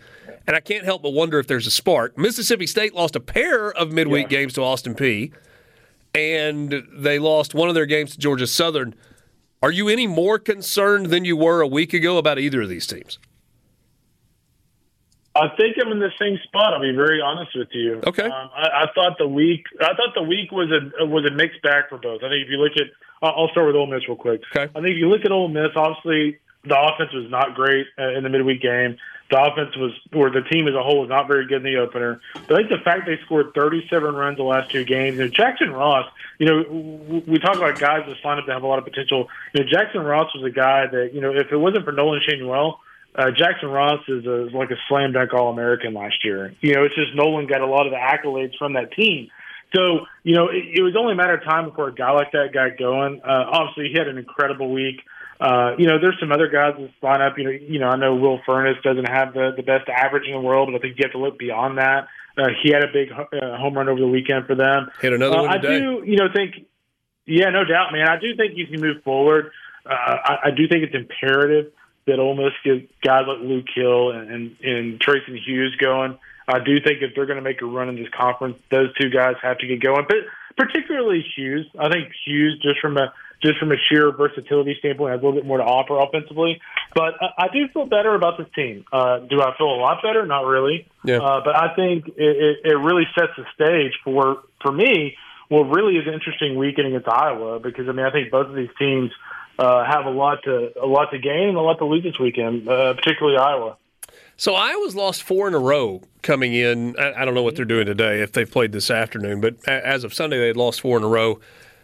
[0.47, 2.17] and I can't help but wonder if there's a spark.
[2.19, 5.33] Mississippi State lost a pair of midweek games to Austin Peay,
[6.15, 8.95] and they lost one of their games to Georgia Southern.
[9.63, 12.87] Are you any more concerned than you were a week ago about either of these
[12.87, 13.19] teams?
[15.37, 16.75] I think I'm in the same spot.
[16.75, 18.01] I'll be very honest with you.
[18.07, 18.25] Okay.
[18.25, 19.67] Um, I, I thought the week.
[19.81, 22.23] I thought the week was a was a mixed bag for both.
[22.23, 22.87] I think if you look at,
[23.21, 24.43] I'll start with Ole Miss real quick.
[24.55, 24.71] Okay.
[24.71, 28.15] I think if you look at Ole Miss, obviously the offense was not great uh,
[28.17, 28.97] in the midweek game.
[29.31, 31.77] The offense was, or the team as a whole, was not very good in the
[31.81, 32.21] opener.
[32.47, 35.73] But I think the fact they scored 37 runs the last two games, and Jackson
[35.73, 36.07] Ross,
[36.39, 39.29] you know, we talk about guys that line up to have a lot of potential.
[39.55, 42.21] You know, Jackson Ross was a guy that, you know, if it wasn't for Nolan
[42.29, 42.79] Schanuel,
[43.15, 46.55] uh, Jackson Ross is, a, is like a slam dunk All American last year.
[46.61, 49.29] You know, it's just Nolan got a lot of the accolades from that team.
[49.75, 52.33] So, you know, it, it was only a matter of time before a guy like
[52.33, 53.21] that got going.
[53.23, 55.01] Uh, obviously, he had an incredible week.
[55.41, 57.37] Uh, you know, there's some other guys that line up.
[57.37, 60.33] You know, you know, I know Will Furniss doesn't have the, the best average in
[60.33, 62.07] the world, but I think you have to look beyond that.
[62.39, 64.91] Uh, he had a big uh, home run over the weekend for them.
[65.01, 66.67] Hit another Uh, one I do, you know, think,
[67.27, 68.09] yeah, no doubt, man.
[68.09, 69.51] I do think you can move forward.
[69.87, 71.73] Uh, I, I do think it's imperative
[72.07, 76.19] that Ole Miss get guys like Luke Hill and, and, and Treyson Hughes going.
[76.47, 79.09] I do think if they're going to make a run in this conference, those two
[79.09, 80.05] guys have to get going.
[80.07, 80.19] But
[80.57, 83.13] particularly Hughes, I think Hughes just from a
[83.43, 86.61] just from a sheer versatility standpoint has a little bit more to offer offensively.
[86.95, 88.85] But I, I do feel better about this team.
[88.91, 90.25] Uh, do I feel a lot better?
[90.25, 90.87] Not really.
[91.05, 91.19] Yeah.
[91.19, 95.17] Uh, but I think it, it, it really sets the stage for for me.
[95.49, 98.55] What really is an interesting weekend against Iowa because I mean I think both of
[98.55, 99.11] these teams
[99.59, 102.19] uh, have a lot to a lot to gain and a lot to lose this
[102.19, 103.77] weekend, uh, particularly Iowa.
[104.37, 106.97] So Iowa's lost four in a row coming in.
[106.99, 109.87] I, I don't know what they're doing today if they've played this afternoon, but a-
[109.87, 111.39] as of Sunday, they had lost four in a row.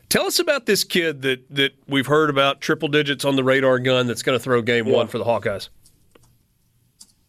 [0.08, 3.78] Tell us about this kid that, that we've heard about triple digits on the radar
[3.78, 5.68] gun that's going to throw game one for the Hawkeyes.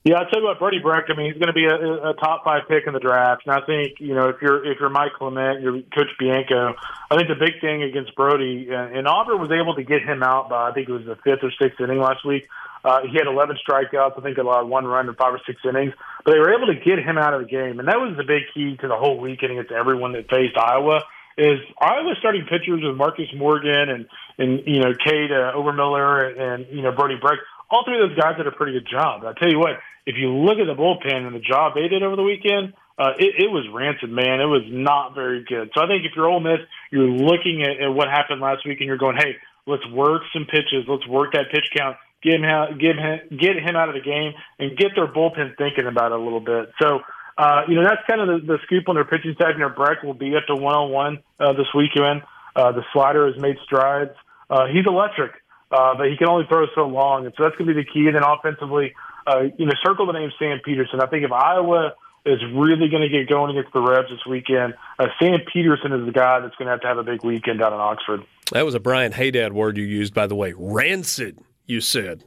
[0.03, 1.11] Yeah, I'll tell you what, Brody Brecht.
[1.13, 3.53] I mean, he's going to be a, a top five pick in the draft, and
[3.53, 6.73] I think you know if you're if you're Mike Clement, you're Coach Bianco.
[7.11, 10.23] I think the big thing against Brody uh, and Auburn was able to get him
[10.23, 12.49] out by I think it was the fifth or sixth inning last week.
[12.83, 14.17] Uh, he had 11 strikeouts.
[14.17, 15.93] I think allowed one run in five or six innings,
[16.25, 18.25] but they were able to get him out of the game, and that was the
[18.25, 21.05] big key to the whole weekend against everyone that faced Iowa.
[21.37, 24.05] Is Iowa starting pitchers with Marcus Morgan and
[24.37, 27.45] and you know Cade uh, Obermueller and, and you know Brody Brecht.
[27.69, 29.23] All three of those guys did a pretty good job.
[29.23, 32.03] I tell you what, if you look at the bullpen and the job they did
[32.03, 34.41] over the weekend, uh, it, it was rancid, man.
[34.41, 35.71] It was not very good.
[35.73, 36.59] So I think if you're Ole Miss,
[36.91, 40.45] you're looking at, at what happened last week, and you're going, hey, let's work some
[40.45, 43.95] pitches, let's work that pitch count, get him out, get him, get him out of
[43.95, 46.71] the game, and get their bullpen thinking about it a little bit.
[46.81, 47.01] So.
[47.37, 49.57] Uh, you know, that's kind of the, the scoop on their pitching staff.
[49.57, 52.21] Know, Brecht will be up to one on one this weekend.
[52.55, 54.11] Uh, the slider has made strides.
[54.49, 55.31] Uh, he's electric,
[55.71, 57.87] uh, but he can only throw so long, and so that's going to be the
[57.87, 58.07] key.
[58.07, 58.93] And then offensively,
[59.27, 61.01] uh, you know, circle the name Sam Peterson.
[61.01, 61.93] I think if Iowa
[62.25, 66.05] is really going to get going against the Rebs this weekend, uh, Sam Peterson is
[66.05, 68.23] the guy that's going to have to have a big weekend down in Oxford.
[68.51, 70.53] That was a Brian Hadad word you used, by the way.
[70.55, 72.23] Rancid, you said.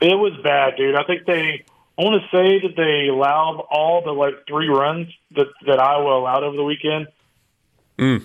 [0.00, 0.94] It was bad, dude.
[0.94, 1.64] I think they.
[1.98, 6.20] I want to say that they allowed all the like three runs that that Iowa
[6.20, 7.08] allowed over the weekend.
[7.98, 8.22] Mm.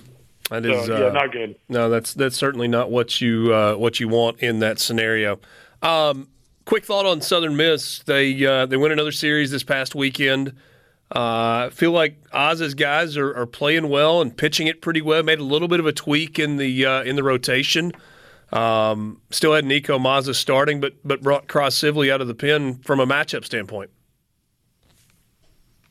[0.50, 1.56] That is so, yeah, uh, not good.
[1.70, 5.40] No, that's that's certainly not what you uh, what you want in that scenario.
[5.82, 6.28] Um,
[6.66, 8.00] quick thought on Southern Miss.
[8.00, 10.54] They uh, they win another series this past weekend.
[11.12, 15.22] Uh, feel like Oz's guys are, are, playing well and pitching it pretty well.
[15.22, 17.92] Made a little bit of a tweak in the uh, in the rotation.
[18.52, 23.00] Um, still had Niko Mazza starting, but but brought Cross out of the pen from
[23.00, 23.92] a matchup standpoint.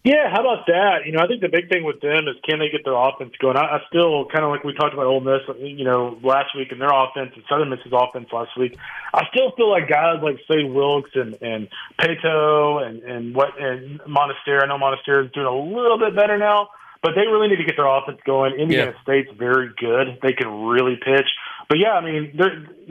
[0.04, 1.06] Yeah, how about that?
[1.06, 3.34] You know, I think the big thing with them is can they get their offense
[3.38, 3.56] going?
[3.56, 6.72] I, I still kind of like we talked about Ole Miss, you know, last week
[6.72, 8.76] and their offense and Southern Miss's offense last week.
[9.14, 11.68] I still feel like guys like say Wilks and and
[12.00, 14.64] Paetow and and what and Monistere.
[14.64, 16.70] I know Monistere is doing a little bit better now,
[17.00, 18.58] but they really need to get their offense going.
[18.58, 19.02] Indiana yeah.
[19.02, 21.30] State's very good; they can really pitch.
[21.68, 22.36] But yeah, I mean,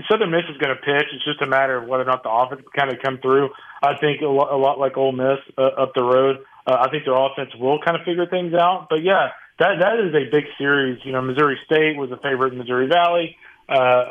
[0.10, 1.12] Southern Miss is going to pitch.
[1.14, 3.50] It's just a matter of whether or not the offense kind of come through.
[3.84, 6.38] I think a lot, a lot like Ole Miss uh, up the road.
[6.66, 8.88] Uh, I think their offense will kind of figure things out.
[8.90, 9.30] But yeah,
[9.60, 11.00] that that is a big series.
[11.04, 13.38] You know, Missouri State was a favorite in Missouri Valley,
[13.70, 14.06] uh,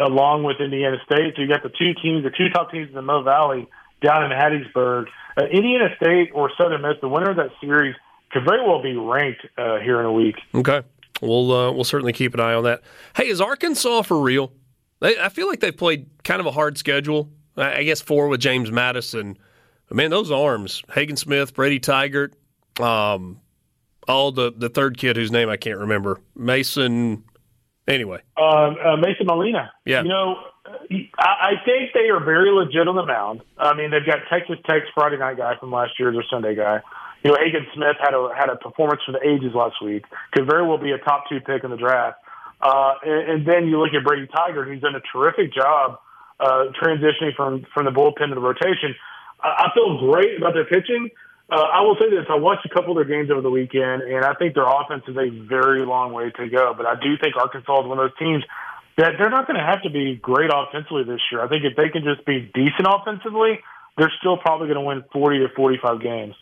[0.00, 1.34] along with Indiana State.
[1.36, 3.68] So you got the two teams, the two top teams in the Mo Valley
[4.02, 5.06] down in Hattiesburg.
[5.36, 7.94] Uh, Indiana State or Southern Miss, the winner of that series
[8.30, 10.36] could very well be ranked uh, here in a week.
[10.54, 10.82] Okay,
[11.20, 12.82] we'll uh, we'll certainly keep an eye on that.
[13.14, 14.52] Hey, is Arkansas for real?
[15.00, 17.30] They, I feel like they've played kind of a hard schedule.
[17.58, 19.38] I guess four with James Madison.
[19.90, 22.32] Man, those arms, Hagen Smith, Brady Tygart,
[22.80, 23.40] um,
[24.08, 27.24] all the, the third kid whose name I can't remember, Mason.
[27.86, 29.70] Anyway, um, uh, Mason Molina.
[29.84, 30.34] Yeah, you know,
[31.18, 33.42] I, I think they are very legit on the mound.
[33.58, 36.80] I mean, they've got Texas Tech's Friday night guy from last year, their Sunday guy.
[37.22, 40.04] You know, Hagen Smith had a had a performance for the ages last week.
[40.32, 42.18] Could very well be a top two pick in the draft.
[42.60, 45.98] Uh, and, and then you look at Brady Tygart, who's done a terrific job
[46.40, 48.94] uh, transitioning from from the bullpen to the rotation.
[49.40, 51.10] I feel great about their pitching.
[51.48, 54.02] Uh, I will say this: I watched a couple of their games over the weekend,
[54.02, 56.74] and I think their offense is a very long way to go.
[56.76, 58.42] But I do think Arkansas is one of those teams
[58.96, 61.42] that they're not going to have to be great offensively this year.
[61.42, 63.60] I think if they can just be decent offensively,
[63.96, 66.34] they're still probably going to win 40 to 45 games.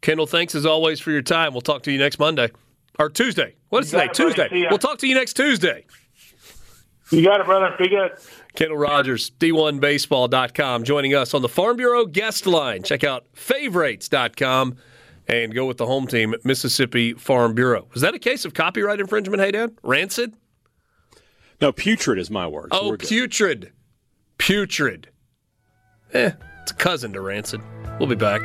[0.00, 1.52] Kendall, thanks as always for your time.
[1.52, 2.50] We'll talk to you next Monday
[2.98, 3.54] or Tuesday.
[3.68, 4.08] What is today?
[4.08, 4.66] Tuesday.
[4.68, 5.84] We'll talk to you next Tuesday.
[7.10, 7.74] You got it, brother.
[7.78, 8.12] Be good.
[8.54, 12.82] Kendall Rogers, D1Baseball.com, joining us on the Farm Bureau guest line.
[12.82, 14.76] Check out favorites.com
[15.26, 17.86] and go with the home team, Mississippi Farm Bureau.
[17.92, 19.78] Was that a case of copyright infringement, Hadad?
[19.82, 20.34] Rancid?
[21.60, 22.68] No, putrid is my word.
[22.72, 23.72] Oh, putrid.
[24.38, 25.08] Putrid.
[26.12, 26.32] Eh,
[26.62, 27.60] it's a cousin to rancid.
[27.98, 28.40] We'll be back.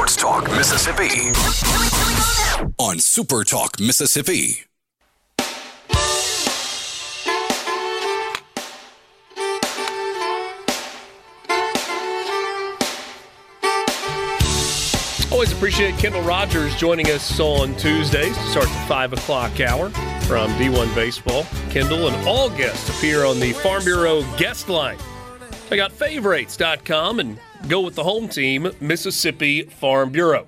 [0.00, 1.30] Sports Talk Mississippi
[2.78, 4.64] on Super Talk Mississippi.
[15.30, 19.90] Always appreciate Kendall Rogers joining us on Tuesdays to start the 5 o'clock hour
[20.22, 21.44] from D1 Baseball.
[21.68, 24.96] Kendall and all guests appear on the Farm Bureau guest line.
[25.68, 27.38] Check out favorites.com and
[27.68, 30.46] go with the home team, Mississippi Farm Bureau.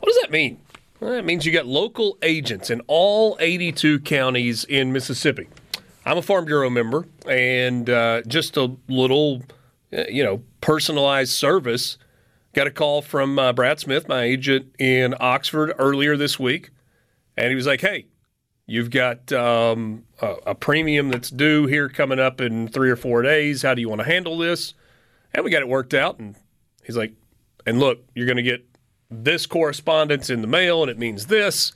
[0.00, 0.60] What does that mean?
[1.00, 5.48] Well, that means you got local agents in all 82 counties in Mississippi.
[6.04, 9.42] I'm a Farm Bureau member, and uh, just a little,
[9.92, 11.98] uh, you know, personalized service.
[12.54, 16.70] Got a call from uh, Brad Smith, my agent in Oxford, earlier this week,
[17.36, 18.06] and he was like, "Hey,
[18.66, 23.20] you've got um, a, a premium that's due here coming up in three or four
[23.20, 23.62] days.
[23.62, 24.74] How do you want to handle this?"
[25.36, 26.18] And we got it worked out.
[26.18, 26.34] And
[26.82, 27.12] he's like,
[27.66, 28.66] and look, you're going to get
[29.10, 31.72] this correspondence in the mail, and it means this.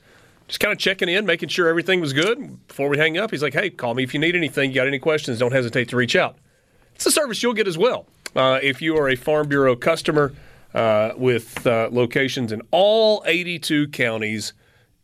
[0.47, 2.67] Just kind of checking in, making sure everything was good.
[2.67, 4.71] Before we hang up, he's like, hey, call me if you need anything.
[4.71, 6.37] You got any questions, don't hesitate to reach out.
[6.95, 8.07] It's a service you'll get as well.
[8.35, 10.33] Uh, if you are a Farm Bureau customer
[10.73, 14.53] uh, with uh, locations in all 82 counties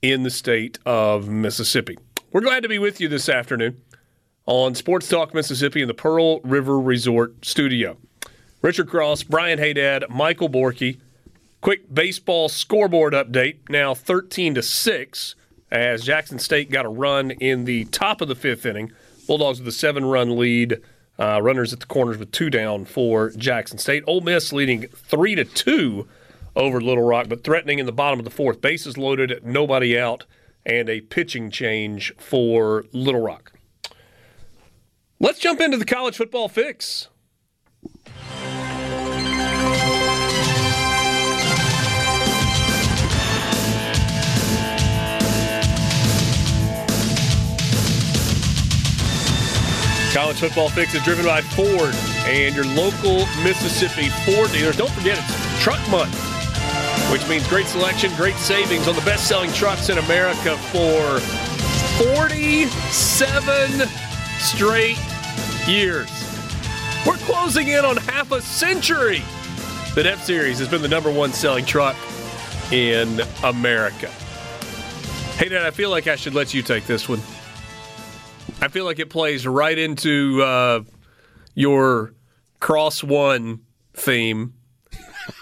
[0.01, 1.97] in the state of Mississippi.
[2.31, 3.81] We're glad to be with you this afternoon
[4.45, 7.97] on Sports Talk Mississippi in the Pearl River Resort studio.
[8.61, 10.99] Richard Cross, Brian Hadad, Michael Borky.
[11.61, 13.57] Quick baseball scoreboard update.
[13.69, 15.35] Now 13 to 6
[15.71, 18.91] as Jackson State got a run in the top of the fifth inning.
[19.27, 20.81] Bulldogs with a seven run lead.
[21.19, 24.03] Uh, runners at the corners with two down for Jackson State.
[24.05, 26.07] Ole Miss leading three to two
[26.55, 28.61] over Little Rock, but threatening in the bottom of the fourth.
[28.61, 30.25] Bases loaded, nobody out,
[30.65, 33.51] and a pitching change for Little Rock.
[35.19, 37.07] Let's jump into the college football fix.
[50.13, 51.93] College Football Fix is driven by Ford
[52.25, 54.77] and your local Mississippi Ford dealers.
[54.77, 56.15] Don't forget it's Truck Month,
[57.11, 61.19] which means great selection, great savings on the best selling trucks in America for
[62.01, 63.87] 47
[64.39, 64.97] straight
[65.67, 66.09] years.
[67.05, 69.21] We're closing in on half a century
[69.93, 71.97] that F Series has been the number one selling truck
[72.71, 74.07] in America.
[75.37, 77.21] Hadad, I feel like I should let you take this one.
[78.59, 80.83] I feel like it plays right into uh,
[81.53, 82.13] your
[82.59, 83.61] cross one
[83.93, 84.55] theme.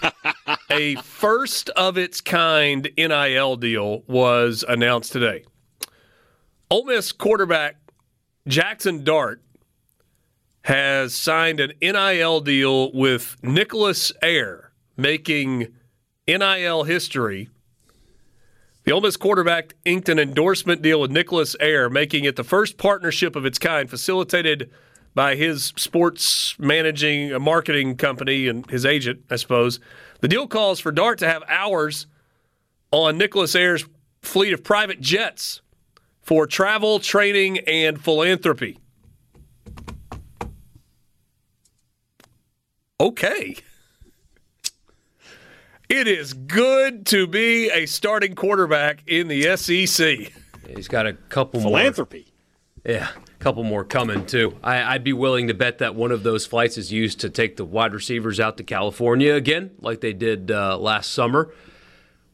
[0.70, 5.44] a first of its kind NIL deal was announced today.
[6.70, 7.76] Ole Miss quarterback
[8.46, 9.42] Jackson Dart
[10.62, 15.68] has signed an NIL deal with Nicholas Air, making
[16.28, 17.48] NIL history.
[18.86, 22.78] The Ole Miss quarterback inked an endorsement deal with Nicholas Air, making it the first
[22.78, 24.70] partnership of its kind facilitated
[25.12, 29.80] by his sports managing a marketing company and his agent, I suppose.
[30.20, 32.06] The deal calls for Dart to have hours
[32.92, 33.84] on Nicholas Air's
[34.22, 35.62] fleet of private jets
[36.22, 38.78] for travel, training, and philanthropy.
[43.00, 43.56] Okay.
[45.88, 50.32] It is good to be a starting quarterback in the SEC.
[50.74, 52.26] He's got a couple more Philanthropy.
[52.84, 52.94] more.
[52.96, 54.56] Yeah, a couple more coming too.
[54.62, 57.56] I, I'd be willing to bet that one of those flights is used to take
[57.56, 61.52] the wide receivers out to California again, like they did uh, last summer.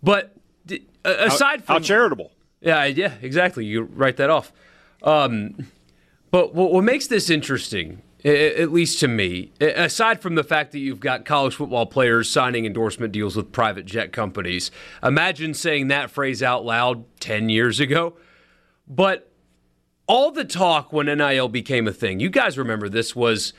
[0.02, 0.34] But
[0.66, 2.32] d- a- aside How from charitable.
[2.60, 3.64] yeah, yeah, exactly.
[3.64, 4.52] You write that off.
[5.02, 5.66] Um,
[6.30, 10.72] but what, what makes this interesting, a- at least to me, aside from the fact
[10.72, 14.70] that you've got college football players signing endorsement deals with private jet companies,
[15.02, 18.14] imagine saying that phrase out loud 10 years ago.
[18.86, 19.32] But
[20.06, 23.52] all the talk when NIL became a thing, you guys remember this, was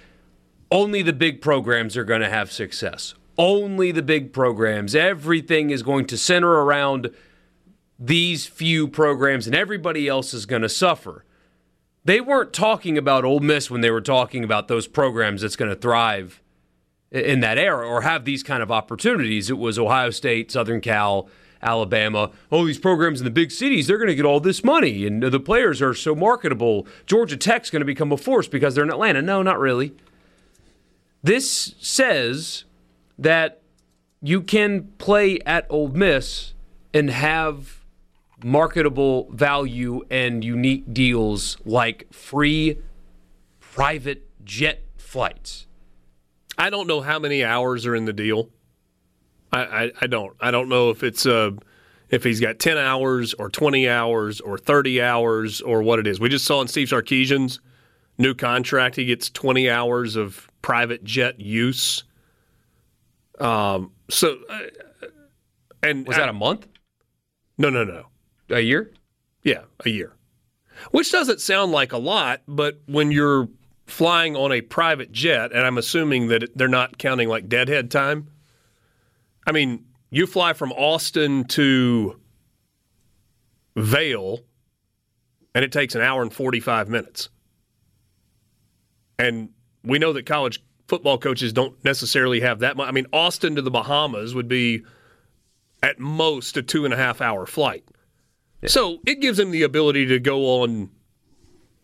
[0.72, 3.16] only the big programs are going to have success.
[3.38, 4.96] Only the big programs.
[4.96, 7.10] Everything is going to center around
[8.00, 11.26] these few programs, and everybody else is going to suffer.
[12.06, 15.70] They weren't talking about Ole Miss when they were talking about those programs that's going
[15.70, 16.42] to thrive
[17.12, 19.50] in that era or have these kind of opportunities.
[19.50, 21.30] It was Ohio State, Southern Cal,
[21.62, 22.32] Alabama.
[22.50, 25.24] All these programs in the big cities, they're going to get all this money, and
[25.24, 26.86] the players are so marketable.
[27.06, 29.22] Georgia Tech's going to become a force because they're in Atlanta.
[29.22, 29.96] No, not really.
[31.22, 32.66] This says
[33.18, 33.62] that
[34.22, 36.54] you can play at Ole Miss
[36.94, 37.83] and have
[38.44, 42.78] marketable value and unique deals like free
[43.60, 45.68] private jet flights.
[46.58, 48.50] I don't know how many hours are in the deal.
[49.52, 50.36] I, I, I don't.
[50.40, 51.52] I don't know if it's uh,
[52.10, 56.20] if he's got ten hours or twenty hours or thirty hours or what it is.
[56.20, 57.60] We just saw in Steve Sarkisian's
[58.18, 62.04] new contract, he gets twenty hours of private jet use.
[63.40, 63.92] Um.
[64.10, 64.60] So, uh,
[65.82, 66.68] and Was that a month?
[67.58, 68.06] no, no, no.
[68.50, 68.92] A year?
[69.44, 70.14] Yeah, a year.
[70.92, 73.48] Which doesn't sound like a lot, but when you're
[73.86, 78.30] flying on a private jet, and I'm assuming that they're not counting like deadhead time.
[79.46, 82.20] I mean, you fly from Austin to
[83.76, 84.40] Vail,
[85.54, 87.30] and it takes an hour and 45 minutes.
[89.20, 89.50] And
[89.84, 92.88] we know that college football coaches don't necessarily have that much.
[92.88, 94.84] I mean, Austin to the Bahamas would be
[95.82, 97.84] at most a two and a half hour flight.
[98.68, 100.90] So it gives him the ability to go on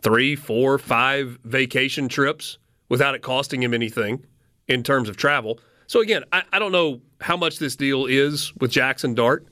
[0.01, 2.57] three, four, five vacation trips
[2.87, 4.25] without it costing him anything
[4.67, 5.59] in terms of travel.
[5.87, 9.47] So again, I, I don't know how much this deal is with Jackson Dart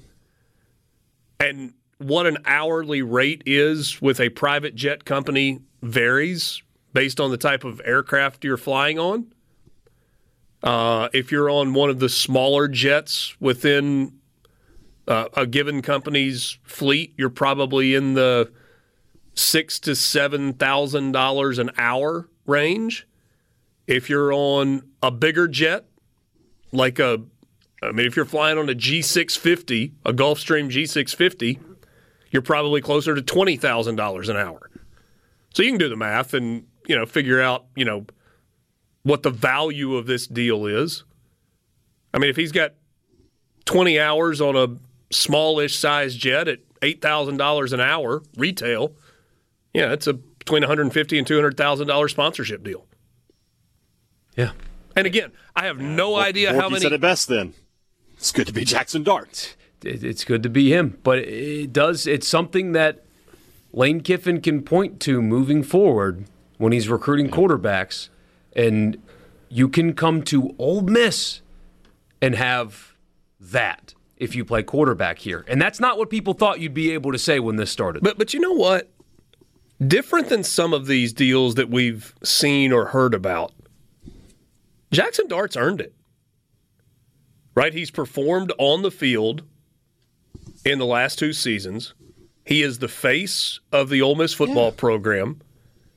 [1.40, 6.62] and what an hourly rate is with a private jet company varies
[6.94, 9.34] based on the type of aircraft you're flying on.
[10.64, 14.14] Uh, if you're on one of the smaller jets within
[15.08, 18.52] uh, a given company's fleet, you're probably in the
[19.34, 23.08] six to seven thousand dollars an hour range.
[23.86, 25.86] If you're on a bigger jet,
[26.74, 27.22] like a,
[27.82, 31.60] I mean, if you're flying on a G650, a Gulfstream G650,
[32.32, 34.70] you're probably closer to twenty thousand dollars an hour.
[35.54, 38.06] So you can do the math and you know figure out you know
[39.04, 41.06] what the value of this deal is.
[42.14, 42.74] I mean, if he's got
[43.64, 44.68] twenty hours on a
[45.12, 48.94] smallish size jet at eight thousand dollars an hour retail,
[49.74, 52.86] yeah, it's a between one hundred fifty and two hundred thousand dollars sponsorship deal.
[54.36, 54.52] Yeah.
[54.96, 56.82] And again, I have no idea how many.
[56.82, 57.28] said it best.
[57.28, 57.54] Then
[58.16, 59.56] it's good to be Jackson Dart.
[59.84, 62.08] It's good to be him, but it does.
[62.08, 63.06] It's something that
[63.72, 66.26] Lane Kiffin can point to moving forward
[66.58, 68.10] when he's recruiting quarterbacks,
[68.56, 68.98] and
[69.50, 71.42] you can come to Ole Miss
[72.22, 72.96] and have
[73.40, 77.12] that if you play quarterback here, and that's not what people thought you'd be able
[77.12, 78.04] to say when this started.
[78.04, 78.92] But but you know what?
[79.86, 83.54] Different than some of these deals that we've seen or heard about.
[84.92, 85.94] Jackson Dart's earned it.
[87.54, 87.74] Right?
[87.74, 89.44] He's performed on the field
[90.64, 91.94] in the last two seasons.
[92.46, 95.42] He is the face of the Ole Miss football program.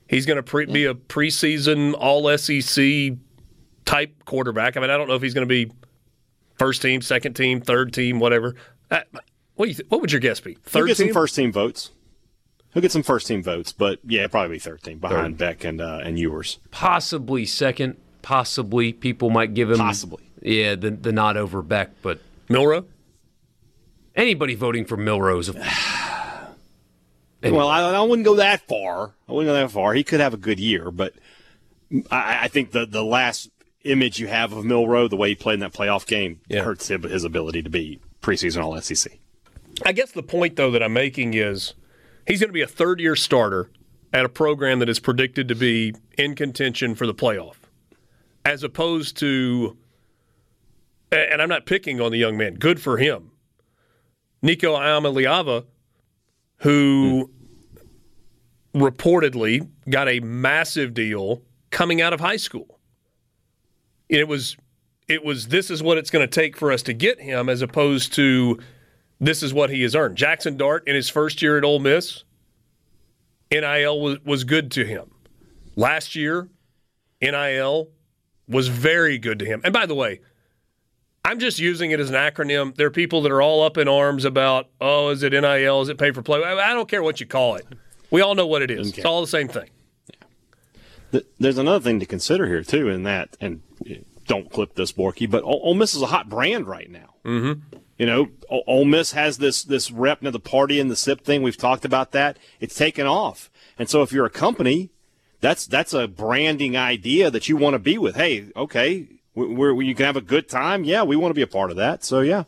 [0.09, 3.17] He's going to pre- be a preseason All SEC
[3.85, 4.77] type quarterback.
[4.77, 5.73] I mean, I don't know if he's going to be
[6.61, 8.55] first team, second team, third team, whatever.
[8.91, 9.01] Uh,
[9.55, 10.53] what do you th- What would your guess be?
[10.53, 11.07] He'll Third get team.
[11.09, 11.91] some first team votes.
[12.73, 15.81] He'll get some first team votes, but yeah, probably be third team behind Beck and
[15.81, 16.59] uh, and Ewers.
[16.71, 20.23] possibly second, possibly people might give him Possibly.
[20.43, 22.85] yeah the the nod over Beck, but Milroe.
[24.15, 25.53] anybody voting for Milrose,
[27.43, 29.15] Well, I, I wouldn't go that far.
[29.29, 29.95] I wouldn't go that far.
[29.95, 31.15] He could have a good year, but
[32.11, 33.51] I, I think the the last
[33.85, 36.63] image you have of Milroe, the way he played in that playoff game, Yeah.
[36.63, 39.19] hurts his ability to be preseason All SEC.
[39.85, 41.75] I guess the point though that I'm making is
[42.27, 43.71] he's going to be a third year starter
[44.13, 47.57] at a program that is predicted to be in contention for the playoff,
[48.45, 49.77] as opposed to,
[51.13, 52.55] and I'm not picking on the young man.
[52.55, 53.31] Good for him,
[54.43, 55.65] Nico Iamaleava,
[56.59, 57.31] who
[58.75, 58.83] hmm.
[58.83, 62.80] reportedly got a massive deal coming out of high school.
[64.11, 64.57] It was,
[65.09, 65.49] it was.
[65.49, 68.59] This is what it's going to take for us to get him, as opposed to
[69.21, 70.17] this is what he has earned.
[70.17, 72.25] Jackson Dart in his first year at Ole Miss,
[73.53, 75.11] NIL was, was good to him.
[75.77, 76.49] Last year,
[77.23, 77.89] NIL
[78.49, 79.61] was very good to him.
[79.63, 80.21] And by the way,
[81.25, 82.75] I'm just using it as an acronym.
[82.75, 85.83] There are people that are all up in arms about, oh, is it NIL?
[85.83, 86.43] Is it pay for play?
[86.43, 87.67] I I don't care what you call it.
[88.11, 88.89] We all know what it is.
[88.89, 89.71] It's all the same thing.
[91.13, 94.93] Th- There's another thing to consider here too, in that, and eh, don't clip this,
[94.93, 97.15] Borky, but Ole Ole Miss is a hot brand right now.
[97.25, 97.77] Mm-hmm.
[97.99, 101.23] You know, O- Ole Miss has this this rep now the party and the sip
[101.25, 101.43] thing.
[101.43, 102.39] We've talked about that.
[102.61, 104.91] It's taken off, and so if you're a company,
[105.41, 108.17] that's that's a branding idea that you want to be with.
[108.17, 110.85] Hey, okay, we- we're, you can have a good time.
[110.85, 112.05] Yeah, we want to be a part of that.
[112.05, 112.45] So yeah,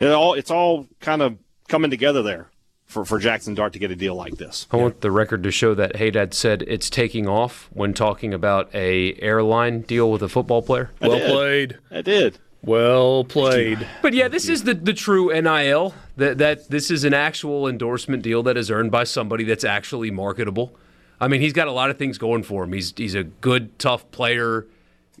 [0.00, 1.38] it all it's all kind of
[1.68, 2.48] coming together there
[2.86, 4.66] for for Jackson Dart to get a deal like this.
[4.70, 8.74] I want the record to show that Hadad said it's taking off when talking about
[8.74, 10.90] a airline deal with a football player.
[11.00, 11.30] Well did.
[11.30, 11.78] played.
[11.90, 12.38] I did.
[12.62, 13.86] Well played.
[14.02, 15.94] But yeah, this is the, the true NIL.
[16.16, 20.10] That that this is an actual endorsement deal that is earned by somebody that's actually
[20.10, 20.74] marketable.
[21.20, 22.72] I mean, he's got a lot of things going for him.
[22.72, 24.66] He's he's a good, tough player,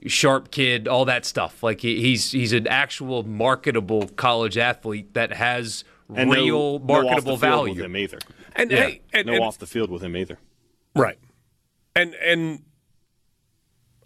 [0.06, 1.62] sharp kid, all that stuff.
[1.62, 5.84] Like he, he's he's an actual marketable college athlete that has
[6.14, 7.74] And no- real no marketable field value.
[7.74, 8.18] with him either.
[8.54, 8.76] And Yeah.
[8.86, 10.38] hey, and, no and- off the field with him either.
[10.94, 11.18] Right.
[11.94, 12.62] And and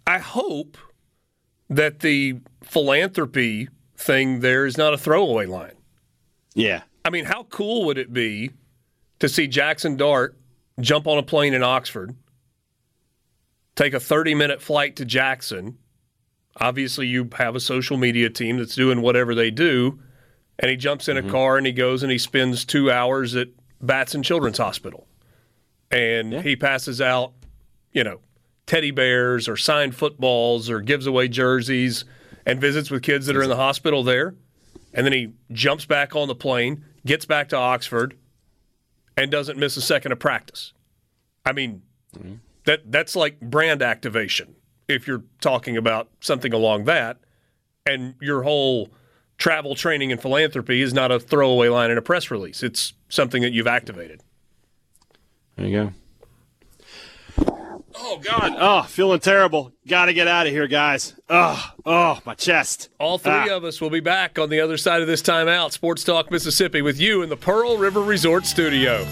[0.07, 0.77] I hope
[1.69, 5.75] that the philanthropy thing there is not a throwaway line.
[6.55, 6.83] Yeah.
[7.05, 8.51] I mean, how cool would it be
[9.21, 10.37] to see Jackson Dart
[10.81, 12.17] jump on a plane in Oxford,
[13.77, 15.79] take a 30 minute flight to Jackson?
[16.57, 20.01] Obviously, you have a social media team that's doing whatever they do,
[20.61, 21.31] and he jumps in a mm-hmm.
[21.31, 23.49] car and he goes and he spends two hours at
[23.81, 25.07] Batson Children's Hospital.
[25.91, 27.33] And he passes out,
[27.93, 28.21] you know,
[28.67, 32.05] teddy bears or signed footballs or gives away jerseys
[32.47, 34.35] and visits with kids that are in the hospital there.
[34.93, 38.17] And then he jumps back on the plane, gets back to Oxford,
[39.17, 40.73] and doesn't miss a second of practice.
[41.45, 41.83] I mean,
[42.17, 42.35] mm-hmm.
[42.67, 44.55] that that's like brand activation
[44.89, 47.19] if you're talking about something along that.
[47.87, 48.91] And your whole
[49.41, 52.63] travel training and philanthropy is not a throwaway line in a press release.
[52.63, 54.21] It's something that you've activated.
[55.57, 55.93] There you go.
[58.03, 58.55] Oh God!
[58.59, 59.73] Oh, feeling terrible.
[59.87, 61.15] Got to get out of here, guys.
[61.29, 62.89] Oh, oh, my chest.
[62.99, 63.57] All three Ah.
[63.57, 65.73] of us will be back on the other side of this timeout.
[65.73, 69.07] Sports Talk Mississippi with you in the Pearl River Resort Studio.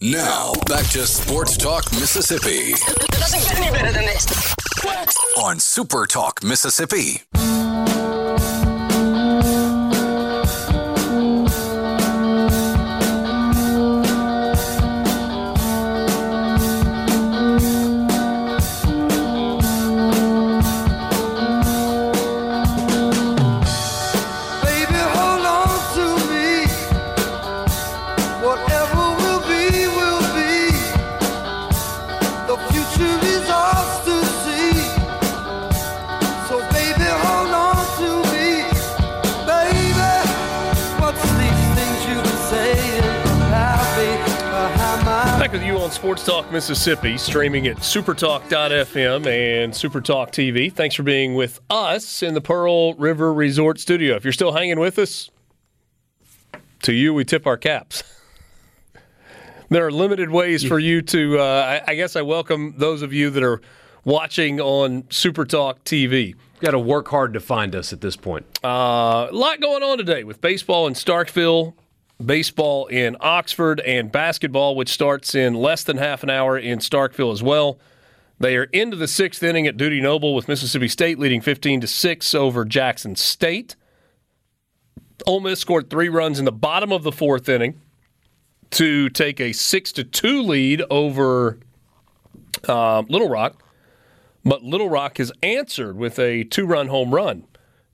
[0.00, 4.54] Now, back to Sports Talk Mississippi It doesn't get any better than this.
[5.38, 7.22] on Super Talk Mississippi.
[46.20, 50.70] Sports Talk Mississippi, streaming at supertalk.fm and Supertalk TV.
[50.70, 54.16] Thanks for being with us in the Pearl River Resort Studio.
[54.16, 55.30] If you're still hanging with us,
[56.82, 58.02] to you we tip our caps.
[59.70, 61.38] There are limited ways for you to.
[61.38, 63.62] Uh, I, I guess I welcome those of you that are
[64.04, 66.34] watching on Supertalk TV.
[66.60, 68.44] Got to work hard to find us at this point.
[68.62, 71.72] Uh, a lot going on today with baseball in Starkville,
[72.24, 77.32] baseball in Oxford, and basketball, which starts in less than half an hour in Starkville
[77.32, 77.78] as well.
[78.38, 81.86] They are into the sixth inning at Dudy Noble with Mississippi State leading 15 to
[81.86, 83.76] 6 over Jackson State.
[85.26, 87.80] Ole Miss scored three runs in the bottom of the fourth inning
[88.70, 91.58] to take a 6 to 2 lead over
[92.66, 93.62] uh, Little Rock.
[94.44, 97.44] But Little Rock has answered with a two run home run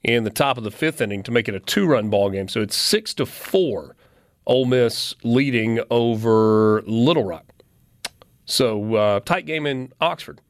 [0.02, 2.48] in the top of the fifth inning to make it a two run ball game.
[2.48, 3.96] So it's six to four.
[4.46, 7.44] Ole Miss leading over Little Rock.
[8.44, 10.40] So uh, tight game in Oxford.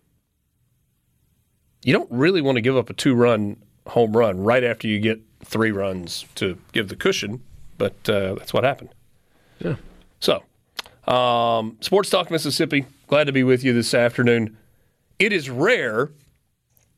[1.83, 3.57] You don't really want to give up a two run
[3.87, 7.43] home run right after you get three runs to give the cushion,
[7.79, 8.91] but uh, that's what happened.
[9.61, 9.77] Yeah.
[10.21, 10.43] So,
[11.11, 14.57] um, Sports Talk Mississippi, glad to be with you this afternoon.
[15.19, 16.11] It is rare,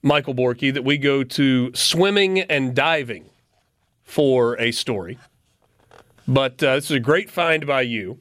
[0.02, 3.26] Michael Borky, that we go to swimming and diving
[4.02, 5.18] for a story.
[6.28, 8.18] But uh, this is a great find by you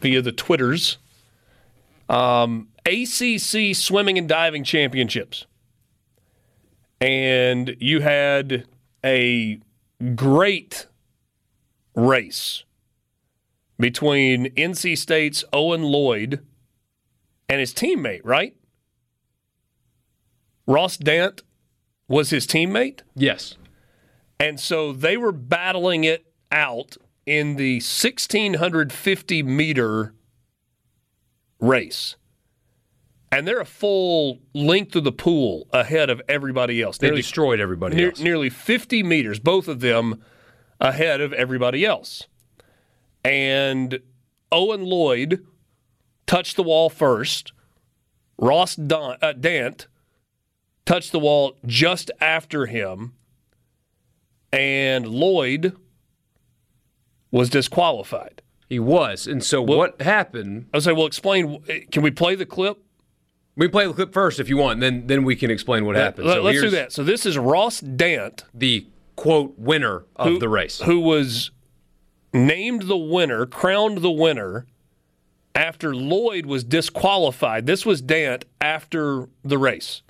[0.00, 0.98] via the Twitters.
[2.08, 5.46] Um, ACC Swimming and Diving Championships.
[7.00, 8.66] And you had
[9.04, 9.60] a
[10.16, 10.88] great
[11.94, 12.64] race
[13.78, 16.44] between NC State's Owen Lloyd
[17.48, 18.56] and his teammate, right?
[20.66, 21.42] Ross Dant
[22.08, 23.02] was his teammate.
[23.14, 23.56] Yes.
[24.40, 26.26] And so they were battling it
[26.56, 26.96] out
[27.26, 30.14] in the 1650 meter
[31.60, 32.16] race.
[33.30, 36.96] And they're a full length of the pool ahead of everybody else.
[36.98, 38.20] They Nearly- destroyed everybody else.
[38.20, 40.22] Nearly 50 meters, both of them
[40.80, 42.26] ahead of everybody else.
[43.24, 43.98] And
[44.52, 45.44] Owen Lloyd
[46.26, 47.52] touched the wall first.
[48.38, 49.88] Ross Don, uh, Dant
[50.84, 53.14] touched the wall just after him.
[54.52, 55.76] And Lloyd
[57.30, 58.42] was disqualified.
[58.68, 59.26] He was.
[59.26, 60.66] And so what happened?
[60.72, 61.62] I was like, well, explain.
[61.92, 62.78] Can we play the clip?
[63.56, 66.26] We play the clip first if you want, then then we can explain what happened.
[66.26, 66.92] Let, So us do that.
[66.92, 70.80] So this is Ross Dant, The quote winner of who- the race.
[70.80, 71.50] who was
[72.34, 74.66] named the winner, crowned the winner
[75.54, 77.64] after Lloyd was disqualified.
[77.66, 80.02] This was Dant after the race.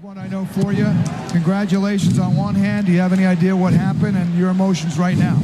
[0.00, 0.86] One I know for you.
[1.30, 2.86] Congratulations on one hand.
[2.86, 5.38] Do you have any idea what happened and your emotions right now?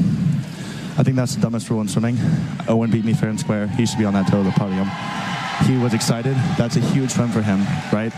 [0.99, 2.17] I think that's the dumbest rule in swimming.
[2.69, 3.67] Owen beat me fair and square.
[3.69, 4.89] He should be on that toe of the podium.
[5.65, 6.35] He was excited.
[6.57, 7.61] That's a huge win for him,
[7.93, 8.13] right?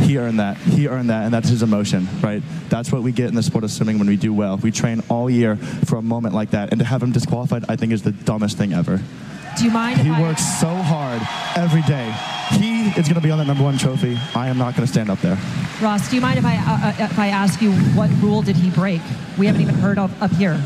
[0.00, 0.56] He earned that.
[0.58, 2.42] He earned that, and that's his emotion, right?
[2.68, 4.56] That's what we get in the sport of swimming when we do well.
[4.56, 7.76] We train all year for a moment like that, and to have him disqualified, I
[7.76, 9.00] think, is the dumbest thing ever.
[9.56, 11.22] Do you mind He I works so hard
[11.56, 12.12] every day.
[12.58, 14.16] He is going to be on that number one trophy.
[14.34, 15.38] I am not going to stand up there.
[15.82, 18.56] Ross, do you mind if I uh, uh, if I ask you what rule did
[18.56, 19.00] he break?
[19.38, 20.56] We haven't even heard of up here.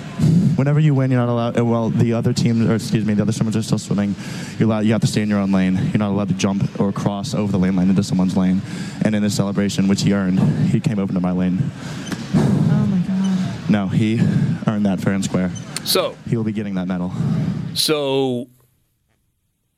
[0.56, 1.58] Whenever you win, you're not allowed.
[1.58, 4.14] uh, Well, the other team, or excuse me, the other swimmers are still swimming.
[4.58, 4.80] You're allowed.
[4.84, 5.74] You have to stay in your own lane.
[5.76, 8.60] You're not allowed to jump or cross over the lane line into someone's lane.
[9.04, 10.38] And in this celebration, which he earned,
[10.68, 11.58] he came over to my lane.
[12.34, 13.70] Oh my God.
[13.70, 14.20] No, he
[14.66, 15.50] earned that fair and square.
[15.84, 17.10] So he will be getting that medal.
[17.74, 18.48] So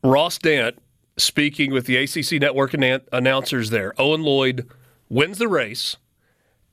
[0.02, 0.77] Ross Dant
[1.16, 3.93] speaking with the ACC network annou- announcers there.
[3.98, 4.68] Owen Lloyd
[5.09, 5.97] wins the race,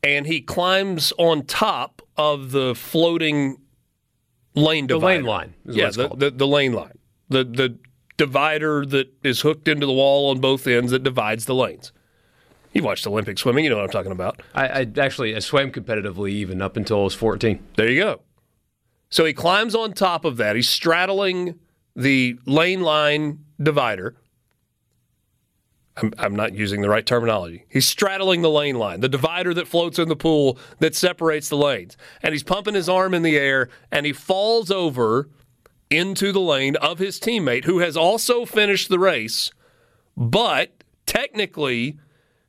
[0.03, 3.57] and he climbs on top of the floating
[4.55, 4.99] lane divider.
[4.99, 6.97] The lane line yeah, the, the the lane line,
[7.29, 7.77] the the
[8.17, 11.91] divider that is hooked into the wall on both ends that divides the lanes.
[12.73, 14.41] You watched Olympic swimming, you know what I'm talking about.
[14.53, 17.63] I, I actually I swam competitively even up until I was 14.
[17.77, 18.21] There you go.
[19.09, 20.55] So he climbs on top of that.
[20.55, 21.57] He's straddling
[21.95, 24.15] the lane line divider.
[26.01, 27.65] I'm, I'm not using the right terminology.
[27.69, 31.57] He's straddling the lane line, the divider that floats in the pool that separates the
[31.57, 31.97] lanes.
[32.21, 35.29] And he's pumping his arm in the air and he falls over
[35.89, 39.51] into the lane of his teammate who has also finished the race.
[40.15, 41.97] But technically,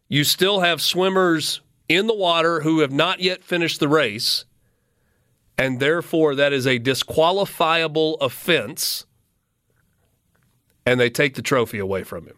[0.09, 4.45] you still have swimmers in the water who have not yet finished the race.
[5.57, 9.07] And therefore, that is a disqualifiable offense.
[10.87, 12.37] And they take the trophy away from him.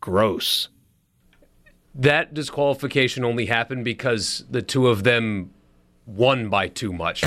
[0.00, 0.68] Gross.
[1.94, 5.50] That disqualification only happened because the two of them
[6.06, 7.24] won by too much.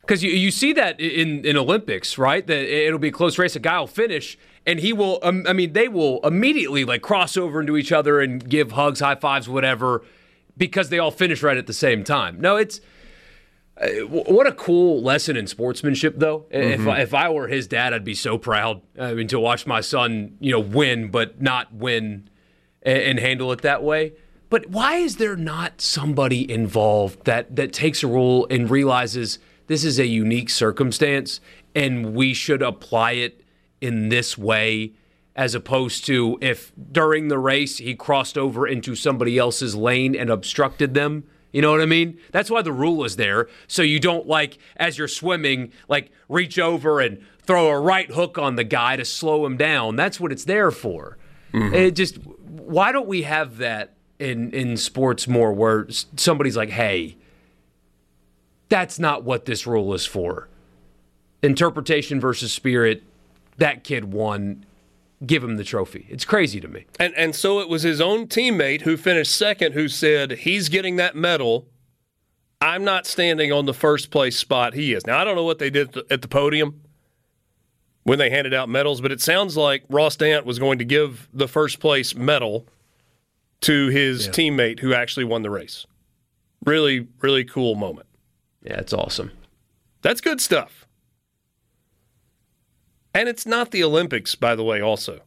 [0.00, 2.46] Because you, you see that in, in Olympics, right?
[2.46, 3.54] That it'll be a close race.
[3.54, 4.36] A guy will finish,
[4.66, 5.20] and he will.
[5.22, 9.00] Um, I mean, they will immediately like cross over into each other and give hugs,
[9.00, 10.02] high fives, whatever,
[10.56, 12.40] because they all finish right at the same time.
[12.40, 12.80] No, it's
[14.08, 16.46] what a cool lesson in sportsmanship, though.
[16.52, 16.82] Mm-hmm.
[16.82, 18.82] If I, if I were his dad, I'd be so proud.
[18.98, 22.28] I mean, to watch my son, you know, win, but not win
[22.82, 24.12] and, and handle it that way.
[24.50, 29.38] But why is there not somebody involved that that takes a role and realizes?
[29.66, 31.40] this is a unique circumstance
[31.74, 33.42] and we should apply it
[33.80, 34.92] in this way
[35.34, 40.28] as opposed to if during the race he crossed over into somebody else's lane and
[40.28, 41.24] obstructed them.
[41.52, 42.18] You know what I mean?
[42.32, 43.48] That's why the rule is there.
[43.66, 48.38] So you don't like as you're swimming, like reach over and throw a right hook
[48.38, 49.96] on the guy to slow him down.
[49.96, 51.18] That's what it's there for.
[51.52, 51.74] Mm-hmm.
[51.74, 57.16] It just why don't we have that in in sports more where somebody's like, "Hey,
[58.72, 60.48] that's not what this rule is for.
[61.42, 63.02] Interpretation versus spirit,
[63.58, 64.64] that kid won.
[65.24, 66.06] Give him the trophy.
[66.08, 66.86] It's crazy to me.
[66.98, 70.96] And and so it was his own teammate who finished second who said he's getting
[70.96, 71.68] that medal.
[72.60, 75.06] I'm not standing on the first place spot he is.
[75.06, 76.80] Now I don't know what they did at the podium
[78.04, 81.28] when they handed out medals, but it sounds like Ross Dant was going to give
[81.32, 82.66] the first place medal
[83.62, 84.32] to his yeah.
[84.32, 85.86] teammate who actually won the race.
[86.64, 88.08] Really, really cool moment.
[88.62, 89.30] Yeah, it's awesome.
[90.02, 90.81] That's good stuff.
[93.14, 95.20] And it's not the Olympics, by the way, also.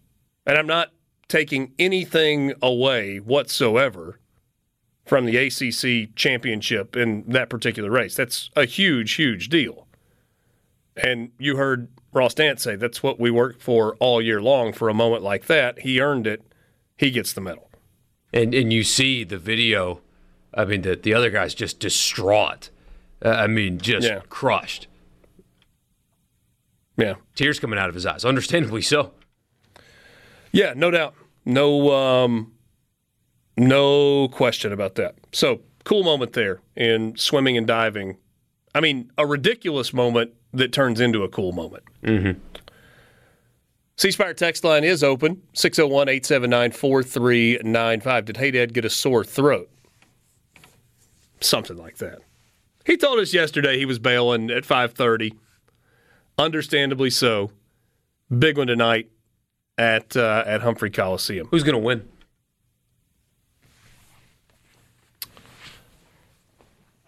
[0.45, 0.91] And I'm not
[1.27, 4.19] taking anything away whatsoever
[5.05, 8.15] from the ACC championship in that particular race.
[8.15, 9.87] That's a huge, huge deal.
[10.97, 14.89] And you heard Ross Dant say that's what we work for all year long for
[14.89, 15.79] a moment like that.
[15.79, 16.43] He earned it.
[16.97, 17.69] He gets the medal.
[18.33, 20.01] And and you see the video.
[20.53, 22.69] I mean, the, the other guy's just distraught
[23.23, 24.21] uh, I mean, just yeah.
[24.29, 24.87] crushed.
[26.97, 27.15] Yeah.
[27.35, 29.11] Tears coming out of his eyes, understandably so.
[30.51, 31.15] Yeah, no doubt.
[31.45, 32.53] No um
[33.57, 35.15] no question about that.
[35.31, 38.17] So, cool moment there in swimming and diving.
[38.73, 41.83] I mean, a ridiculous moment that turns into a cool moment.
[42.03, 42.39] Mm-hmm.
[43.97, 48.25] C Spire text line is open 601 879 4395.
[48.25, 49.69] Did Hadad get a sore throat?
[51.39, 52.19] Something like that.
[52.85, 55.33] He told us yesterday he was bailing at 5:30.
[56.37, 57.51] Understandably so.
[58.37, 59.09] Big one tonight
[59.77, 61.47] at uh, at Humphrey Coliseum.
[61.51, 62.07] Who's going to win?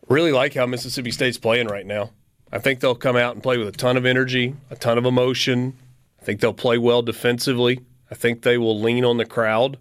[0.08, 2.12] Really like how Mississippi State's playing right now.
[2.52, 5.06] I think they'll come out and play with a ton of energy, a ton of
[5.06, 5.74] emotion.
[6.22, 7.82] I think they'll play well defensively.
[8.10, 9.78] I think they will lean on the crowd.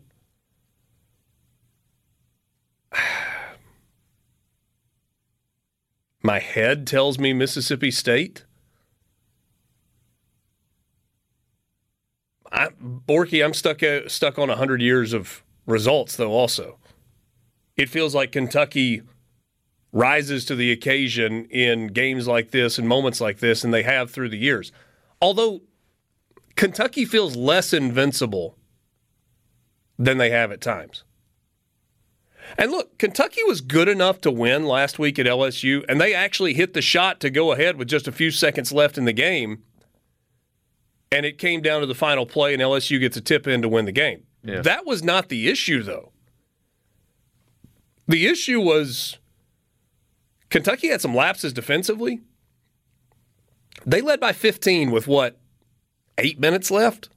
[6.23, 8.46] My head tells me Mississippi State.
[12.53, 16.79] I, Borky, I'm stuck uh, stuck on 100 years of results, though, also.
[17.77, 19.03] It feels like Kentucky
[19.93, 24.11] rises to the occasion in games like this and moments like this, and they have
[24.11, 24.73] through the years.
[25.21, 25.63] Although
[26.55, 28.57] Kentucky feels less invincible
[29.99, 31.05] than they have at times.
[32.59, 36.55] And look, Kentucky was good enough to win last week at LSU, and they actually
[36.55, 39.63] hit the shot to go ahead with just a few seconds left in the game.
[41.13, 43.69] And it came down to the final play, and LSU gets a tip in to
[43.69, 44.25] win the game.
[44.43, 44.61] Yeah.
[44.61, 46.13] That was not the issue, though.
[48.09, 49.19] The issue was
[50.51, 52.21] Kentucky had some lapses defensively.
[53.85, 55.39] They led by 15 with what,
[56.19, 57.09] eight minutes left?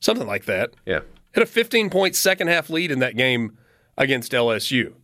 [0.00, 0.74] Something like that.
[0.86, 1.00] Yeah.
[1.32, 3.56] Had a 15 point second half lead in that game
[3.96, 4.94] against LSU.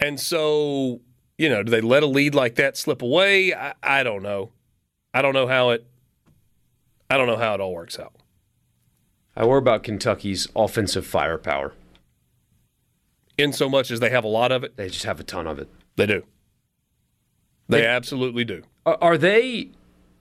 [0.00, 1.00] And so,
[1.38, 3.54] you know, do they let a lead like that slip away?
[3.54, 4.50] I, I don't know.
[5.12, 5.86] I don't know how it
[7.10, 8.12] I don't know how it all works out.
[9.36, 11.74] I worry about Kentucky's offensive firepower.
[13.36, 14.76] In so much as they have a lot of it?
[14.76, 15.68] They just have a ton of it.
[15.96, 16.24] They do.
[17.68, 18.62] They, they absolutely do.
[18.86, 19.70] Are they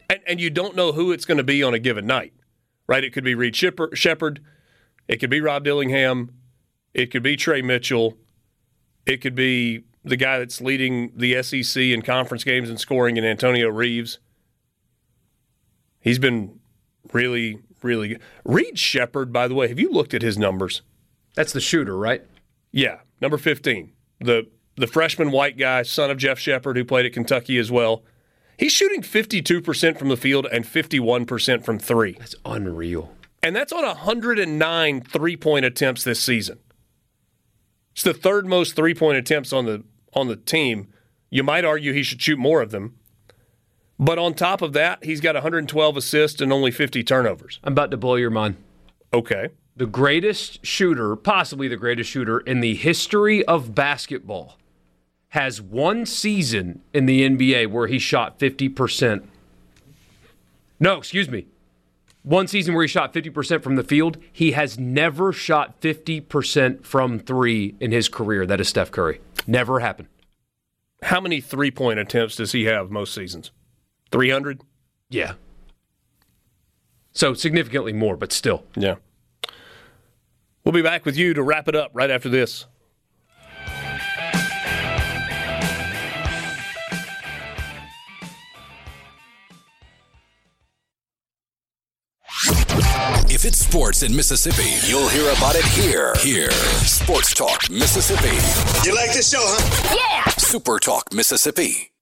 [0.10, 2.34] And, and you don't know who it's going to be on a given night,
[2.88, 3.04] right?
[3.04, 4.42] It could be Reed Sheppard, Sheppard,
[5.08, 6.32] it could be Rob Dillingham,
[6.94, 8.18] it could be Tre Mitchell,
[9.06, 13.26] it could be the guy that's leading the SEC in conference games and scoring in
[13.26, 14.20] Antonio Reeves.
[16.00, 16.60] He's been
[17.14, 18.22] really, really good.
[18.44, 20.82] Reed Sheppard, by the way, have you looked at his numbers?
[21.36, 22.24] That's the shooter, right?
[22.72, 23.92] Yeah, number 15.
[24.20, 28.04] The the freshman white guy, son of Jeff Sheppard, who played at Kentucky as well.
[28.58, 32.14] He's shooting 52% from the field and 51% from three.
[32.14, 33.14] That's unreal.
[33.42, 36.60] And that's on 109 three point attempts this season.
[37.94, 39.84] It's the third most three point attempts on the
[40.14, 40.88] on the team.
[41.30, 42.98] You might argue he should shoot more of them.
[44.04, 47.62] But on top of that, he's got 112 assists and only 50 turnovers.
[47.64, 48.58] I'm about to blow your mind.
[49.14, 49.48] Okay.
[49.78, 54.58] The greatest shooter, possibly the greatest shooter in the history of basketball,
[55.30, 59.24] has one season in the NBA where he shot 50%.
[60.82, 61.48] No, excuse me.
[62.24, 64.18] One season where he shot 50% from the field.
[64.34, 68.46] He has never shot 50% from three in his career.
[68.46, 69.22] That is Steph Curry.
[69.48, 70.10] Never happened.
[71.04, 73.52] How many three point attempts does he have most seasons?
[74.14, 74.62] 300?
[75.10, 75.34] Yeah.
[77.14, 78.64] So significantly more, but still.
[78.76, 78.96] Yeah.
[80.64, 82.68] We'll be back with you to wrap it up right after this.
[93.30, 96.14] If it's sports in Mississippi, you'll hear about it here.
[96.20, 96.52] Here.
[96.52, 98.38] Sports Talk Mississippi.
[98.88, 99.96] You like this show, huh?
[99.98, 100.32] Yeah.
[100.38, 101.93] Super Talk Mississippi.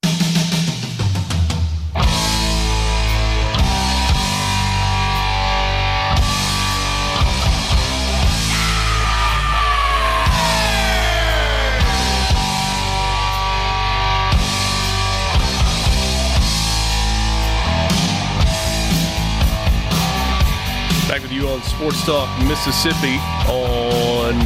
[21.81, 23.17] Sports Talk Mississippi
[23.49, 24.37] on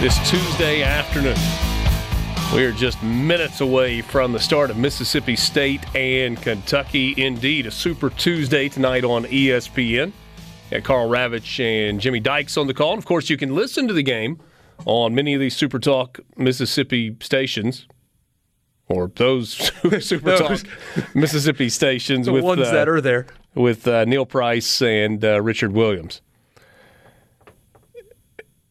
[0.00, 1.36] this Tuesday afternoon.
[2.54, 7.12] We are just minutes away from the start of Mississippi State and Kentucky.
[7.18, 10.12] Indeed, a Super Tuesday tonight on ESPN.
[10.70, 12.92] Got Karl Ravech and Jimmy Dykes on the call.
[12.92, 14.40] And of course, you can listen to the game
[14.86, 17.86] on many of these Super Talk Mississippi stations,
[18.86, 19.50] or those
[20.00, 20.62] Super Talk
[21.14, 23.26] Mississippi stations with The with ones uh, that are there.
[23.54, 26.20] With uh, Neil Price and uh, Richard Williams.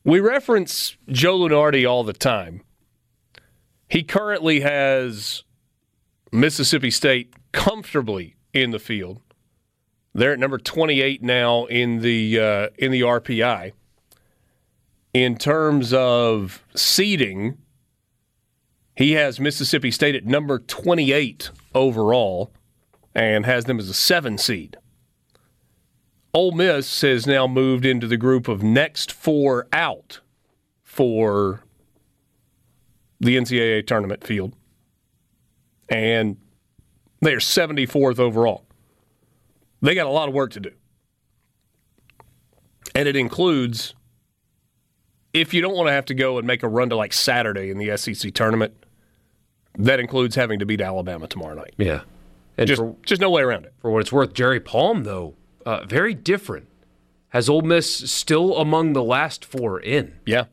[0.04, 2.62] We reference Joe Lunardi all the time.
[3.88, 5.44] He currently has
[6.32, 9.22] Mississippi State comfortably in the field.
[10.14, 13.72] They're at number 28 now in the uh, in the RPI.
[15.14, 17.58] In terms of seeding,
[18.96, 22.52] he has Mississippi State at number 28 overall
[23.16, 24.78] and has them as a seven seed.
[26.34, 30.20] Ole Miss has now moved into the group of next four out
[30.82, 31.64] for
[33.20, 34.56] the NCAA tournament field.
[35.90, 36.38] And
[37.22, 38.66] they're 74th overall.
[39.82, 40.72] They got a lot of work to do.
[42.96, 43.94] And it includes
[45.34, 47.70] if you don't want to have to go and make a run to like Saturday
[47.70, 48.74] in the SEC tournament,
[49.78, 51.74] that includes having to beat Alabama tomorrow night.
[51.78, 52.02] Yeah.
[52.58, 53.74] And just, for, just no way around it.
[53.80, 55.36] for what it's worth, Jerry Palm, though,
[55.66, 56.68] uh, very different.
[57.30, 60.20] Has Ole Miss still among the last four in?
[60.26, 60.46] Yeah.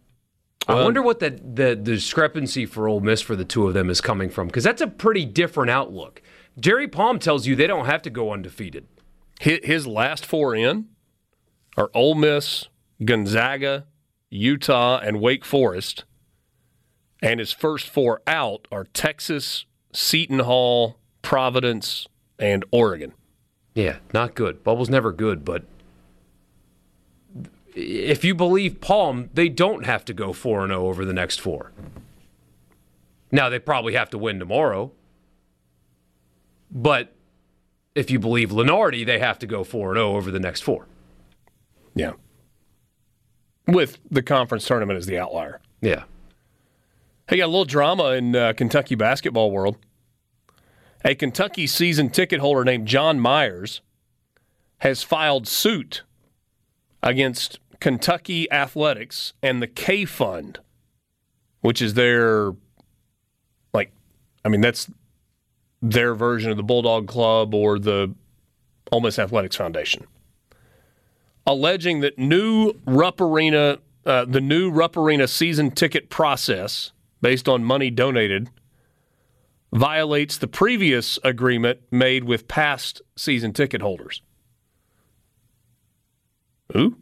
[0.66, 3.74] I Well- wonder what the, the, the discrepancy for Ole Miss for the two of
[3.74, 6.22] them is coming from, because that's a pretty different outlook.
[6.58, 8.86] Jerry Palm tells you they don't have to go undefeated.
[9.38, 10.86] His, his last four in
[11.76, 12.68] are Ole Miss,
[13.04, 13.86] Gonzaga,
[14.30, 16.04] Utah, and Wake Forest.
[17.22, 22.06] And his first four out are Texas, Seton Hall, Providence,
[22.38, 23.12] and Oregon.
[23.74, 24.64] Yeah, not good.
[24.64, 25.64] Bubble's never good, but
[27.74, 31.72] if you believe Palm, they don't have to go 4 0 over the next four.
[33.32, 34.92] Now, they probably have to win tomorrow.
[36.70, 37.14] But
[37.94, 40.86] if you believe Lunardi, they have to go 4 0 over the next four.
[41.94, 42.12] Yeah.
[43.66, 45.60] With the conference tournament as the outlier.
[45.80, 46.04] Yeah.
[47.28, 49.76] Hey, got a little drama in uh, Kentucky basketball world.
[51.04, 53.80] A Kentucky season ticket holder named John Myers
[54.78, 56.02] has filed suit
[57.02, 60.58] against Kentucky Athletics and the K Fund,
[61.62, 62.52] which is their,
[63.72, 63.92] like,
[64.44, 64.90] I mean, that's
[65.80, 68.14] their version of the Bulldog Club or the
[68.92, 70.06] Ole Miss Athletics Foundation,
[71.46, 77.64] alleging that new Rupp Arena, uh, the new Rupp Arena season ticket process based on
[77.64, 78.50] money donated
[79.72, 84.22] violates the previous agreement made with past season ticket holders.
[86.72, 86.96] Who?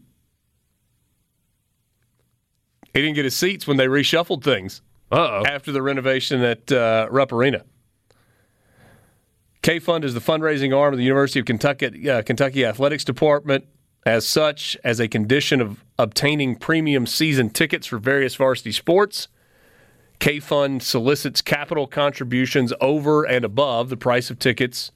[2.94, 4.82] He didn't get his seats when they reshuffled things
[5.12, 5.44] Uh-oh.
[5.46, 7.64] after the renovation at uh, Rupp Arena.
[9.62, 13.66] K Fund is the fundraising arm of the University of Kentucky, uh, Kentucky Athletics Department.
[14.06, 19.28] As such, as a condition of obtaining premium season tickets for various varsity sports,
[20.18, 24.90] K Fund solicits capital contributions over and above the price of tickets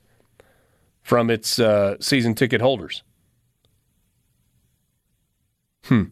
[1.03, 3.03] from its uh, season ticket holders.
[5.85, 6.05] Hmm.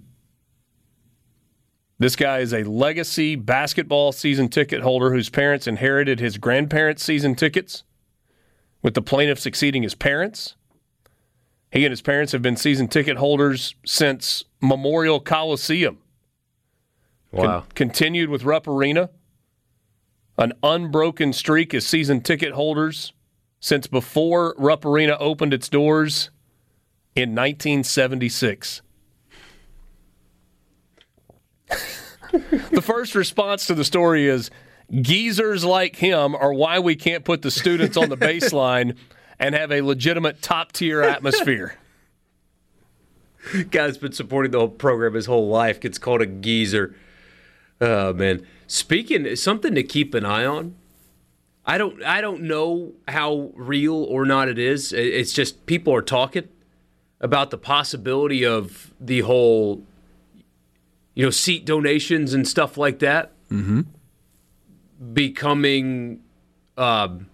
[1.99, 7.35] This guy is a legacy basketball season ticket holder whose parents inherited his grandparents' season
[7.35, 7.85] tickets,
[8.81, 10.57] with the plaintiff succeeding his parents.
[11.71, 15.99] He and his parents have been season ticket holders since Memorial Coliseum.
[17.33, 17.61] Wow.
[17.61, 19.11] Con- continued with Rupp Arena.
[20.39, 23.13] An unbroken streak as season ticket holders
[23.61, 26.31] since before Rupp Arena opened its doors
[27.15, 28.81] in 1976.
[32.71, 34.51] the first response to the story is
[35.03, 38.97] geezers like him are why we can't put the students on the baseline
[39.39, 41.77] and have a legitimate top tier atmosphere.
[43.71, 46.95] Guy's been supporting the whole program his whole life gets called a geezer.
[47.81, 48.47] Oh man.
[48.67, 50.75] Speaking something to keep an eye on.
[51.67, 54.93] I don't I don't know how real or not it is.
[54.93, 56.49] It's just people are talking
[57.21, 59.85] about the possibility of the whole
[61.15, 63.81] you know seat donations and stuff like that Mm-hmm.
[65.13, 66.21] becoming
[66.77, 67.27] um,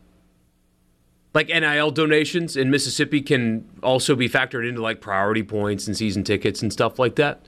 [1.34, 6.24] like NIL donations in Mississippi can also be factored into like priority points and season
[6.24, 7.42] tickets and stuff like that.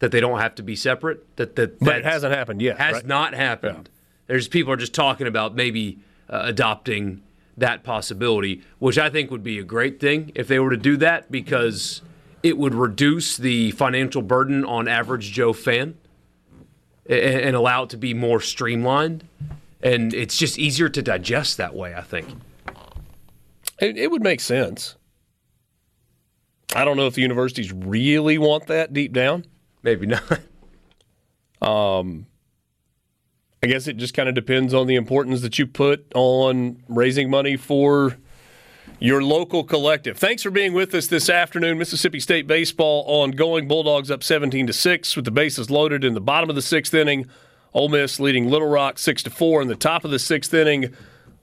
[0.00, 1.36] That they don't have to be separate.
[1.36, 2.78] That that But it hasn't happened yet.
[2.78, 3.06] has right?
[3.06, 3.88] not happened.
[4.26, 5.98] There's people are just talking about maybe
[6.28, 7.22] uh, adopting
[7.56, 10.96] that possibility, which I think would be a great thing if they were to do
[10.98, 12.00] that because
[12.42, 15.98] it would reduce the financial burden on average Joe fan
[17.06, 19.26] and, and allow it to be more streamlined.
[19.82, 22.28] And it's just easier to digest that way, I think.
[23.78, 24.96] It, it would make sense.
[26.74, 29.44] I don't know if the universities really want that deep down.
[29.82, 30.40] Maybe not.
[31.62, 32.24] Um,
[33.62, 37.28] I guess it just kind of depends on the importance that you put on raising
[37.28, 38.16] money for
[38.98, 40.16] your local collective.
[40.16, 41.76] Thanks for being with us this afternoon.
[41.76, 43.68] Mississippi State baseball ongoing.
[43.68, 46.94] Bulldogs up 17 to 6 with the bases loaded in the bottom of the sixth
[46.94, 47.26] inning.
[47.74, 50.94] Ole Miss leading Little Rock 6 to 4 in the top of the sixth inning.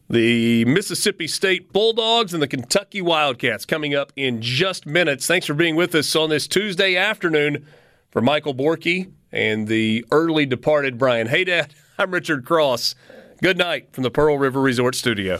[0.09, 5.27] The Mississippi State Bulldogs and the Kentucky Wildcats coming up in just minutes.
[5.27, 7.65] Thanks for being with us on this Tuesday afternoon.
[8.09, 12.95] For Michael Borky and the early departed Brian Hadad, I'm Richard Cross.
[13.41, 15.39] Good night from the Pearl River Resort Studio.